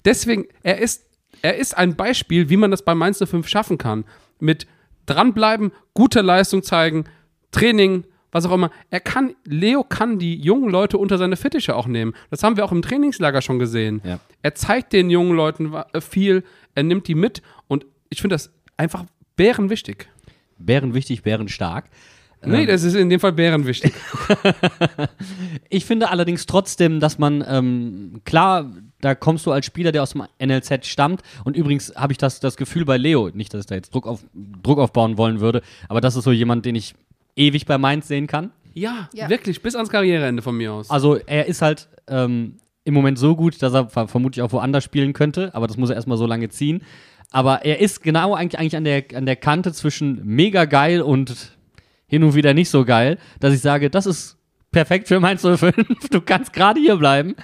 Deswegen, 0.04 0.46
er 0.62 0.78
ist, 0.78 1.06
er 1.40 1.56
ist 1.56 1.76
ein 1.76 1.96
Beispiel, 1.96 2.50
wie 2.50 2.58
man 2.58 2.70
das 2.70 2.84
bei 2.84 2.94
Mainz 2.94 3.18
05 3.18 3.48
schaffen 3.48 3.78
kann. 3.78 4.04
Mit 4.40 4.66
dranbleiben, 5.06 5.72
gute 5.94 6.20
Leistung 6.20 6.62
zeigen, 6.62 7.04
Training, 7.50 8.04
was 8.32 8.44
auch 8.44 8.52
immer. 8.52 8.70
Er 8.90 9.00
kann, 9.00 9.34
Leo 9.44 9.84
kann 9.84 10.18
die 10.18 10.36
jungen 10.36 10.68
Leute 10.68 10.98
unter 10.98 11.16
seine 11.16 11.36
Fittiche 11.36 11.74
auch 11.76 11.86
nehmen. 11.86 12.14
Das 12.28 12.42
haben 12.42 12.58
wir 12.58 12.64
auch 12.64 12.72
im 12.72 12.82
Trainingslager 12.82 13.40
schon 13.40 13.58
gesehen. 13.58 14.02
Ja. 14.04 14.20
Er 14.42 14.54
zeigt 14.54 14.92
den 14.92 15.08
jungen 15.08 15.34
Leuten 15.34 15.72
äh, 15.72 16.00
viel, 16.02 16.44
er 16.74 16.82
nimmt 16.82 17.08
die 17.08 17.14
mit 17.14 17.40
und 17.68 17.86
ich 18.10 18.20
finde 18.20 18.34
das 18.34 18.52
einfach 18.76 19.04
bärenwichtig. 19.44 20.06
Bären 20.58 20.92
wichtig, 20.92 21.22
Bären 21.22 21.48
stark. 21.48 21.86
Nee, 22.44 22.66
das 22.66 22.84
ist 22.84 22.94
in 22.94 23.08
dem 23.10 23.20
Fall 23.20 23.32
bärenwichtig. 23.32 23.92
Ich 25.68 25.84
finde 25.84 26.10
allerdings 26.10 26.46
trotzdem, 26.46 27.00
dass 27.00 27.18
man, 27.18 27.44
ähm, 27.46 28.20
klar, 28.24 28.70
da 29.00 29.14
kommst 29.14 29.46
du 29.46 29.52
als 29.52 29.66
Spieler, 29.66 29.92
der 29.92 30.02
aus 30.02 30.10
dem 30.10 30.24
NLZ 30.42 30.86
stammt. 30.86 31.22
Und 31.44 31.56
übrigens 31.56 31.92
habe 31.96 32.12
ich 32.12 32.18
das, 32.18 32.40
das 32.40 32.56
Gefühl 32.56 32.84
bei 32.84 32.96
Leo, 32.96 33.30
nicht, 33.32 33.54
dass 33.54 33.60
ich 33.60 33.66
da 33.66 33.74
jetzt 33.76 33.94
Druck, 33.94 34.06
auf, 34.06 34.24
Druck 34.34 34.78
aufbauen 34.78 35.16
wollen 35.16 35.40
würde, 35.40 35.62
aber 35.88 36.00
das 36.00 36.16
ist 36.16 36.24
so 36.24 36.32
jemand, 36.32 36.64
den 36.66 36.74
ich 36.74 36.94
ewig 37.36 37.66
bei 37.66 37.78
Mainz 37.78 38.08
sehen 38.08 38.26
kann. 38.26 38.50
ja, 38.74 39.08
Ja. 39.14 39.28
wirklich, 39.28 39.62
bis 39.62 39.74
ans 39.76 39.90
Karriereende 39.90 40.42
von 40.42 40.56
mir 40.56 40.72
aus. 40.72 40.90
Also 40.90 41.16
er 41.16 41.46
ist 41.46 41.62
halt 41.62 41.88
ähm, 42.08 42.56
im 42.84 42.94
Moment 42.94 43.18
so 43.18 43.36
gut, 43.36 43.62
dass 43.62 43.72
er 43.72 43.88
ver 43.88 44.08
vermutlich 44.08 44.42
auch 44.42 44.52
woanders 44.52 44.82
spielen 44.84 45.12
könnte, 45.12 45.54
aber 45.54 45.66
das 45.66 45.76
muss 45.76 45.90
er 45.90 45.96
erstmal 45.96 46.18
so 46.18 46.26
lange 46.26 46.48
ziehen. 46.48 46.82
Aber 47.30 47.64
er 47.64 47.80
ist 47.80 48.02
genau 48.02 48.34
eigentlich, 48.34 48.58
eigentlich 48.58 48.76
an, 48.76 48.84
der, 48.84 49.04
an 49.14 49.26
der 49.26 49.36
Kante 49.36 49.72
zwischen 49.72 50.20
mega 50.24 50.64
geil 50.64 51.00
und 51.00 51.52
hin 52.06 52.24
und 52.24 52.34
wieder 52.34 52.54
nicht 52.54 52.70
so 52.70 52.84
geil, 52.84 53.18
dass 53.38 53.54
ich 53.54 53.60
sage, 53.60 53.88
das 53.88 54.06
ist 54.06 54.36
perfekt 54.72 55.08
für 55.08 55.20
Mainz 55.20 55.42
05, 55.42 55.74
du 56.10 56.20
kannst 56.20 56.52
gerade 56.52 56.80
hier 56.80 56.96
bleiben. 56.96 57.36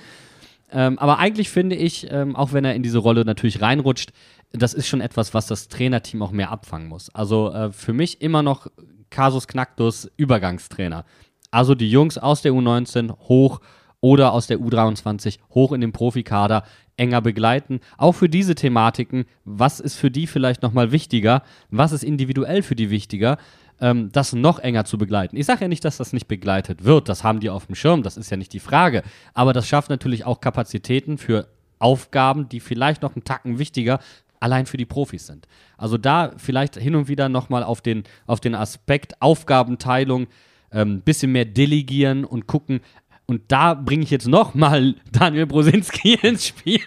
Ähm, 0.72 0.98
aber 0.98 1.18
eigentlich 1.18 1.48
finde 1.48 1.76
ich, 1.76 2.08
ähm, 2.10 2.34
auch 2.34 2.52
wenn 2.52 2.64
er 2.64 2.74
in 2.74 2.82
diese 2.82 2.98
Rolle 2.98 3.24
natürlich 3.24 3.62
reinrutscht, 3.62 4.12
das 4.52 4.74
ist 4.74 4.88
schon 4.88 5.00
etwas, 5.00 5.34
was 5.34 5.46
das 5.46 5.68
Trainerteam 5.68 6.22
auch 6.22 6.32
mehr 6.32 6.50
abfangen 6.50 6.88
muss. 6.88 7.14
Also 7.14 7.52
äh, 7.52 7.72
für 7.72 7.92
mich 7.92 8.20
immer 8.20 8.42
noch 8.42 8.66
Kasus 9.10 9.46
Knacktus 9.46 10.10
Übergangstrainer. 10.16 11.04
Also 11.50 11.74
die 11.74 11.90
Jungs 11.90 12.18
aus 12.18 12.42
der 12.42 12.52
U19 12.52 13.16
hoch 13.28 13.60
oder 14.00 14.32
aus 14.32 14.46
der 14.46 14.58
U23 14.58 15.38
hoch 15.54 15.72
in 15.72 15.80
den 15.80 15.92
Profikader 15.92 16.64
enger 16.96 17.20
begleiten. 17.20 17.80
Auch 17.98 18.12
für 18.12 18.28
diese 18.28 18.54
Thematiken, 18.54 19.26
was 19.44 19.80
ist 19.80 19.96
für 19.96 20.10
die 20.10 20.26
vielleicht 20.26 20.62
nochmal 20.62 20.92
wichtiger? 20.92 21.42
Was 21.70 21.92
ist 21.92 22.04
individuell 22.04 22.62
für 22.62 22.76
die 22.76 22.90
wichtiger? 22.90 23.38
ähm, 23.80 24.10
das 24.12 24.32
noch 24.32 24.58
enger 24.58 24.84
zu 24.84 24.98
begleiten. 24.98 25.36
Ich 25.36 25.46
sage 25.46 25.62
ja 25.62 25.68
nicht, 25.68 25.84
dass 25.84 25.96
das 25.96 26.12
nicht 26.12 26.28
begleitet 26.28 26.84
wird. 26.84 27.08
Das 27.08 27.24
haben 27.24 27.40
die 27.40 27.50
auf 27.50 27.66
dem 27.66 27.74
Schirm, 27.74 28.02
das 28.02 28.16
ist 28.16 28.30
ja 28.30 28.36
nicht 28.36 28.52
die 28.52 28.60
Frage. 28.60 29.02
Aber 29.34 29.52
das 29.52 29.68
schafft 29.68 29.90
natürlich 29.90 30.24
auch 30.24 30.40
Kapazitäten 30.40 31.18
für 31.18 31.48
Aufgaben, 31.78 32.48
die 32.48 32.60
vielleicht 32.60 33.02
noch 33.02 33.14
einen 33.14 33.24
Tacken 33.24 33.58
wichtiger 33.58 34.00
allein 34.40 34.66
für 34.66 34.76
die 34.76 34.86
Profis 34.86 35.26
sind. 35.26 35.46
Also 35.76 35.98
da 35.98 36.32
vielleicht 36.36 36.76
hin 36.76 36.94
und 36.94 37.08
wieder 37.08 37.28
nochmal 37.28 37.62
auf 37.62 37.80
den, 37.80 38.04
auf 38.26 38.40
den 38.40 38.54
Aspekt 38.54 39.20
Aufgabenteilung 39.20 40.26
ein 40.70 40.80
ähm, 40.80 41.00
bisschen 41.00 41.32
mehr 41.32 41.44
delegieren 41.44 42.24
und 42.24 42.46
gucken, 42.46 42.80
und 43.28 43.42
da 43.48 43.74
bringe 43.74 44.04
ich 44.04 44.10
jetzt 44.10 44.28
nochmal 44.28 44.94
Daniel 45.10 45.46
Brosinski 45.46 46.14
ins 46.22 46.46
Spiel, 46.46 46.80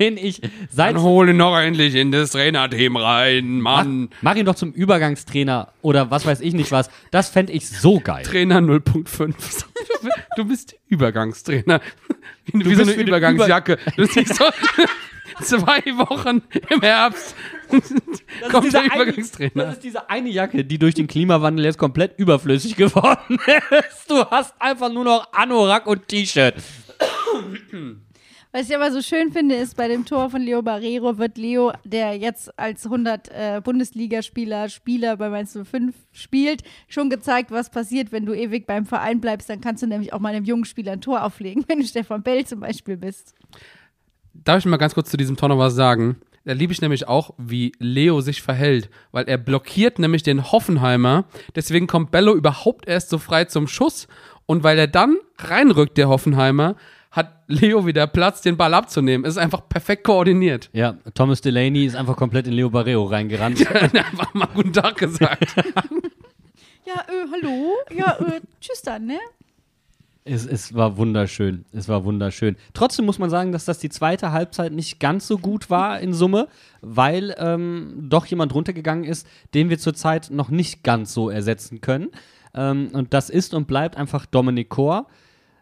den 0.00 0.16
ich 0.16 0.40
seit 0.68 0.96
Dann 0.96 1.02
hol 1.02 1.28
ihn 1.28 1.38
doch 1.38 1.56
endlich 1.56 1.94
in 1.94 2.10
das 2.10 2.30
Trainerteam 2.30 2.96
rein, 2.96 3.60
Mann. 3.60 4.08
Mach 4.20 4.34
ihn 4.34 4.46
doch 4.46 4.56
zum 4.56 4.72
Übergangstrainer 4.72 5.68
oder 5.82 6.10
was 6.10 6.26
weiß 6.26 6.40
ich 6.40 6.54
nicht 6.54 6.72
was. 6.72 6.90
Das 7.12 7.28
fände 7.28 7.52
ich 7.52 7.68
so 7.68 8.00
geil. 8.00 8.24
Trainer 8.24 8.58
0.5. 8.58 9.34
Du 10.36 10.44
bist 10.44 10.76
Übergangstrainer. 10.88 11.80
Wie, 12.46 12.64
wie 12.64 12.74
so 12.74 12.82
eine 12.82 12.92
Übergangsjacke. 12.92 13.78
Du 13.96 14.06
siehst 14.06 14.34
so 14.34 14.44
zwei 15.42 15.82
Wochen 15.96 16.42
im 16.70 16.80
Herbst. 16.80 17.34
Kommt 18.50 18.72
der 18.72 18.80
eine, 18.80 18.94
Übergangstrainer. 18.94 19.64
das 19.64 19.74
ist 19.74 19.84
diese 19.84 20.08
eine 20.08 20.28
Jacke, 20.28 20.64
die 20.64 20.78
durch 20.78 20.94
den 20.94 21.06
Klimawandel 21.06 21.64
jetzt 21.64 21.78
komplett 21.78 22.18
überflüssig 22.18 22.76
geworden 22.76 23.38
ist. 23.70 24.10
Du 24.10 24.24
hast 24.24 24.54
einfach 24.60 24.92
nur 24.92 25.04
noch 25.04 25.32
Anorak 25.32 25.86
und 25.86 26.06
T-Shirt. 26.08 26.54
Was 28.56 28.70
ich 28.70 28.74
aber 28.74 28.90
so 28.90 29.02
schön 29.02 29.32
finde, 29.32 29.54
ist, 29.54 29.76
bei 29.76 29.86
dem 29.86 30.06
Tor 30.06 30.30
von 30.30 30.40
Leo 30.40 30.62
Barrero 30.62 31.18
wird 31.18 31.36
Leo, 31.36 31.74
der 31.84 32.16
jetzt 32.16 32.58
als 32.58 32.86
100 32.86 33.28
äh, 33.28 33.60
Bundesligaspieler, 33.62 34.70
Spieler 34.70 35.18
bei 35.18 35.28
Mainz 35.28 35.58
05 35.62 35.94
spielt, 36.12 36.62
schon 36.88 37.10
gezeigt, 37.10 37.50
was 37.50 37.68
passiert, 37.68 38.12
wenn 38.12 38.24
du 38.24 38.32
ewig 38.32 38.66
beim 38.66 38.86
Verein 38.86 39.20
bleibst. 39.20 39.50
Dann 39.50 39.60
kannst 39.60 39.82
du 39.82 39.86
nämlich 39.86 40.14
auch 40.14 40.20
mal 40.20 40.34
einem 40.34 40.46
jungen 40.46 40.64
Spieler 40.64 40.92
ein 40.92 41.02
Tor 41.02 41.22
auflegen, 41.22 41.64
wenn 41.68 41.80
du 41.80 41.86
Stefan 41.86 42.22
Bell 42.22 42.46
zum 42.46 42.60
Beispiel 42.60 42.96
bist. 42.96 43.34
Darf 44.44 44.58
ich 44.58 44.66
mal 44.66 44.76
ganz 44.76 44.94
kurz 44.94 45.10
zu 45.10 45.16
diesem 45.16 45.36
Tor 45.36 45.48
noch 45.48 45.58
was 45.58 45.74
sagen? 45.74 46.16
Da 46.44 46.52
liebe 46.52 46.72
ich 46.72 46.80
nämlich 46.80 47.08
auch, 47.08 47.34
wie 47.38 47.72
Leo 47.80 48.20
sich 48.20 48.40
verhält, 48.40 48.88
weil 49.10 49.28
er 49.28 49.36
blockiert 49.36 49.98
nämlich 49.98 50.22
den 50.22 50.52
Hoffenheimer. 50.52 51.24
Deswegen 51.56 51.88
kommt 51.88 52.12
Bello 52.12 52.34
überhaupt 52.34 52.86
erst 52.88 53.08
so 53.08 53.18
frei 53.18 53.46
zum 53.46 53.66
Schuss. 53.66 54.06
Und 54.46 54.62
weil 54.62 54.78
er 54.78 54.86
dann 54.86 55.16
reinrückt, 55.38 55.98
der 55.98 56.08
Hoffenheimer, 56.08 56.76
hat 57.10 57.32
Leo 57.48 57.84
wieder 57.86 58.06
Platz, 58.06 58.42
den 58.42 58.56
Ball 58.56 58.74
abzunehmen. 58.74 59.24
Es 59.24 59.32
ist 59.34 59.38
einfach 59.38 59.68
perfekt 59.68 60.04
koordiniert. 60.04 60.70
Ja, 60.72 60.96
Thomas 61.14 61.40
Delaney 61.40 61.86
ist 61.86 61.96
einfach 61.96 62.16
komplett 62.16 62.46
in 62.46 62.52
Leo 62.52 62.70
Barrero 62.70 63.04
reingerannt. 63.04 63.60
Er 63.68 63.82
hat 63.82 63.94
einfach 63.96 64.34
mal 64.34 64.48
guten 64.54 64.72
Tag 64.72 64.96
gesagt. 64.96 65.54
Ja, 66.86 67.00
äh, 67.00 67.26
hallo? 67.32 67.72
Ja, 67.92 68.16
äh, 68.20 68.40
tschüss 68.60 68.80
dann, 68.80 69.06
ne? 69.06 69.18
Es, 70.28 70.44
es 70.44 70.74
war 70.74 70.96
wunderschön. 70.96 71.64
Es 71.72 71.88
war 71.88 72.04
wunderschön. 72.04 72.56
Trotzdem 72.74 73.04
muss 73.06 73.20
man 73.20 73.30
sagen, 73.30 73.52
dass 73.52 73.64
das 73.64 73.78
die 73.78 73.88
zweite 73.88 74.32
Halbzeit 74.32 74.72
nicht 74.72 74.98
ganz 74.98 75.28
so 75.28 75.38
gut 75.38 75.70
war 75.70 76.00
in 76.00 76.12
Summe, 76.12 76.48
weil 76.80 77.32
ähm, 77.38 78.06
doch 78.08 78.26
jemand 78.26 78.52
runtergegangen 78.52 79.04
ist, 79.04 79.24
den 79.54 79.70
wir 79.70 79.78
zurzeit 79.78 80.30
noch 80.32 80.48
nicht 80.48 80.82
ganz 80.82 81.14
so 81.14 81.30
ersetzen 81.30 81.80
können. 81.80 82.08
Ähm, 82.54 82.90
und 82.92 83.14
das 83.14 83.30
ist 83.30 83.54
und 83.54 83.68
bleibt 83.68 83.96
einfach 83.96 84.26
Dominik 84.26 84.68
Kor. 84.68 85.06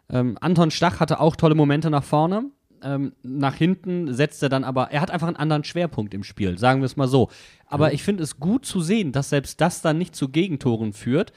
Ähm, 0.09 0.35
Anton 0.41 0.71
Stach 0.71 0.99
hatte 0.99 1.19
auch 1.19 1.35
tolle 1.35 1.53
Momente 1.53 1.91
nach 1.91 2.03
vorne. 2.03 2.45
Ähm, 2.81 3.13
nach 3.21 3.53
hinten 3.53 4.15
setzt 4.15 4.41
er 4.41 4.49
dann 4.49 4.63
aber, 4.63 4.91
er 4.91 5.01
hat 5.01 5.11
einfach 5.11 5.27
einen 5.27 5.37
anderen 5.37 5.63
Schwerpunkt 5.63 6.15
im 6.15 6.23
Spiel, 6.23 6.57
sagen 6.57 6.81
wir 6.81 6.85
es 6.85 6.97
mal 6.97 7.07
so. 7.07 7.29
Aber 7.67 7.93
ich 7.93 8.01
finde 8.01 8.23
es 8.23 8.39
gut 8.39 8.65
zu 8.65 8.81
sehen, 8.81 9.11
dass 9.11 9.29
selbst 9.29 9.61
das 9.61 9.83
dann 9.83 9.99
nicht 9.99 10.15
zu 10.15 10.29
Gegentoren 10.29 10.93
führt. 10.93 11.33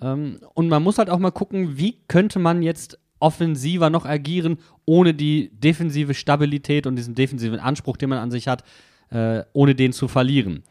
Ähm, 0.00 0.40
und 0.54 0.68
man 0.68 0.82
muss 0.82 0.98
halt 0.98 1.10
auch 1.10 1.18
mal 1.18 1.30
gucken, 1.30 1.78
wie 1.78 1.98
könnte 2.08 2.38
man 2.38 2.62
jetzt 2.62 2.98
offensiver 3.18 3.90
noch 3.90 4.04
agieren, 4.04 4.58
ohne 4.84 5.14
die 5.14 5.50
defensive 5.52 6.14
Stabilität 6.14 6.86
und 6.86 6.96
diesen 6.96 7.14
defensiven 7.14 7.58
Anspruch, 7.58 7.96
den 7.96 8.10
man 8.10 8.18
an 8.18 8.30
sich 8.30 8.48
hat, 8.48 8.62
äh, 9.10 9.42
ohne 9.52 9.74
den 9.74 9.92
zu 9.92 10.08
verlieren. 10.08 10.62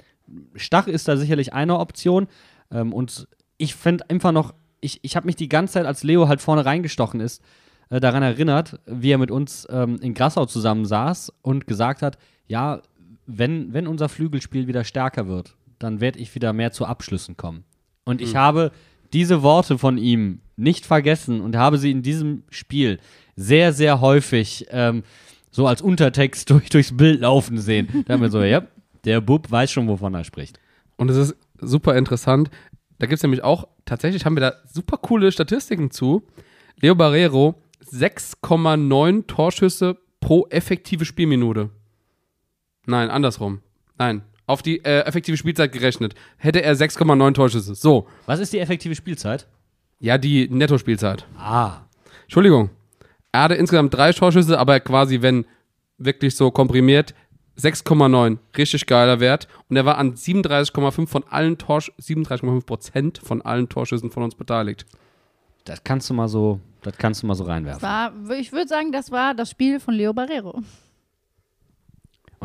Stach 0.55 0.87
ist 0.87 1.07
da 1.07 1.17
sicherlich 1.17 1.53
eine 1.53 1.79
Option. 1.79 2.27
Ähm, 2.71 2.93
und 2.93 3.27
ich 3.57 3.75
finde 3.75 4.09
einfach 4.09 4.31
noch, 4.31 4.53
ich, 4.81 4.99
ich 5.01 5.15
habe 5.15 5.25
mich 5.25 5.35
die 5.35 5.49
ganze 5.49 5.75
Zeit, 5.75 5.85
als 5.85 6.03
Leo 6.03 6.27
halt 6.27 6.41
vorne 6.41 6.65
reingestochen 6.65 7.19
ist, 7.19 7.41
äh, 7.89 7.99
daran 7.99 8.23
erinnert, 8.23 8.79
wie 8.85 9.11
er 9.11 9.17
mit 9.17 9.31
uns 9.31 9.67
ähm, 9.69 9.97
in 10.01 10.13
Grassau 10.13 10.45
zusammen 10.45 10.85
saß 10.85 11.33
und 11.41 11.67
gesagt 11.67 12.01
hat, 12.01 12.17
ja, 12.47 12.81
wenn, 13.25 13.73
wenn 13.73 13.87
unser 13.87 14.09
Flügelspiel 14.09 14.67
wieder 14.67 14.83
stärker 14.83 15.27
wird, 15.27 15.55
dann 15.79 15.99
werde 15.99 16.19
ich 16.19 16.33
wieder 16.35 16.53
mehr 16.53 16.71
zu 16.71 16.85
Abschlüssen 16.85 17.37
kommen. 17.37 17.63
Und 18.03 18.21
ich 18.21 18.35
habe 18.35 18.71
diese 19.15 19.43
Worte 19.43 19.77
von 19.77 19.97
ihm 19.97 20.41
nicht 20.57 20.85
vergessen 20.85 21.39
und 21.39 21.55
habe 21.55 21.77
sie 21.77 21.89
in 21.89 22.01
diesem 22.01 22.43
Spiel 22.49 22.99
sehr, 23.37 23.71
sehr 23.71 24.01
häufig 24.01 24.67
ähm, 24.71 25.03
so 25.51 25.67
als 25.67 25.81
Untertext 25.81 26.49
durch, 26.49 26.69
durchs 26.69 26.95
Bild 26.95 27.21
laufen 27.21 27.57
sehen. 27.57 28.03
Da 28.05 28.13
haben 28.13 28.21
wir 28.21 28.29
so, 28.29 28.43
ja, 28.43 28.67
der 29.05 29.21
Bub 29.21 29.49
weiß 29.49 29.71
schon, 29.71 29.87
wovon 29.87 30.13
er 30.13 30.25
spricht. 30.25 30.59
Und 30.97 31.09
es 31.09 31.15
ist 31.15 31.35
super 31.61 31.95
interessant. 31.95 32.49
Da 32.99 33.07
gibt 33.07 33.17
es 33.17 33.23
nämlich 33.23 33.41
auch, 33.41 33.69
tatsächlich 33.85 34.25
haben 34.25 34.35
wir 34.35 34.41
da 34.41 34.53
super 34.69 34.97
coole 34.97 35.31
Statistiken 35.31 35.91
zu. 35.91 36.23
Leo 36.81 36.93
Barrero, 36.93 37.55
6,9 37.89 39.27
Torschüsse 39.27 39.97
pro 40.19 40.45
effektive 40.49 41.05
Spielminute. 41.05 41.69
Nein, 42.85 43.09
andersrum. 43.09 43.61
Nein, 43.97 44.23
auf 44.47 44.61
die 44.61 44.83
äh, 44.85 45.01
effektive 45.01 45.37
Spielzeit 45.37 45.71
gerechnet. 45.71 46.15
Hätte 46.37 46.61
er 46.61 46.75
6,9 46.75 47.33
Torschüsse. 47.33 47.75
So, 47.75 48.07
Was 48.25 48.39
ist 48.39 48.53
die 48.53 48.59
effektive 48.59 48.95
Spielzeit? 48.95 49.47
ja, 49.99 50.17
die 50.17 50.47
Nettospielzeit. 50.49 51.25
Ah, 51.37 51.77
Entschuldigung. 52.23 52.69
Er 53.31 53.43
hatte 53.43 53.55
insgesamt 53.55 53.93
drei 53.93 54.11
Torschüsse, 54.11 54.59
aber 54.59 54.79
quasi, 54.79 55.21
wenn 55.21 55.45
wirklich 55.97 56.35
so 56.35 56.51
komprimiert, 56.51 57.13
6,9. 57.57 58.37
Richtig 58.57 58.85
geiler 58.85 59.19
Wert. 59.21 59.47
Und 59.69 59.77
er 59.77 59.85
war 59.85 59.97
an 59.97 60.15
37,5 60.15 61.07
von 61.07 61.23
allen 61.29 61.57
Torsch 61.57 61.91
37,5 62.01 62.65
Prozent 62.65 63.17
von 63.17 63.41
allen 63.41 63.69
Torschüssen 63.69 64.11
von 64.11 64.23
uns 64.23 64.35
beteiligt. 64.35 64.85
das 65.63 65.83
kannst 65.83 66.09
du 66.09 66.13
mal 66.13 66.27
so, 66.27 66.59
das 66.81 66.97
kannst 66.97 67.23
du 67.23 67.27
mal 67.27 67.35
so 67.35 67.45
reinwerfen. 67.45 67.81
War, 67.81 68.11
ich 68.37 68.51
würde 68.51 68.67
sagen, 68.67 68.91
das 68.91 69.09
war 69.11 69.33
das 69.33 69.49
Spiel 69.51 69.79
von 69.79 69.93
Leo 69.93 70.13
Barrero. 70.13 70.61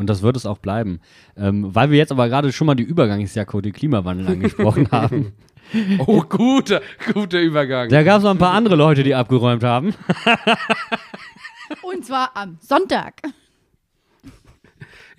Und 0.01 0.07
das 0.07 0.23
wird 0.23 0.35
es 0.35 0.47
auch 0.47 0.57
bleiben. 0.57 0.99
Ähm, 1.37 1.75
weil 1.75 1.91
wir 1.91 1.97
jetzt 1.99 2.11
aber 2.11 2.27
gerade 2.27 2.51
schon 2.51 2.65
mal 2.65 2.73
die 2.73 2.81
Übergangsjacke 2.81 3.55
und 3.55 3.63
den 3.63 3.71
Klimawandel 3.71 4.27
angesprochen 4.27 4.87
haben. 4.91 5.33
Oh, 5.99 6.23
guter, 6.27 6.81
guter 7.13 7.39
Übergang. 7.39 7.87
Da 7.89 8.01
gab 8.01 8.17
es 8.17 8.23
noch 8.23 8.31
ein 8.31 8.39
paar 8.39 8.53
andere 8.53 8.75
Leute, 8.75 9.03
die 9.03 9.13
abgeräumt 9.13 9.63
haben. 9.63 9.93
Und 11.83 12.03
zwar 12.03 12.31
am 12.35 12.57
Sonntag. 12.61 13.21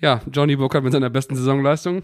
Ja, 0.01 0.19
Johnny 0.29 0.57
Burkhardt 0.57 0.83
mit 0.83 0.91
seiner 0.91 1.09
besten 1.09 1.37
Saisonleistung. 1.37 2.03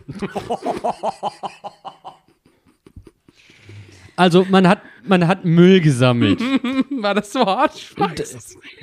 Also 4.19 4.45
man 4.49 4.67
hat, 4.67 4.79
man 5.03 5.27
hat 5.27 5.45
Müll 5.45 5.79
gesammelt. 5.79 6.41
War 7.01 7.15
das 7.15 7.31
so 7.31 7.45
hart? 7.45 7.95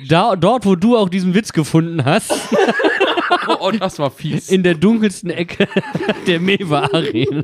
Da, 0.07 0.35
dort, 0.35 0.65
wo 0.65 0.75
du 0.75 0.97
auch 0.97 1.09
diesen 1.09 1.35
Witz 1.35 1.53
gefunden 1.53 2.03
hast, 2.03 2.31
Oh, 3.47 3.57
oh, 3.59 3.71
das 3.71 3.99
war 3.99 4.11
fies. 4.11 4.49
in 4.49 4.63
der 4.63 4.75
dunkelsten 4.75 5.29
Ecke 5.29 5.67
der 6.27 6.39
Mewa-Arenen, 6.39 7.43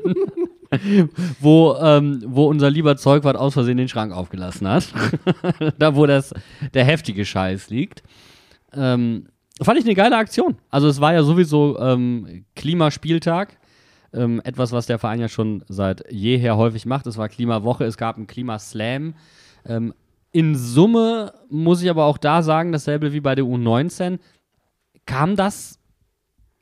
wo, 1.40 1.76
ähm, 1.82 2.24
wo 2.26 2.46
unser 2.48 2.70
lieber 2.70 2.98
Zeugwart 2.98 3.36
aus 3.36 3.54
Versehen 3.54 3.78
den 3.78 3.88
Schrank 3.88 4.14
aufgelassen 4.14 4.68
hat. 4.68 4.94
da, 5.78 5.96
wo 5.96 6.06
das, 6.06 6.34
der 6.74 6.86
heftige 6.86 7.26
Scheiß 7.26 7.70
liegt. 7.70 8.04
Ähm, 8.74 9.28
fand 9.62 9.80
ich 9.80 9.86
eine 9.86 9.96
geile 9.96 10.18
Aktion. 10.18 10.58
Also 10.70 10.88
es 10.88 11.00
war 11.00 11.14
ja 11.14 11.24
sowieso 11.24 11.78
ähm, 11.80 12.46
Klimaspieltag. 12.56 13.58
Ähm, 14.14 14.42
etwas, 14.44 14.72
was 14.72 14.86
der 14.86 15.00
Verein 15.00 15.20
ja 15.20 15.28
schon 15.28 15.64
seit 15.68 16.04
jeher 16.12 16.56
häufig 16.56 16.86
macht. 16.86 17.08
Es 17.08 17.18
war 17.18 17.30
Klimawoche, 17.30 17.86
es 17.86 17.98
gab 17.98 18.18
einen 18.18 18.28
Klimaslam. 18.28 19.16
Ähm, 19.66 19.94
in 20.32 20.56
Summe 20.56 21.34
muss 21.50 21.82
ich 21.82 21.90
aber 21.90 22.06
auch 22.06 22.18
da 22.18 22.42
sagen, 22.42 22.72
dasselbe 22.72 23.14
wie 23.14 23.22
bei 23.22 23.36
der 23.36 23.46
U19. 23.46 24.20
Kam 25.06 25.36
das 25.36 25.80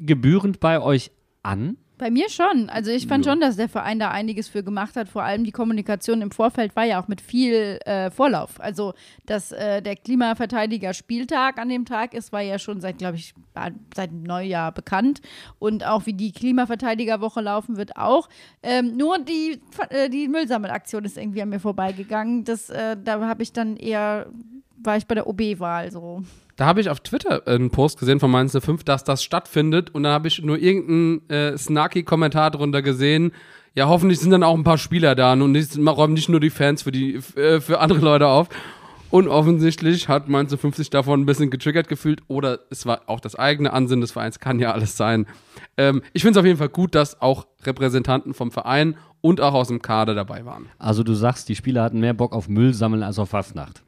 gebührend 0.06 0.60
bei 0.60 0.82
euch 0.82 1.12
an? 1.44 1.78
Bei 2.02 2.10
mir 2.10 2.32
schon. 2.32 2.68
Also 2.68 2.90
ich 2.90 3.06
fand 3.06 3.26
schon, 3.26 3.40
dass 3.42 3.58
der 3.58 3.70
Verein 3.70 4.00
da 4.00 4.10
einiges 4.10 4.48
für 4.48 4.64
gemacht 4.64 4.96
hat. 4.96 5.08
Vor 5.08 5.22
allem 5.22 5.44
die 5.44 5.52
Kommunikation 5.52 6.24
im 6.24 6.32
Vorfeld 6.32 6.76
war 6.76 6.84
ja 6.84 7.00
auch 7.00 7.08
mit 7.08 7.22
viel 7.22 7.78
äh, 7.86 8.10
Vorlauf. 8.10 8.60
Also 8.60 8.96
dass 9.28 9.52
äh, 9.52 9.84
der 9.84 9.96
Klimaverteidiger 9.98 10.96
Spieltag 10.96 11.60
an 11.60 11.70
dem 11.70 11.86
Tag 11.86 12.16
ist, 12.16 12.32
war 12.32 12.42
ja 12.42 12.58
schon 12.58 12.82
seit, 12.82 12.98
glaube 12.98 13.18
ich, 13.18 13.36
seit 13.94 14.14
Neujahr 14.14 14.72
bekannt. 14.72 15.22
Und 15.60 15.86
auch 15.86 16.08
wie 16.08 16.14
die 16.14 16.32
Klimaverteidigerwoche 16.32 17.40
laufen 17.40 17.78
wird 17.78 17.96
auch. 17.98 18.30
Ähm, 18.64 18.98
nur 18.98 19.20
die, 19.20 19.62
äh, 19.90 20.10
die 20.10 20.28
Müllsammelaktion 20.28 21.06
ist 21.06 21.20
irgendwie 21.20 21.44
an 21.44 21.50
mir 21.50 21.60
vorbeigegangen. 21.60 22.46
Das, 22.46 22.72
äh, 22.72 22.98
da 22.98 23.20
habe 23.28 23.44
ich 23.44 23.54
dann 23.54 23.78
eher, 23.78 24.26
war 24.76 24.98
ich 24.98 25.06
bei 25.06 25.14
der 25.14 25.28
OB-Wahl 25.28 25.92
so. 25.92 26.24
Da 26.62 26.68
habe 26.68 26.80
ich 26.80 26.92
auf 26.92 27.00
Twitter 27.00 27.48
einen 27.48 27.72
Post 27.72 27.98
gesehen 27.98 28.20
von 28.20 28.30
Mainz 28.30 28.56
05, 28.56 28.84
dass 28.84 29.04
das 29.04 29.24
stattfindet. 29.24 29.90
Und 29.96 30.04
dann 30.04 30.12
habe 30.12 30.28
ich 30.28 30.44
nur 30.44 30.60
irgendeinen 30.60 31.28
äh, 31.28 31.58
snarky 31.58 32.04
Kommentar 32.04 32.52
drunter 32.52 32.84
gesehen. 32.84 33.32
Ja, 33.74 33.88
hoffentlich 33.88 34.20
sind 34.20 34.30
dann 34.30 34.44
auch 34.44 34.56
ein 34.56 34.64
paar 34.64 34.78
Spieler 34.78 35.16
da 35.16 35.34
und 35.34 35.54
nicht, 35.54 35.76
räumen 35.76 36.14
nicht 36.14 36.30
nur 36.30 36.40
die 36.40 36.52
Fans 36.52 36.84
für, 36.84 36.92
die, 36.92 37.16
äh, 37.36 37.62
für 37.62 37.80
andere 37.80 38.02
Leute 38.02 38.28
auf. 38.28 38.48
Und 39.10 39.28
offensichtlich 39.28 40.08
hat 40.08 40.30
Mainz 40.30 40.56
05 40.56 40.76
sich 40.76 40.92
davon 40.92 41.22
ein 41.22 41.26
bisschen 41.26 41.50
getriggert 41.50 41.88
gefühlt. 41.88 42.22
Oder 42.28 42.60
es 42.70 42.86
war 42.86 43.02
auch 43.08 43.22
das 43.22 43.34
eigene 43.34 43.74
Ansinnen 43.74 44.02
des 44.02 44.12
Vereins, 44.12 44.40
kann 44.40 44.60
ja 44.60 44.72
alles 44.72 44.96
sein. 44.96 45.26
Ähm, 45.78 46.04
ich 46.14 46.22
finde 46.22 46.38
es 46.38 46.42
auf 46.44 46.46
jeden 46.46 46.60
Fall 46.60 46.70
gut, 46.70 46.94
dass 46.94 47.24
auch 47.24 47.48
Repräsentanten 47.64 48.36
vom 48.36 48.52
Verein 48.52 48.98
und 49.22 49.42
auch 49.42 49.56
aus 49.56 49.70
dem 49.70 49.82
Kader 49.82 50.14
dabei 50.14 50.46
waren. 50.46 50.68
Also 50.78 51.02
du 51.02 51.16
sagst, 51.16 51.50
die 51.50 51.56
Spieler 51.56 51.82
hatten 51.82 52.02
mehr 52.02 52.14
Bock 52.14 52.34
auf 52.34 52.48
Müll 52.48 52.76
sammeln 52.76 53.02
als 53.02 53.18
auf 53.18 53.30
Fastnacht. 53.30 53.82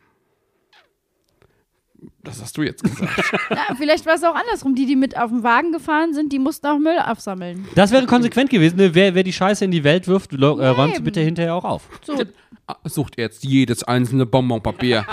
Das 2.24 2.42
hast 2.42 2.58
du 2.58 2.64
jetzt 2.64 2.84
gesagt. 2.84 3.12
Ja, 3.50 3.76
vielleicht 3.78 4.06
war 4.06 4.16
es 4.16 4.24
auch 4.24 4.36
andersrum. 4.36 4.76
Die, 4.76 4.86
die 4.86 4.96
mit 4.96 5.18
auf 5.18 5.30
dem 5.30 5.44
Wagen 5.44 5.72
gefahren 5.72 6.14
sind, 6.14 6.32
die 6.32 6.40
mussten 6.40 6.68
auch 6.68 6.80
Müll 6.80 6.98
aufsammeln. 6.98 7.68
Das 7.76 7.92
wäre 7.92 8.06
konsequent 8.06 8.50
gewesen. 8.50 8.78
Ne? 8.78 8.96
Wer, 8.96 9.16
wer 9.16 9.24
die 9.24 9.34
Scheiße 9.34 9.66
in 9.66 9.72
die 9.72 9.84
Welt 9.84 10.08
wirft, 10.08 10.34
äh, 10.34 10.46
räumt 10.46 10.96
sie 10.96 11.02
bitte 11.02 11.22
hinterher 11.22 11.56
auch 11.56 11.66
auf. 11.66 11.90
So, 12.04 12.16
Sucht 12.86 13.18
jetzt 13.18 13.44
jedes 13.44 13.84
einzelne 13.84 14.26
Bonbonpapier. 14.26 15.06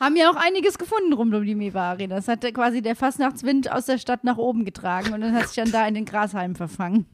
haben 0.00 0.16
ja 0.16 0.30
auch 0.30 0.36
einiges 0.36 0.78
gefunden 0.78 1.12
rund 1.12 1.32
um 1.34 1.44
die 1.44 1.54
Mewa 1.54 1.90
Arena. 1.90 2.16
Das 2.16 2.28
hat 2.28 2.42
quasi 2.52 2.82
der 2.82 2.96
Fastnachtswind 2.96 3.70
aus 3.70 3.86
der 3.86 3.98
Stadt 3.98 4.24
nach 4.24 4.36
oben 4.36 4.64
getragen 4.64 5.12
und 5.14 5.20
dann 5.20 5.34
hat 5.34 5.48
sich 5.48 5.56
dann 5.56 5.70
da 5.70 5.86
in 5.86 5.94
den 5.94 6.04
Grashalmen 6.04 6.56
verfangen. 6.56 7.06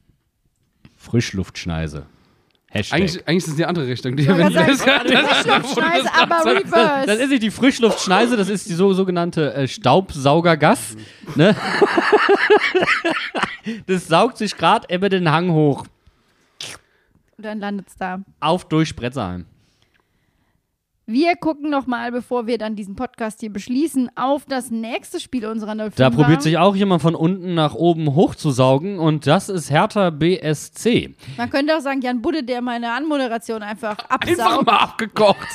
Frischluftschneise. 0.95 2.07
Hashtag. 2.71 2.99
Eigentlich, 2.99 3.27
eigentlich 3.27 3.43
ist 3.43 3.47
es 3.47 3.55
die 3.55 3.65
andere 3.65 3.87
Richtung. 3.87 4.15
Die 4.15 4.27
wenn 4.27 4.53
gerade 4.53 5.11
das, 5.11 5.27
Frischluftschneise, 5.39 6.13
aber 6.13 6.35
das 6.43 6.45
reverse. 6.45 7.11
ist 7.13 7.29
nicht 7.29 7.43
die 7.43 7.51
Frischluftschneise, 7.51 8.37
das 8.37 8.47
ist 8.47 8.69
die 8.69 8.73
so, 8.73 8.93
sogenannte 8.93 9.53
äh, 9.55 9.67
Staubsaugergas. 9.67 10.95
Ne? 11.35 11.55
das 13.87 14.07
saugt 14.07 14.37
sich 14.37 14.55
gerade 14.55 14.93
über 14.93 15.09
den 15.09 15.31
Hang 15.31 15.51
hoch. 15.51 15.85
Und 17.37 17.45
dann 17.45 17.59
landet 17.59 17.87
es 17.87 17.95
da. 17.95 18.19
Auf 18.39 18.67
durch 18.67 18.89
Spretzerheim. 18.89 19.45
Wir 21.11 21.35
gucken 21.35 21.71
noch 21.71 21.87
mal, 21.87 22.11
bevor 22.11 22.45
wir 22.45 22.59
dann 22.59 22.75
diesen 22.75 22.95
Podcast 22.95 23.39
hier 23.39 23.51
beschließen, 23.51 24.11
auf 24.13 24.45
das 24.47 24.69
nächste 24.69 25.19
Spiel 25.19 25.47
unserer 25.47 25.75
05 25.75 25.95
Da 25.95 26.11
probiert 26.11 26.43
sich 26.43 26.59
auch 26.59 26.75
jemand 26.75 27.01
von 27.01 27.15
unten 27.15 27.55
nach 27.55 27.73
oben 27.73 28.13
hochzusaugen 28.13 28.99
und 28.99 29.25
das 29.25 29.49
ist 29.49 29.71
Hertha 29.71 30.11
BSC. 30.11 31.15
Man 31.35 31.49
könnte 31.49 31.75
auch 31.75 31.81
sagen, 31.81 32.01
Jan 32.01 32.21
Budde, 32.21 32.43
der 32.43 32.61
meine 32.61 32.93
Anmoderation 32.93 33.63
einfach 33.63 33.97
einfach 34.07 34.09
absaugt. 34.09 34.67
mal 34.67 34.77
abgekocht. 34.77 35.47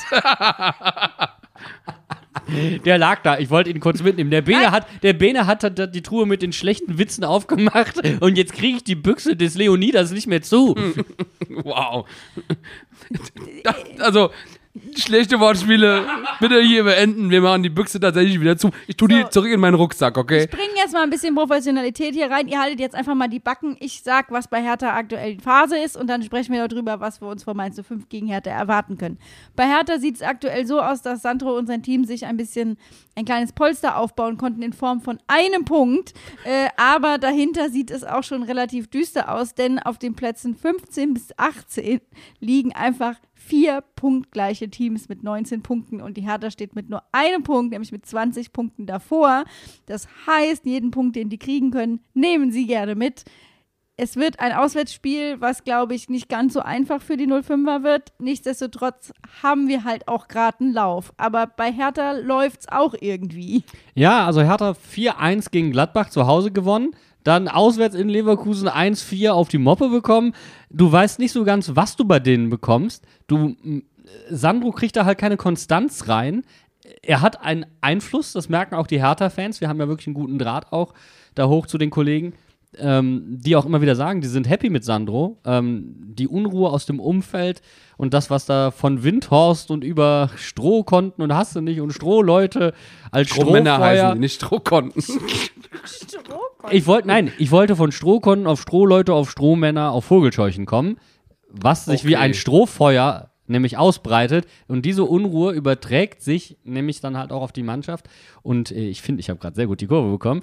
Der 2.83 2.97
lag 2.97 3.21
da, 3.23 3.39
ich 3.39 3.49
wollte 3.49 3.69
ihn 3.69 3.79
kurz 3.79 4.03
mitnehmen. 4.03 4.29
Der 4.31 4.41
Bene 4.41 4.71
hat, 4.71 4.85
der 5.03 5.13
Bene 5.13 5.47
hat, 5.47 5.63
hat 5.63 5.95
die 5.95 6.01
Truhe 6.01 6.25
mit 6.25 6.41
den 6.41 6.51
schlechten 6.51 6.97
Witzen 6.97 7.23
aufgemacht 7.23 8.01
und 8.19 8.37
jetzt 8.37 8.51
kriege 8.51 8.75
ich 8.75 8.83
die 8.83 8.95
Büchse 8.95 9.37
des 9.37 9.55
Leonidas 9.55 10.11
nicht 10.11 10.27
mehr 10.27 10.41
zu. 10.41 10.75
wow. 11.49 12.05
Das, 13.63 13.75
also, 13.99 14.31
Schlechte 14.97 15.39
Wortspiele. 15.39 16.05
Bitte 16.39 16.61
hier 16.61 16.83
beenden. 16.83 17.29
Wir 17.29 17.39
machen 17.39 17.63
die 17.63 17.69
Büchse 17.69 17.99
tatsächlich 17.99 18.41
wieder 18.41 18.57
zu. 18.57 18.71
Ich 18.87 18.97
tue 18.97 19.07
die 19.07 19.21
So. 19.21 19.27
zurück 19.29 19.51
in 19.51 19.59
meinen 19.59 19.75
Rucksack, 19.75 20.17
okay? 20.17 20.43
Ich 20.43 20.49
bringe 20.49 20.75
jetzt 20.75 20.91
mal 20.91 21.03
ein 21.03 21.09
bisschen 21.09 21.33
Professionalität 21.33 22.13
hier 22.13 22.29
rein. 22.29 22.47
Ihr 22.49 22.59
haltet 22.59 22.81
jetzt 22.81 22.95
einfach 22.95 23.15
mal 23.15 23.29
die 23.29 23.39
Backen. 23.39 23.77
Ich 23.79 24.01
sag, 24.03 24.31
was 24.31 24.49
bei 24.49 24.61
Hertha 24.61 24.93
aktuell 24.93 25.35
die 25.35 25.43
Phase 25.43 25.77
ist 25.77 25.95
und 25.95 26.07
dann 26.07 26.23
sprechen 26.23 26.53
wir 26.53 26.67
darüber, 26.67 26.99
was 26.99 27.21
wir 27.21 27.29
uns 27.29 27.43
von 27.43 27.55
Mainz 27.55 27.79
05 27.81 28.09
gegen 28.09 28.27
Hertha 28.27 28.51
erwarten 28.51 28.97
können. 28.97 29.17
Bei 29.55 29.65
Hertha 29.65 29.97
sieht 29.97 30.15
es 30.15 30.21
aktuell 30.21 30.65
so 30.67 30.81
aus, 30.81 31.01
dass 31.01 31.21
Sandro 31.21 31.57
und 31.57 31.67
sein 31.67 31.81
Team 31.81 32.03
sich 32.03 32.25
ein 32.25 32.35
bisschen 32.35 32.77
ein 33.15 33.23
kleines 33.23 33.53
Polster 33.53 33.97
aufbauen 33.97 34.35
konnten 34.37 34.61
in 34.61 34.73
Form 34.73 34.99
von 34.99 35.19
einem 35.27 35.63
Punkt. 35.63 36.13
Äh, 36.43 36.67
aber 36.75 37.17
dahinter 37.17 37.69
sieht 37.69 37.91
es 37.91 38.03
auch 38.03 38.23
schon 38.23 38.43
relativ 38.43 38.89
düster 38.89 39.33
aus, 39.33 39.53
denn 39.55 39.79
auf 39.79 39.97
den 39.99 40.15
Plätzen 40.15 40.53
15 40.53 41.13
bis 41.13 41.27
18 41.37 42.01
liegen 42.41 42.73
einfach 42.73 43.15
vier 43.45 43.83
punktgleiche 43.95 44.69
Teams 44.69 45.07
mit 45.07 45.23
19 45.23 45.61
Punkten 45.61 46.01
und 46.01 46.17
die 46.17 46.21
Hertha 46.21 46.49
steht 46.49 46.75
mit 46.75 46.89
nur 46.89 47.03
einem 47.11 47.43
Punkt, 47.43 47.71
nämlich 47.71 47.91
mit 47.91 48.05
20 48.05 48.51
Punkten 48.53 48.85
davor. 48.85 49.45
Das 49.85 50.07
heißt, 50.27 50.65
jeden 50.65 50.91
Punkt, 50.91 51.15
den 51.15 51.29
die 51.29 51.37
kriegen 51.37 51.71
können, 51.71 51.99
nehmen 52.13 52.51
sie 52.51 52.65
gerne 52.65 52.95
mit. 52.95 53.23
Es 53.97 54.17
wird 54.17 54.41
ein 54.41 54.51
Auswärtsspiel, 54.51 55.39
was, 55.39 55.63
glaube 55.63 55.95
ich, 55.95 56.09
nicht 56.09 56.27
ganz 56.27 56.53
so 56.53 56.59
einfach 56.59 57.01
für 57.01 57.15
die 57.15 57.27
05er 57.27 57.83
wird. 57.83 58.11
Nichtsdestotrotz 58.19 59.13
haben 59.41 59.69
wir 59.69 59.85
halt 59.85 60.09
auch 60.09 60.27
gerade 60.27 60.59
einen 60.59 60.73
Lauf. 60.73 61.13
Aber 61.15 61.47
bei 61.47 61.71
Hertha 61.71 62.11
läuft 62.11 62.61
es 62.61 62.67
auch 62.67 62.93
irgendwie. 62.99 63.63
Ja, 63.93 64.25
also 64.25 64.41
Hertha 64.41 64.71
4-1 64.71 65.49
gegen 65.49 65.71
Gladbach 65.71 66.09
zu 66.09 66.27
Hause 66.27 66.51
gewonnen. 66.51 66.91
Dann 67.25 67.47
auswärts 67.47 67.95
in 67.95 68.07
Leverkusen 68.07 68.69
1-4 68.69 69.31
auf 69.31 69.47
die 69.47 69.57
Moppe 69.57 69.89
bekommen. 69.89 70.33
Du 70.69 70.91
weißt 70.91 71.17
nicht 71.17 71.31
so 71.31 71.43
ganz, 71.43 71.71
was 71.73 71.95
du 71.95 72.05
bei 72.05 72.19
denen 72.19 72.51
bekommst. 72.51 73.03
Du, 73.25 73.55
Sandro 74.29 74.71
kriegt 74.71 74.95
da 74.95 75.05
halt 75.05 75.17
keine 75.17 75.35
Konstanz 75.35 76.07
rein. 76.07 76.43
Er 77.01 77.21
hat 77.21 77.41
einen 77.41 77.65
Einfluss, 77.81 78.31
das 78.33 78.47
merken 78.47 78.75
auch 78.75 78.85
die 78.85 79.01
Hertha-Fans. 79.01 79.59
Wir 79.59 79.67
haben 79.67 79.79
ja 79.79 79.87
wirklich 79.87 80.05
einen 80.05 80.13
guten 80.13 80.37
Draht 80.37 80.71
auch 80.71 80.93
da 81.33 81.47
hoch 81.47 81.65
zu 81.65 81.79
den 81.79 81.89
Kollegen, 81.89 82.33
ähm, 82.77 83.23
die 83.25 83.55
auch 83.55 83.65
immer 83.65 83.81
wieder 83.81 83.95
sagen, 83.95 84.21
die 84.21 84.27
sind 84.27 84.47
happy 84.47 84.69
mit 84.69 84.85
Sandro. 84.85 85.39
Ähm, 85.45 85.95
die 86.13 86.27
Unruhe 86.27 86.69
aus 86.69 86.85
dem 86.85 86.99
Umfeld 86.99 87.63
und 87.97 88.13
das, 88.13 88.29
was 88.29 88.45
da 88.45 88.69
von 88.69 89.03
Windhorst 89.03 89.71
und 89.71 89.83
über 89.83 90.29
Strohkonten 90.35 91.23
und 91.23 91.33
hast 91.33 91.55
du 91.55 91.61
nicht 91.61 91.81
und 91.81 91.91
Strohleute 91.91 92.75
als 93.09 93.29
Strohmänner 93.29 93.79
heißen 93.79 93.97
Strohfeuer. 93.97 94.13
die, 94.13 94.19
nicht 94.19 94.35
Strohkonten. 94.35 95.03
Ich 96.71 96.87
wollte, 96.87 97.07
nein, 97.07 97.31
ich 97.37 97.51
wollte 97.51 97.75
von 97.75 97.91
Strohkonten 97.91 98.47
auf 98.47 98.61
Strohleute, 98.61 99.13
auf 99.13 99.29
Strohmänner, 99.29 99.91
auf 99.91 100.05
Vogelscheuchen 100.05 100.65
kommen, 100.65 100.97
was 101.49 101.85
sich 101.85 102.03
wie 102.05 102.15
Okay. 102.15 102.23
ein 102.23 102.33
Strohfeuer 102.33 103.29
nämlich 103.47 103.77
ausbreitet 103.77 104.47
und 104.67 104.83
diese 104.85 105.03
Unruhe 105.03 105.53
überträgt 105.53 106.23
sich 106.23 106.57
nämlich 106.63 106.99
dann 106.99 107.15
halt 107.15 107.31
auch 107.31 107.43
auf 107.43 107.51
die 107.51 107.61
Mannschaft 107.61 108.07
und 108.41 108.71
äh, 108.71 108.87
ich 108.87 109.03
finde, 109.03 109.19
ich 109.19 109.29
habe 109.29 109.39
gerade 109.39 109.55
sehr 109.55 109.67
gut 109.67 109.81
die 109.81 109.87
Kurve 109.87 110.09
bekommen. 110.09 110.41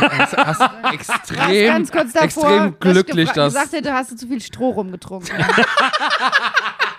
hast, 0.00 0.36
hast 0.36 0.70
extrem, 0.92 1.66
Ganz 1.66 1.90
kurz 1.90 2.12
davor, 2.12 2.24
extrem 2.44 2.58
dass 2.58 2.72
ich 2.74 2.78
glücklich, 2.78 3.30
dass 3.30 3.54
gesagt 3.54 3.72
hätte, 3.72 3.92
hast 3.92 4.12
du 4.12 4.16
zu 4.16 4.28
viel 4.28 4.40
Stroh 4.40 4.70
rumgetrunken. 4.70 5.34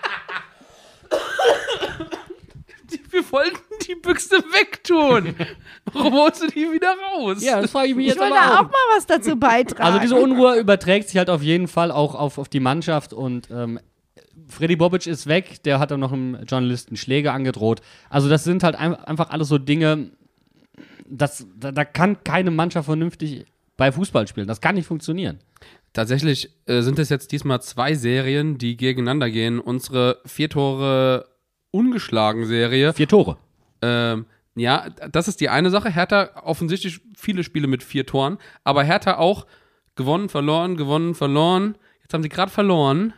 wir 3.11 3.31
wollten 3.31 3.57
die 3.87 3.95
Büchse 3.95 4.37
wegtun. 4.37 5.35
Warum 5.91 6.13
holst 6.13 6.43
du 6.43 6.47
die 6.47 6.71
wieder 6.71 6.93
raus? 7.13 7.43
Ja, 7.43 7.61
das 7.61 7.71
frage 7.71 7.89
ich 7.89 7.95
mich 7.95 8.07
Ich 8.07 8.13
jetzt 8.13 8.21
wollte 8.21 8.39
aber 8.39 8.59
auch 8.59 8.71
mal 8.71 8.95
was 8.95 9.05
dazu 9.05 9.35
beitragen. 9.39 9.81
Also 9.81 9.99
diese 9.99 10.15
Unruhe 10.15 10.57
überträgt 10.59 11.09
sich 11.09 11.17
halt 11.17 11.29
auf 11.29 11.41
jeden 11.41 11.67
Fall 11.67 11.91
auch 11.91 12.15
auf, 12.15 12.37
auf 12.37 12.49
die 12.49 12.59
Mannschaft 12.59 13.13
und 13.13 13.49
ähm, 13.51 13.79
Freddy 14.47 14.75
Bobic 14.75 15.05
ist 15.05 15.27
weg, 15.27 15.61
der 15.63 15.79
hat 15.79 15.91
dann 15.91 15.99
noch 15.99 16.11
einem 16.11 16.43
Journalisten 16.45 16.97
Schläge 16.97 17.31
angedroht. 17.31 17.81
Also 18.09 18.29
das 18.29 18.43
sind 18.43 18.63
halt 18.63 18.75
ein, 18.75 18.95
einfach 18.95 19.29
alles 19.29 19.47
so 19.47 19.57
Dinge, 19.57 20.09
das, 21.07 21.45
da, 21.55 21.71
da 21.71 21.85
kann 21.85 22.23
keine 22.23 22.51
Mannschaft 22.51 22.85
vernünftig 22.85 23.45
bei 23.77 23.91
Fußball 23.91 24.27
spielen. 24.27 24.47
Das 24.47 24.61
kann 24.61 24.75
nicht 24.75 24.87
funktionieren. 24.87 25.39
Tatsächlich 25.93 26.51
äh, 26.65 26.81
sind 26.81 26.99
es 26.99 27.09
jetzt 27.09 27.31
diesmal 27.31 27.61
zwei 27.61 27.95
Serien, 27.95 28.57
die 28.57 28.77
gegeneinander 28.77 29.29
gehen. 29.29 29.59
Unsere 29.59 30.19
vier 30.25 30.49
Tore 30.49 31.27
ungeschlagen 31.71 32.45
Serie. 32.45 32.93
Vier 32.93 33.07
Tore. 33.07 33.37
Ähm, 33.81 34.25
ja, 34.55 34.89
das 34.89 35.27
ist 35.27 35.39
die 35.41 35.49
eine 35.49 35.69
Sache. 35.69 35.89
Hertha 35.89 36.41
offensichtlich 36.43 37.01
viele 37.15 37.43
Spiele 37.43 37.67
mit 37.67 37.83
vier 37.83 38.05
Toren, 38.05 38.37
aber 38.63 38.83
Hertha 38.83 39.17
auch 39.17 39.45
gewonnen, 39.95 40.29
verloren, 40.29 40.77
gewonnen, 40.77 41.15
verloren. 41.15 41.75
Jetzt 42.01 42.13
haben 42.13 42.23
sie 42.23 42.29
gerade 42.29 42.51
verloren. 42.51 43.13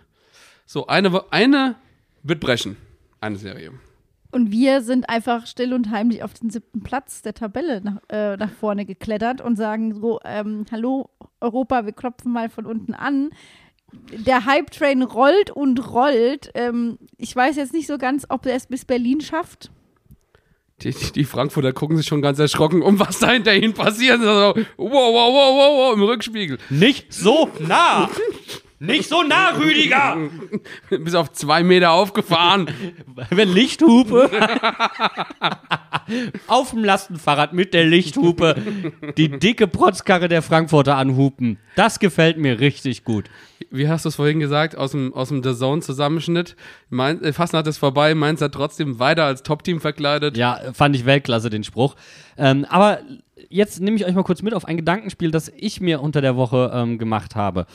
So, 0.66 0.88
eine, 0.88 1.32
eine 1.32 1.76
wird 2.24 2.40
brechen. 2.40 2.78
Eine 3.20 3.38
Serie. 3.38 3.72
Und 4.32 4.52
wir 4.52 4.82
sind 4.82 5.10
einfach 5.10 5.46
still 5.46 5.74
und 5.74 5.92
heimlich 5.92 6.24
auf 6.24 6.34
den 6.34 6.50
siebten 6.50 6.82
Platz 6.82 7.22
der 7.22 7.34
Tabelle 7.34 7.82
nach, 7.82 7.98
äh, 8.10 8.38
nach 8.38 8.50
vorne 8.50 8.86
geklettert 8.86 9.42
und 9.42 9.58
sagen 9.58 9.94
so, 9.94 10.20
ähm, 10.24 10.66
hallo 10.72 11.10
Europa, 11.42 11.86
wir 11.86 11.92
klopfen 11.92 12.32
mal 12.32 12.50
von 12.50 12.66
unten 12.66 12.94
an. 12.94 13.32
Der 14.12 14.46
Hype-Train 14.46 15.04
rollt 15.04 15.52
und 15.52 15.94
rollt. 15.94 16.52
Ähm, 16.54 16.98
ich 17.18 17.36
weiß 17.36 17.56
jetzt 17.56 17.74
nicht 17.74 17.88
so 17.88 17.98
ganz, 17.98 18.26
ob 18.30 18.46
er 18.46 18.56
es 18.56 18.68
bis 18.68 18.86
Berlin 18.86 19.22
schafft. 19.22 19.72
Die, 20.82 20.92
die, 20.92 21.12
die 21.12 21.26
Frankfurter 21.26 21.74
gucken 21.74 21.98
sich 21.98 22.08
schon 22.08 22.22
ganz 22.22 22.40
erschrocken, 22.40 22.82
um 22.82 23.00
was 23.00 23.20
da 23.20 23.30
hinter 23.30 23.56
ihnen 23.56 23.74
passiert. 23.74 24.20
So, 24.20 24.26
wow, 24.26 24.56
wow, 24.78 24.88
wow, 24.88 25.56
wow, 25.56 25.78
wow, 25.78 25.94
im 25.94 26.04
Rückspiegel. 26.04 26.58
Nicht 26.70 27.14
so 27.14 27.50
nah! 27.60 28.10
Nicht 28.80 29.08
so 29.08 29.22
nah, 29.22 29.50
Rüdiger! 29.50 30.18
Bis 30.90 31.14
auf 31.14 31.32
zwei 31.34 31.62
Meter 31.62 31.92
aufgefahren. 31.92 32.68
Wenn 33.30 33.50
Lichthupe. 33.54 34.32
Auf 36.48 36.72
dem 36.72 36.84
Lastenfahrrad 36.84 37.54
mit 37.54 37.76
der 37.76 37.86
Lichthupe 37.86 38.56
die 39.18 39.30
dicke 39.30 39.68
Protzkarre 39.68 40.28
der 40.28 40.42
Frankfurter 40.42 40.98
anhupen. 40.98 41.60
Das 41.76 42.00
gefällt 42.00 42.40
mir 42.40 42.60
richtig 42.60 43.04
gut. 43.04 43.30
Wie 43.74 43.88
hast 43.88 44.04
du 44.04 44.10
es 44.10 44.16
vorhin 44.18 44.42
gesagt, 44.42 44.78
aus 44.78 44.92
dem, 44.92 45.14
aus 45.14 45.30
dem 45.30 45.42
The 45.42 45.56
Zone-Zusammenschnitt? 45.56 46.58
Mein, 46.90 47.24
äh, 47.24 47.32
Fassnacht 47.32 47.68
ist 47.68 47.78
vorbei, 47.78 48.14
Mainz 48.14 48.42
hat 48.42 48.52
trotzdem 48.52 49.00
weiter 49.00 49.24
als 49.24 49.44
Top-Team 49.44 49.80
verkleidet. 49.80 50.36
Ja, 50.36 50.60
fand 50.74 50.94
ich 50.94 51.06
Weltklasse, 51.06 51.50
den 51.50 51.64
Spruch. 51.64 51.96
Ähm, 52.38 52.66
aber 52.70 53.00
jetzt 53.50 53.80
nehme 53.80 53.96
ich 53.96 54.06
euch 54.06 54.14
mal 54.14 54.24
kurz 54.24 54.42
mit 54.42 54.54
auf 54.54 54.66
ein 54.66 54.76
Gedankenspiel, 54.76 55.32
das 55.32 55.50
ich 55.56 55.80
mir 55.80 56.02
unter 56.02 56.20
der 56.20 56.36
Woche 56.36 56.70
ähm, 56.74 56.98
gemacht 56.98 57.36
habe. 57.36 57.66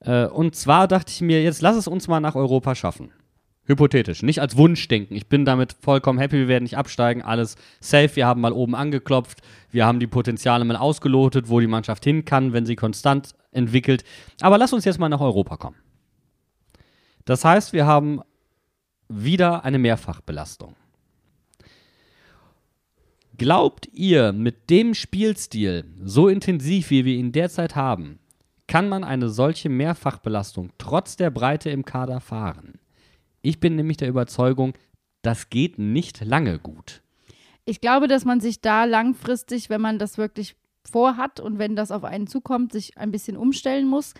Äh, 0.00 0.26
und 0.26 0.54
zwar 0.54 0.86
dachte 0.86 1.10
ich 1.10 1.22
mir, 1.22 1.42
jetzt 1.42 1.62
lass 1.62 1.76
es 1.76 1.88
uns 1.88 2.08
mal 2.08 2.20
nach 2.20 2.34
Europa 2.34 2.74
schaffen. 2.74 3.10
Hypothetisch, 3.64 4.22
nicht 4.22 4.40
als 4.40 4.56
Wunschdenken. 4.56 5.16
Ich 5.16 5.28
bin 5.28 5.44
damit 5.44 5.74
vollkommen 5.80 6.18
happy, 6.18 6.36
wir 6.36 6.48
werden 6.48 6.64
nicht 6.64 6.76
absteigen, 6.76 7.22
alles 7.22 7.56
safe. 7.80 8.14
Wir 8.14 8.26
haben 8.26 8.40
mal 8.40 8.52
oben 8.52 8.76
angeklopft, 8.76 9.40
wir 9.72 9.86
haben 9.86 9.98
die 9.98 10.06
Potenziale 10.06 10.64
mal 10.64 10.76
ausgelotet, 10.76 11.48
wo 11.48 11.58
die 11.58 11.66
Mannschaft 11.66 12.04
hin 12.04 12.24
kann, 12.24 12.52
wenn 12.52 12.64
sie 12.66 12.76
konstant 12.76 13.34
entwickelt. 13.56 14.04
Aber 14.40 14.58
lass 14.58 14.72
uns 14.72 14.84
jetzt 14.84 14.98
mal 14.98 15.08
nach 15.08 15.20
Europa 15.20 15.56
kommen. 15.56 15.76
Das 17.24 17.44
heißt, 17.44 17.72
wir 17.72 17.86
haben 17.86 18.20
wieder 19.08 19.64
eine 19.64 19.78
Mehrfachbelastung. 19.78 20.76
Glaubt 23.36 23.88
ihr, 23.92 24.32
mit 24.32 24.70
dem 24.70 24.94
Spielstil, 24.94 25.84
so 26.02 26.28
intensiv 26.28 26.90
wie 26.90 27.04
wir 27.04 27.16
ihn 27.16 27.32
derzeit 27.32 27.76
haben, 27.76 28.18
kann 28.66 28.88
man 28.88 29.04
eine 29.04 29.28
solche 29.28 29.68
Mehrfachbelastung 29.68 30.70
trotz 30.78 31.16
der 31.16 31.30
Breite 31.30 31.70
im 31.70 31.84
Kader 31.84 32.20
fahren? 32.20 32.78
Ich 33.42 33.60
bin 33.60 33.76
nämlich 33.76 33.98
der 33.98 34.08
Überzeugung, 34.08 34.72
das 35.22 35.50
geht 35.50 35.78
nicht 35.78 36.24
lange 36.24 36.58
gut. 36.58 37.02
Ich 37.64 37.80
glaube, 37.80 38.08
dass 38.08 38.24
man 38.24 38.40
sich 38.40 38.60
da 38.60 38.84
langfristig, 38.84 39.68
wenn 39.70 39.80
man 39.80 39.98
das 39.98 40.18
wirklich 40.18 40.56
vorhat 40.88 41.40
und 41.40 41.58
wenn 41.58 41.76
das 41.76 41.90
auf 41.90 42.04
einen 42.04 42.26
zukommt, 42.26 42.72
sich 42.72 42.98
ein 42.98 43.10
bisschen 43.10 43.36
umstellen 43.36 43.86
muss. 43.86 44.14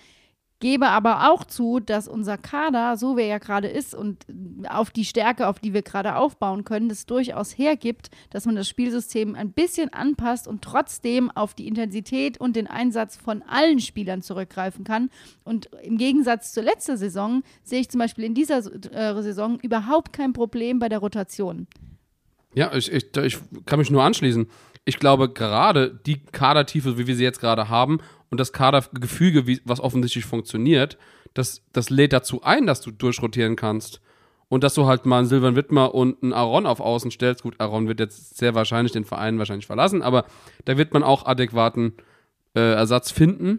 Gebe 0.58 0.88
aber 0.88 1.30
auch 1.30 1.44
zu, 1.44 1.80
dass 1.80 2.08
unser 2.08 2.38
Kader, 2.38 2.96
so 2.96 3.18
wie 3.18 3.22
er 3.22 3.26
ja 3.26 3.38
gerade 3.38 3.68
ist 3.68 3.94
und 3.94 4.24
auf 4.70 4.90
die 4.90 5.04
Stärke, 5.04 5.48
auf 5.48 5.58
die 5.58 5.74
wir 5.74 5.82
gerade 5.82 6.16
aufbauen 6.16 6.64
können, 6.64 6.88
das 6.88 7.04
durchaus 7.04 7.58
hergibt, 7.58 8.08
dass 8.30 8.46
man 8.46 8.56
das 8.56 8.66
Spielsystem 8.66 9.34
ein 9.34 9.52
bisschen 9.52 9.92
anpasst 9.92 10.48
und 10.48 10.62
trotzdem 10.62 11.30
auf 11.30 11.52
die 11.52 11.68
Intensität 11.68 12.40
und 12.40 12.56
den 12.56 12.66
Einsatz 12.68 13.16
von 13.16 13.42
allen 13.42 13.80
Spielern 13.80 14.22
zurückgreifen 14.22 14.82
kann. 14.82 15.10
Und 15.44 15.68
im 15.82 15.98
Gegensatz 15.98 16.54
zur 16.54 16.62
letzten 16.62 16.96
Saison 16.96 17.42
sehe 17.62 17.80
ich 17.80 17.90
zum 17.90 17.98
Beispiel 17.98 18.24
in 18.24 18.32
dieser 18.32 18.64
äh, 18.94 19.22
Saison 19.22 19.60
überhaupt 19.60 20.14
kein 20.14 20.32
Problem 20.32 20.78
bei 20.78 20.88
der 20.88 21.00
Rotation. 21.00 21.66
Ja, 22.54 22.74
ich, 22.74 22.90
ich, 22.90 23.14
ich 23.14 23.38
kann 23.66 23.78
mich 23.78 23.90
nur 23.90 24.02
anschließen. 24.02 24.48
Ich 24.86 24.98
glaube, 24.98 25.28
gerade 25.28 25.90
die 26.06 26.24
Kadertiefe, 26.24 26.96
wie 26.96 27.06
wir 27.06 27.16
sie 27.16 27.24
jetzt 27.24 27.40
gerade 27.40 27.68
haben, 27.68 27.98
und 28.30 28.40
das 28.40 28.52
Kadergefüge, 28.52 29.60
was 29.64 29.80
offensichtlich 29.80 30.24
funktioniert, 30.24 30.98
das, 31.34 31.62
das 31.72 31.90
lädt 31.90 32.12
dazu 32.12 32.42
ein, 32.42 32.66
dass 32.66 32.80
du 32.80 32.90
durchrotieren 32.90 33.56
kannst. 33.56 34.00
Und 34.48 34.62
dass 34.62 34.74
du 34.74 34.86
halt 34.86 35.06
mal 35.06 35.18
einen 35.18 35.26
Silvan 35.26 35.56
Wittmer 35.56 35.92
und 35.92 36.22
einen 36.22 36.32
Aaron 36.32 36.66
auf 36.66 36.78
Außen 36.78 37.10
stellst. 37.10 37.42
Gut, 37.42 37.56
Aaron 37.58 37.88
wird 37.88 37.98
jetzt 37.98 38.36
sehr 38.38 38.54
wahrscheinlich 38.54 38.92
den 38.92 39.04
Verein 39.04 39.38
wahrscheinlich 39.38 39.66
verlassen, 39.66 40.02
aber 40.02 40.24
da 40.64 40.78
wird 40.78 40.94
man 40.94 41.02
auch 41.02 41.26
adäquaten 41.26 41.94
äh, 42.54 42.60
Ersatz 42.74 43.10
finden. 43.10 43.58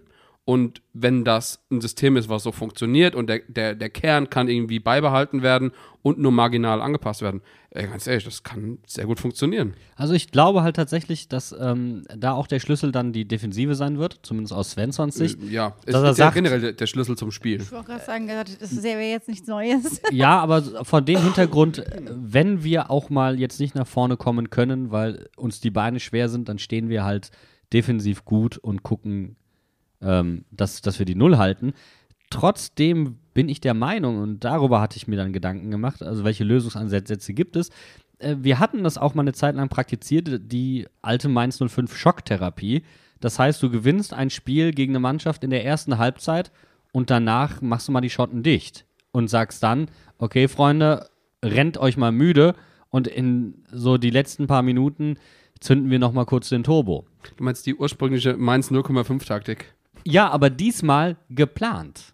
Und 0.50 0.82
wenn 0.94 1.26
das 1.26 1.60
ein 1.70 1.82
System 1.82 2.16
ist, 2.16 2.30
was 2.30 2.44
so 2.44 2.54
funktioniert 2.54 3.16
und 3.16 3.28
der, 3.28 3.42
der, 3.50 3.76
der 3.76 3.90
Kern 3.90 4.30
kann 4.30 4.48
irgendwie 4.48 4.80
beibehalten 4.80 5.42
werden 5.42 5.72
und 6.04 6.20
nur 6.20 6.32
marginal 6.32 6.82
angepasst 6.82 7.22
werden, 7.22 7.42
ey, 7.72 7.86
ganz 7.86 8.08
ehrlich, 8.08 8.24
das 8.24 8.44
kann 8.44 8.78
sehr 8.88 9.06
gut 9.08 9.20
funktionieren. 9.20 9.74
Also 9.98 10.14
ich 10.14 10.32
glaube 10.32 10.64
halt 10.64 10.78
tatsächlich, 10.78 11.28
dass 11.28 11.54
ähm, 11.60 12.06
da 12.18 12.32
auch 12.32 12.48
der 12.48 12.62
Schlüssel 12.62 12.94
dann 12.94 13.12
die 13.12 13.28
Defensive 13.28 13.76
sein 13.76 13.98
wird, 14.00 14.20
zumindest 14.24 14.54
aus 14.54 14.72
Svenssons 14.72 15.16
Sicht. 15.16 15.38
Äh, 15.44 15.48
Ja, 15.48 15.76
Dass 15.86 15.96
er 15.96 16.12
ist 16.12 16.18
ja 16.18 16.26
sagt- 16.28 16.36
generell 16.36 16.62
der, 16.62 16.72
der 16.72 16.88
Schlüssel 16.88 17.18
zum 17.18 17.32
Spiel. 17.32 17.60
Ich 17.62 17.70
wollte 17.74 17.88
gerade 17.88 18.06
sagen, 18.06 18.30
das 18.30 18.84
wäre 18.84 19.02
jetzt 19.02 19.28
nichts 19.28 19.50
Neues. 19.50 20.02
Ja, 20.14 20.40
aber 20.40 20.62
von 20.86 21.04
dem 21.04 21.22
Hintergrund, 21.22 21.84
wenn 22.10 22.64
wir 22.64 22.90
auch 22.90 23.10
mal 23.10 23.38
jetzt 23.38 23.60
nicht 23.60 23.76
nach 23.76 23.86
vorne 23.86 24.16
kommen 24.16 24.50
können, 24.50 24.92
weil 24.92 25.28
uns 25.36 25.60
die 25.60 25.72
Beine 25.72 26.00
schwer 26.00 26.30
sind, 26.30 26.48
dann 26.48 26.58
stehen 26.58 26.88
wir 26.88 27.04
halt 27.04 27.32
defensiv 27.74 28.24
gut 28.24 28.58
und 28.58 28.82
gucken, 28.84 29.36
ähm, 30.02 30.46
dass, 30.52 30.82
dass 30.82 31.00
wir 31.00 31.06
die 31.06 31.16
Null 31.16 31.38
halten. 31.38 31.74
Trotzdem 32.30 33.18
bin 33.34 33.50
ich 33.50 33.62
der 33.62 33.74
Meinung, 33.74 34.18
und 34.18 34.44
darüber 34.44 34.82
hatte 34.82 34.98
ich 34.98 35.08
mir 35.08 35.16
dann 35.16 35.34
Gedanken 35.34 35.72
gemacht, 35.72 36.04
also 36.04 36.24
welche 36.24 36.44
Lösungsansätze 36.44 37.34
gibt 37.34 37.56
es. 37.56 37.70
Äh, 38.20 38.36
wir 38.40 38.60
hatten 38.60 38.84
das 38.84 38.98
auch 38.98 39.14
mal 39.14 39.22
eine 39.22 39.34
Zeit 39.34 39.56
lang 39.56 39.70
praktiziert, 39.70 40.28
die 40.52 40.88
alte 41.02 41.30
Mainz 41.30 41.58
05 41.58 41.96
Schocktherapie. 41.96 42.84
Das 43.20 43.40
heißt, 43.40 43.62
du 43.64 43.70
gewinnst 43.70 44.14
ein 44.14 44.30
Spiel 44.30 44.72
gegen 44.72 44.92
eine 44.92 45.00
Mannschaft 45.00 45.44
in 45.44 45.50
der 45.50 45.66
ersten 45.66 45.98
Halbzeit 45.98 46.52
und 46.92 47.10
danach 47.10 47.62
machst 47.62 47.88
du 47.88 47.92
mal 47.92 48.02
die 48.02 48.10
Schotten 48.10 48.44
dicht 48.44 48.86
und 49.12 49.28
sagst 49.30 49.64
dann, 49.64 49.90
okay, 50.18 50.48
Freunde, 50.48 51.10
rennt 51.44 51.78
euch 51.78 51.98
mal 51.98 52.12
müde 52.12 52.56
und 52.90 53.08
in 53.08 53.64
so 53.72 53.98
die 53.98 54.10
letzten 54.10 54.48
paar 54.48 54.62
Minuten 54.62 55.18
zünden 55.60 55.90
wir 55.90 56.00
noch 56.00 56.14
mal 56.14 56.26
kurz 56.26 56.50
den 56.50 56.64
Turbo. 56.64 57.06
Du 57.38 57.44
meinst 57.44 57.66
die 57.66 57.76
ursprüngliche 57.76 58.38
Mainz 58.38 58.72
0,5 58.72 59.26
Taktik? 59.26 59.74
Ja, 60.10 60.30
aber 60.30 60.50
diesmal 60.50 61.18
geplant. 61.30 62.14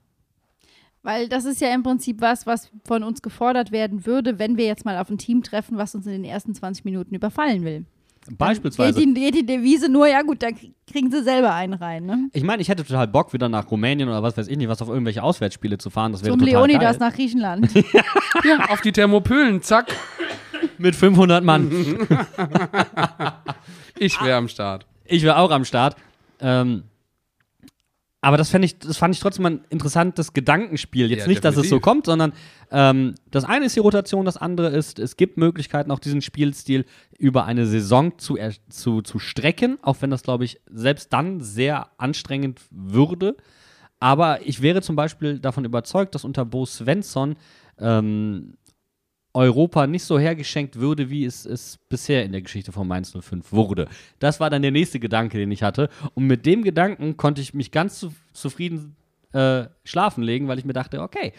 Weil 1.03 1.27
das 1.29 1.45
ist 1.45 1.61
ja 1.61 1.71
im 1.73 1.83
Prinzip 1.83 2.21
was, 2.21 2.47
was 2.47 2.71
von 2.85 3.03
uns 3.03 3.21
gefordert 3.21 3.71
werden 3.71 4.05
würde, 4.07 4.39
wenn 4.39 4.57
wir 4.57 4.65
jetzt 4.65 4.83
mal 4.83 4.97
auf 4.97 5.09
ein 5.09 5.19
Team 5.19 5.43
treffen, 5.43 5.77
was 5.77 5.93
uns 5.93 6.07
in 6.07 6.13
den 6.13 6.23
ersten 6.23 6.55
20 6.55 6.85
Minuten 6.85 7.13
überfallen 7.13 7.63
will. 7.63 7.85
Beispielsweise. 8.31 8.97
Geht 8.99 9.09
die, 9.09 9.13
geht 9.13 9.35
die 9.35 9.45
Devise 9.45 9.89
nur, 9.89 10.07
ja 10.07 10.21
gut, 10.21 10.41
dann 10.41 10.55
kriegen 10.91 11.11
sie 11.11 11.21
selber 11.23 11.53
einen 11.53 11.73
rein, 11.73 12.05
ne? 12.05 12.29
Ich 12.31 12.43
meine, 12.43 12.61
ich 12.61 12.69
hätte 12.69 12.83
total 12.83 13.07
Bock, 13.07 13.31
wieder 13.33 13.49
nach 13.49 13.69
Rumänien 13.69 14.07
oder 14.09 14.23
was 14.23 14.37
weiß 14.37 14.47
ich 14.47 14.57
nicht, 14.57 14.69
was 14.69 14.81
auf 14.81 14.87
irgendwelche 14.87 15.21
Auswärtsspiele 15.21 15.77
zu 15.77 15.89
fahren. 15.89 16.13
Das 16.13 16.23
wäre 16.23 16.31
Zum 16.31 16.39
total 16.39 16.67
Leonidas 16.67 16.97
geil. 16.97 17.09
nach 17.09 17.15
Griechenland. 17.15 17.69
Ja, 18.43 18.65
auf 18.69 18.81
die 18.81 18.91
Thermopylen, 18.91 19.61
zack. 19.61 19.95
Mit 20.77 20.95
500 20.95 21.43
Mann. 21.43 21.69
Ich 23.97 24.19
wäre 24.21 24.37
am 24.37 24.47
Start. 24.47 24.85
Ich 25.05 25.23
wäre 25.23 25.37
auch 25.37 25.51
am 25.51 25.63
Start. 25.63 25.95
Ähm, 26.41 26.83
aber 28.23 28.37
das, 28.37 28.53
ich, 28.53 28.79
das 28.79 28.95
fand 28.95 29.13
ich 29.13 29.19
trotzdem 29.19 29.45
ein 29.45 29.65
interessantes 29.69 30.31
Gedankenspiel. 30.31 31.11
Jetzt 31.11 31.23
Ja, 31.23 31.27
nicht, 31.27 31.43
dass 31.43 31.51
es 31.51 31.55
so 31.57 31.61
definitiv. 31.61 31.81
kommt, 31.81 32.05
sondern 32.05 32.31
ähm, 32.71 33.15
das 33.31 33.43
eine 33.43 33.65
ist 33.65 33.75
die 33.75 33.81
Rotation, 33.81 34.23
das 34.23 34.37
andere 34.37 34.69
ist, 34.69 34.97
es 34.97 35.17
gibt 35.17 35.37
Möglichkeiten, 35.37 35.91
auch 35.91 35.99
diesen 35.99 36.21
Spielstil 36.21 36.85
über 37.17 37.43
eine 37.43 37.65
Saison 37.65 38.17
zu, 38.17 38.37
zu, 38.69 39.01
zu 39.01 39.19
strecken, 39.19 39.77
auch 39.81 39.97
wenn 39.99 40.09
das, 40.09 40.23
glaube 40.23 40.45
ich, 40.45 40.61
selbst 40.71 41.11
dann 41.11 41.41
sehr 41.41 41.89
anstrengend 41.97 42.61
würde. 42.71 43.35
Aber 43.99 44.47
ich 44.47 44.61
wäre 44.61 44.81
zum 44.81 44.95
Beispiel 44.95 45.39
davon 45.39 45.65
überzeugt, 45.65 46.15
dass 46.15 46.23
unter 46.23 46.45
Bo 46.45 46.65
Svensson 46.65 47.35
ähm, 47.77 48.53
Europa 49.33 49.87
nicht 49.87 50.03
so 50.03 50.19
hergeschenkt 50.19 50.79
würde, 50.79 51.09
wie 51.09 51.25
es, 51.25 51.45
es 51.45 51.79
bisher 51.89 52.23
in 52.23 52.31
der 52.31 52.41
Geschichte 52.41 52.71
von 52.71 52.87
Mainz 52.87 53.13
05 53.19 53.51
wurde. 53.51 53.87
Das 54.19 54.39
war 54.39 54.49
dann 54.49 54.61
der 54.61 54.71
nächste 54.71 54.99
Gedanke, 54.99 55.37
den 55.37 55.51
ich 55.51 55.63
hatte. 55.63 55.89
Und 56.13 56.27
mit 56.27 56.45
dem 56.45 56.63
Gedanken 56.63 57.17
konnte 57.17 57.41
ich 57.41 57.53
mich 57.53 57.71
ganz 57.71 57.99
zu, 57.99 58.13
zufrieden 58.33 58.95
äh, 59.33 59.65
schlafen 59.83 60.23
legen, 60.23 60.47
weil 60.47 60.59
ich 60.59 60.65
mir 60.65 60.73
dachte, 60.73 61.01
okay, 61.01 61.33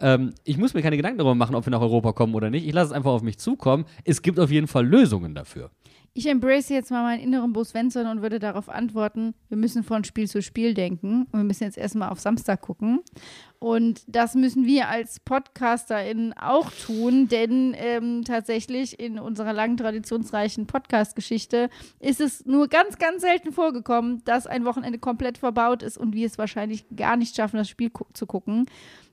ähm, 0.00 0.34
ich 0.44 0.58
muss 0.58 0.74
mir 0.74 0.82
keine 0.82 0.96
Gedanken 0.96 1.18
darüber 1.18 1.34
machen, 1.34 1.54
ob 1.54 1.66
wir 1.66 1.70
nach 1.70 1.80
Europa 1.80 2.12
kommen 2.12 2.34
oder 2.34 2.50
nicht. 2.50 2.66
Ich 2.66 2.72
lasse 2.72 2.90
es 2.90 2.92
einfach 2.92 3.10
auf 3.10 3.22
mich 3.22 3.38
zukommen. 3.38 3.84
Es 4.04 4.22
gibt 4.22 4.38
auf 4.38 4.50
jeden 4.50 4.68
Fall 4.68 4.86
Lösungen 4.86 5.34
dafür. 5.34 5.70
Ich 6.18 6.26
embrace 6.26 6.68
jetzt 6.70 6.90
mal 6.90 7.04
meinen 7.04 7.22
inneren 7.22 7.52
Bo 7.52 7.62
Svensson 7.62 8.08
und 8.08 8.22
würde 8.22 8.40
darauf 8.40 8.68
antworten, 8.68 9.34
wir 9.48 9.56
müssen 9.56 9.84
von 9.84 10.02
Spiel 10.02 10.26
zu 10.26 10.42
Spiel 10.42 10.74
denken 10.74 11.28
und 11.30 11.38
wir 11.38 11.44
müssen 11.44 11.62
jetzt 11.62 11.78
erstmal 11.78 12.08
auf 12.08 12.18
Samstag 12.18 12.60
gucken. 12.60 13.04
Und 13.60 14.02
das 14.08 14.34
müssen 14.34 14.66
wir 14.66 14.88
als 14.88 15.20
PodcasterInnen 15.20 16.32
auch 16.32 16.72
tun, 16.72 17.28
denn 17.28 17.72
ähm, 17.78 18.24
tatsächlich 18.24 18.98
in 18.98 19.20
unserer 19.20 19.52
langen, 19.52 19.76
traditionsreichen 19.76 20.66
Podcast-Geschichte 20.66 21.70
ist 22.00 22.20
es 22.20 22.44
nur 22.44 22.66
ganz, 22.66 22.98
ganz 22.98 23.22
selten 23.22 23.52
vorgekommen, 23.52 24.20
dass 24.24 24.48
ein 24.48 24.64
Wochenende 24.64 24.98
komplett 24.98 25.38
verbaut 25.38 25.84
ist 25.84 25.98
und 25.98 26.16
wir 26.16 26.26
es 26.26 26.36
wahrscheinlich 26.36 26.84
gar 26.96 27.16
nicht 27.16 27.36
schaffen, 27.36 27.58
das 27.58 27.68
Spiel 27.68 27.92
zu 28.12 28.26
gucken. 28.26 28.66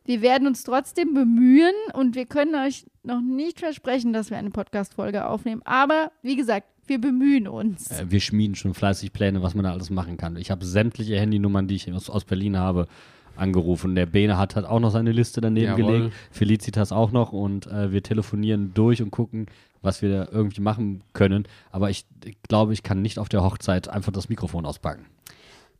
Wir 0.05 0.23
werden 0.23 0.47
uns 0.47 0.63
trotzdem 0.63 1.13
bemühen 1.13 1.73
und 1.93 2.15
wir 2.15 2.25
können 2.25 2.55
euch 2.55 2.87
noch 3.03 3.21
nicht 3.21 3.59
versprechen, 3.59 4.11
dass 4.11 4.31
wir 4.31 4.37
eine 4.37 4.51
Podcast-Folge 4.51 5.27
aufnehmen. 5.27 5.61
Aber 5.65 6.11
wie 6.23 6.35
gesagt, 6.35 6.67
wir 6.87 6.99
bemühen 6.99 7.47
uns. 7.47 7.91
Äh, 7.91 8.05
wir 8.09 8.19
schmieden 8.19 8.55
schon 8.55 8.73
fleißig 8.73 9.13
Pläne, 9.13 9.41
was 9.41 9.55
man 9.55 9.63
da 9.63 9.71
alles 9.71 9.89
machen 9.89 10.17
kann. 10.17 10.35
Ich 10.35 10.51
habe 10.51 10.65
sämtliche 10.65 11.19
Handynummern, 11.19 11.67
die 11.67 11.75
ich 11.75 11.91
aus, 11.91 12.09
aus 12.09 12.25
Berlin 12.25 12.57
habe, 12.57 12.87
angerufen. 13.35 13.95
Der 13.95 14.05
Bene 14.05 14.37
hat 14.37 14.55
halt 14.55 14.65
auch 14.65 14.79
noch 14.79 14.91
seine 14.91 15.11
Liste 15.11 15.41
daneben 15.41 15.77
Jawohl. 15.77 15.93
gelegt. 15.99 16.15
Felicitas 16.31 16.91
auch 16.91 17.11
noch 17.11 17.33
und 17.33 17.67
äh, 17.67 17.91
wir 17.91 18.03
telefonieren 18.03 18.73
durch 18.73 19.01
und 19.01 19.11
gucken, 19.11 19.47
was 19.81 20.01
wir 20.01 20.09
da 20.09 20.27
irgendwie 20.31 20.61
machen 20.61 21.03
können. 21.13 21.47
Aber 21.71 21.89
ich, 21.89 22.05
ich 22.23 22.41
glaube, 22.43 22.73
ich 22.73 22.83
kann 22.83 23.01
nicht 23.01 23.19
auf 23.19 23.29
der 23.29 23.43
Hochzeit 23.43 23.87
einfach 23.87 24.11
das 24.11 24.29
Mikrofon 24.29 24.65
auspacken. 24.65 25.05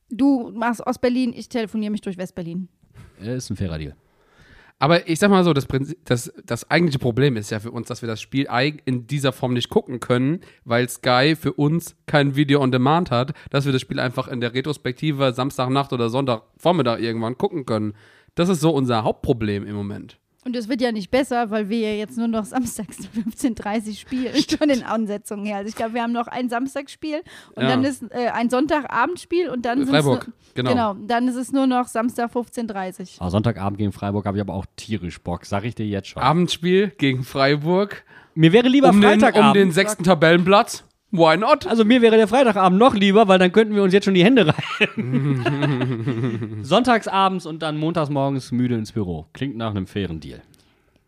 Du 0.10 0.51
machst 0.53 0.86
Ostberlin, 0.86 1.34
ich 1.36 1.49
telefoniere 1.49 1.91
mich 1.91 2.01
durch 2.01 2.18
Westberlin. 2.18 2.68
Äh, 3.22 3.38
ist 3.38 3.49
ein 3.49 3.56
fairer 3.56 3.78
Deal. 3.78 3.95
Aber 4.78 5.08
ich 5.08 5.20
sag 5.20 5.30
mal 5.30 5.44
so, 5.44 5.54
das, 5.54 5.68
Prinzip, 5.68 5.98
das, 6.06 6.34
das 6.46 6.70
eigentliche 6.70 7.00
Problem 7.00 7.38
ist 7.38 7.50
ja 7.50 7.60
für 7.60 7.72
uns, 7.72 7.88
dass 7.88 8.02
wir 8.02 8.08
das 8.08 8.22
Spiel 8.22 8.48
in 8.84 9.08
dieser 9.08 9.32
Form 9.32 9.54
nicht 9.54 9.70
gucken 9.70 10.02
können, 10.02 10.42
weil 10.66 10.90
Sky 10.90 11.36
für 11.40 11.54
uns 11.54 11.96
kein 12.08 12.36
Video 12.36 12.62
on 12.62 12.72
Demand 12.72 13.10
hat, 13.10 13.34
dass 13.50 13.66
wir 13.66 13.72
das 13.72 13.82
Spiel 13.82 14.00
einfach 14.00 14.28
in 14.28 14.42
der 14.42 14.54
Retrospektive 14.54 15.34
Samstagnacht 15.34 15.94
oder 15.94 16.10
Sonntagvormittag 16.10 17.00
irgendwann 17.00 17.38
gucken 17.38 17.66
können. 17.66 17.94
Das 18.36 18.50
ist 18.50 18.60
so 18.60 18.72
unser 18.72 19.06
Hauptproblem 19.06 19.66
im 19.66 19.76
Moment. 19.76 20.20
Und 20.46 20.56
es 20.56 20.70
wird 20.70 20.80
ja 20.80 20.91
nicht 20.91 21.10
besser, 21.10 21.50
weil 21.50 21.70
wir 21.70 21.80
ja 21.80 21.96
jetzt 21.98 22.18
nur 22.18 22.28
noch 22.28 22.46
samstags 22.46 23.00
15.30 23.39 23.88
Uhr 23.88 23.93
spielen 23.96 24.34
von 24.58 24.70
den 24.70 24.84
Ansetzungen 24.84 25.46
her. 25.46 25.58
Also 25.58 25.70
ich 25.70 25.76
glaube, 25.76 25.96
wir 25.96 26.04
haben 26.04 26.12
noch 26.14 26.28
ein 26.28 26.50
Samstagsspiel 26.50 27.22
und 27.56 27.64
Ja. 27.64 27.70
dann 27.70 27.84
ist 27.84 28.04
äh, 28.12 28.28
ein 28.30 28.50
Sonntagabendspiel 28.52 29.50
und 29.50 29.66
dann 29.66 29.88
Freiburg, 29.88 30.28
nur, 30.28 30.36
genau. 30.54 30.70
genau. 30.70 30.93
Dann 31.08 31.28
ist 31.28 31.36
es 31.36 31.52
nur 31.52 31.66
noch 31.68 31.88
Samstag 31.88 32.32
15.30 32.32 33.00
Uhr. 33.00 33.08
Aber 33.22 33.32
Sonntagabend 33.32 33.80
gegen 33.80 33.91
Freiburg 33.91 34.26
habe 34.26 34.38
ich 34.38 34.41
aber 34.41 34.54
auch 34.54 34.66
tierisch 34.76 35.20
Bock, 35.20 35.46
sag 35.46 35.66
ich 35.66 35.76
dir 35.76 35.88
jetzt 35.88 36.10
schon. 36.10 36.22
Abendspiel 36.22 36.89
gegen 36.98 37.24
Freiburg 37.24 38.06
mir 38.38 38.52
wäre 38.52 38.68
lieber 38.68 38.89
um 38.89 39.00
den, 39.00 39.20
Freitagabend. 39.22 39.48
um 39.48 39.54
den 39.54 39.72
sechsten 39.72 40.04
Tabellenplatz. 40.04 40.84
Why 41.12 41.38
not? 41.38 41.66
Also 41.68 41.86
mir 41.86 42.01
wäre 42.01 42.18
der 42.18 42.28
Freitagabend 42.28 42.80
noch 42.80 42.93
lieber, 42.93 43.28
weil 43.28 43.39
dann 43.39 43.51
könnten 43.51 43.76
wir 43.76 43.84
uns 43.84 43.93
jetzt 43.93 44.06
schon 44.06 44.16
die 44.16 44.24
Hände 44.26 44.53
reiben. 44.80 46.60
Sonntagsabends 46.64 47.45
und 47.45 47.62
dann 47.62 47.78
montags 47.78 48.10
morgens 48.10 48.51
müde 48.51 48.76
ins 48.76 48.91
Büro. 48.91 49.28
Klingt 49.34 49.56
nach 49.56 49.72
einem 49.72 49.88
fairen 49.88 50.20
Deal. 50.20 50.41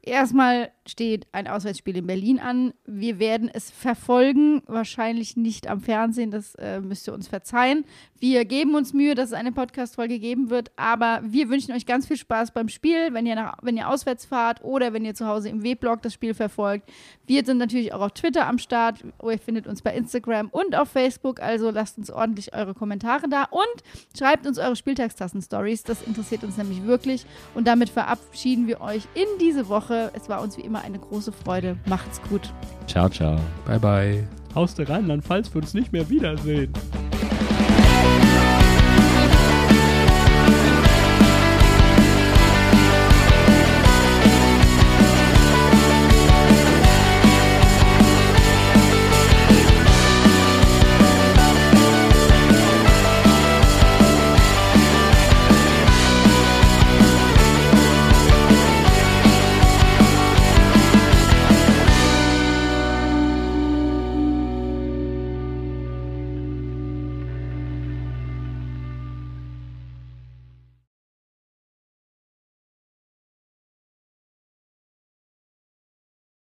Erstmal 0.01 0.69
steht 0.89 1.27
ein 1.31 1.47
Auswärtsspiel 1.47 1.97
in 1.97 2.07
Berlin 2.07 2.39
an. 2.39 2.73
Wir 2.85 3.19
werden 3.19 3.49
es 3.53 3.71
verfolgen, 3.71 4.61
wahrscheinlich 4.65 5.37
nicht 5.37 5.67
am 5.67 5.81
Fernsehen, 5.81 6.31
das 6.31 6.55
äh, 6.55 6.79
müsst 6.79 7.07
ihr 7.07 7.13
uns 7.13 7.27
verzeihen. 7.27 7.85
Wir 8.19 8.45
geben 8.45 8.75
uns 8.75 8.93
Mühe, 8.93 9.13
dass 9.13 9.29
es 9.29 9.33
eine 9.33 9.51
Podcast-Folge 9.51 10.19
geben 10.19 10.49
wird, 10.49 10.71
aber 10.75 11.21
wir 11.23 11.49
wünschen 11.49 11.73
euch 11.73 11.85
ganz 11.85 12.07
viel 12.07 12.17
Spaß 12.17 12.51
beim 12.51 12.67
Spiel, 12.67 13.13
wenn 13.13 13.25
ihr, 13.25 13.35
nach, 13.35 13.57
wenn 13.61 13.77
ihr 13.77 13.89
auswärts 13.89 14.25
fahrt 14.25 14.63
oder 14.63 14.93
wenn 14.93 15.05
ihr 15.05 15.13
zu 15.13 15.27
Hause 15.27 15.49
im 15.49 15.63
W-Blog 15.63 16.01
das 16.01 16.13
Spiel 16.13 16.33
verfolgt. 16.33 16.89
Wir 17.27 17.45
sind 17.45 17.57
natürlich 17.57 17.93
auch 17.93 18.01
auf 18.01 18.13
Twitter 18.13 18.47
am 18.47 18.57
Start. 18.57 19.03
Ihr 19.23 19.37
findet 19.37 19.67
uns 19.67 19.81
bei 19.81 19.93
Instagram 19.93 20.49
und 20.49 20.75
auf 20.75 20.89
Facebook, 20.89 21.39
also 21.39 21.69
lasst 21.69 21.97
uns 21.97 22.09
ordentlich 22.09 22.55
eure 22.55 22.73
Kommentare 22.73 23.29
da 23.29 23.43
und 23.43 24.17
schreibt 24.17 24.47
uns 24.47 24.57
eure 24.57 24.75
Spieltagstassen-Stories. 24.75 25.83
Das 25.83 26.01
interessiert 26.01 26.43
uns 26.43 26.57
nämlich 26.57 26.85
wirklich. 26.85 27.25
Und 27.53 27.67
damit 27.67 27.89
verabschieden 27.89 28.67
wir 28.67 28.81
euch 28.81 29.03
in 29.13 29.27
diese 29.39 29.69
Woche. 29.69 30.11
Es 30.15 30.29
war 30.29 30.41
uns 30.41 30.57
wie 30.57 30.63
immer 30.77 30.85
eine 30.85 30.99
große 30.99 31.31
Freude. 31.31 31.77
Macht's 31.85 32.21
gut. 32.29 32.53
Ciao, 32.87 33.09
ciao. 33.09 33.39
Bye, 33.65 33.79
bye. 33.79 34.27
Aus 34.53 34.75
der 34.75 34.89
Rheinland-Pfalz 34.89 35.53
wird 35.53 35.65
uns 35.65 35.73
nicht 35.73 35.91
mehr 35.91 36.09
wiedersehen. 36.09 36.73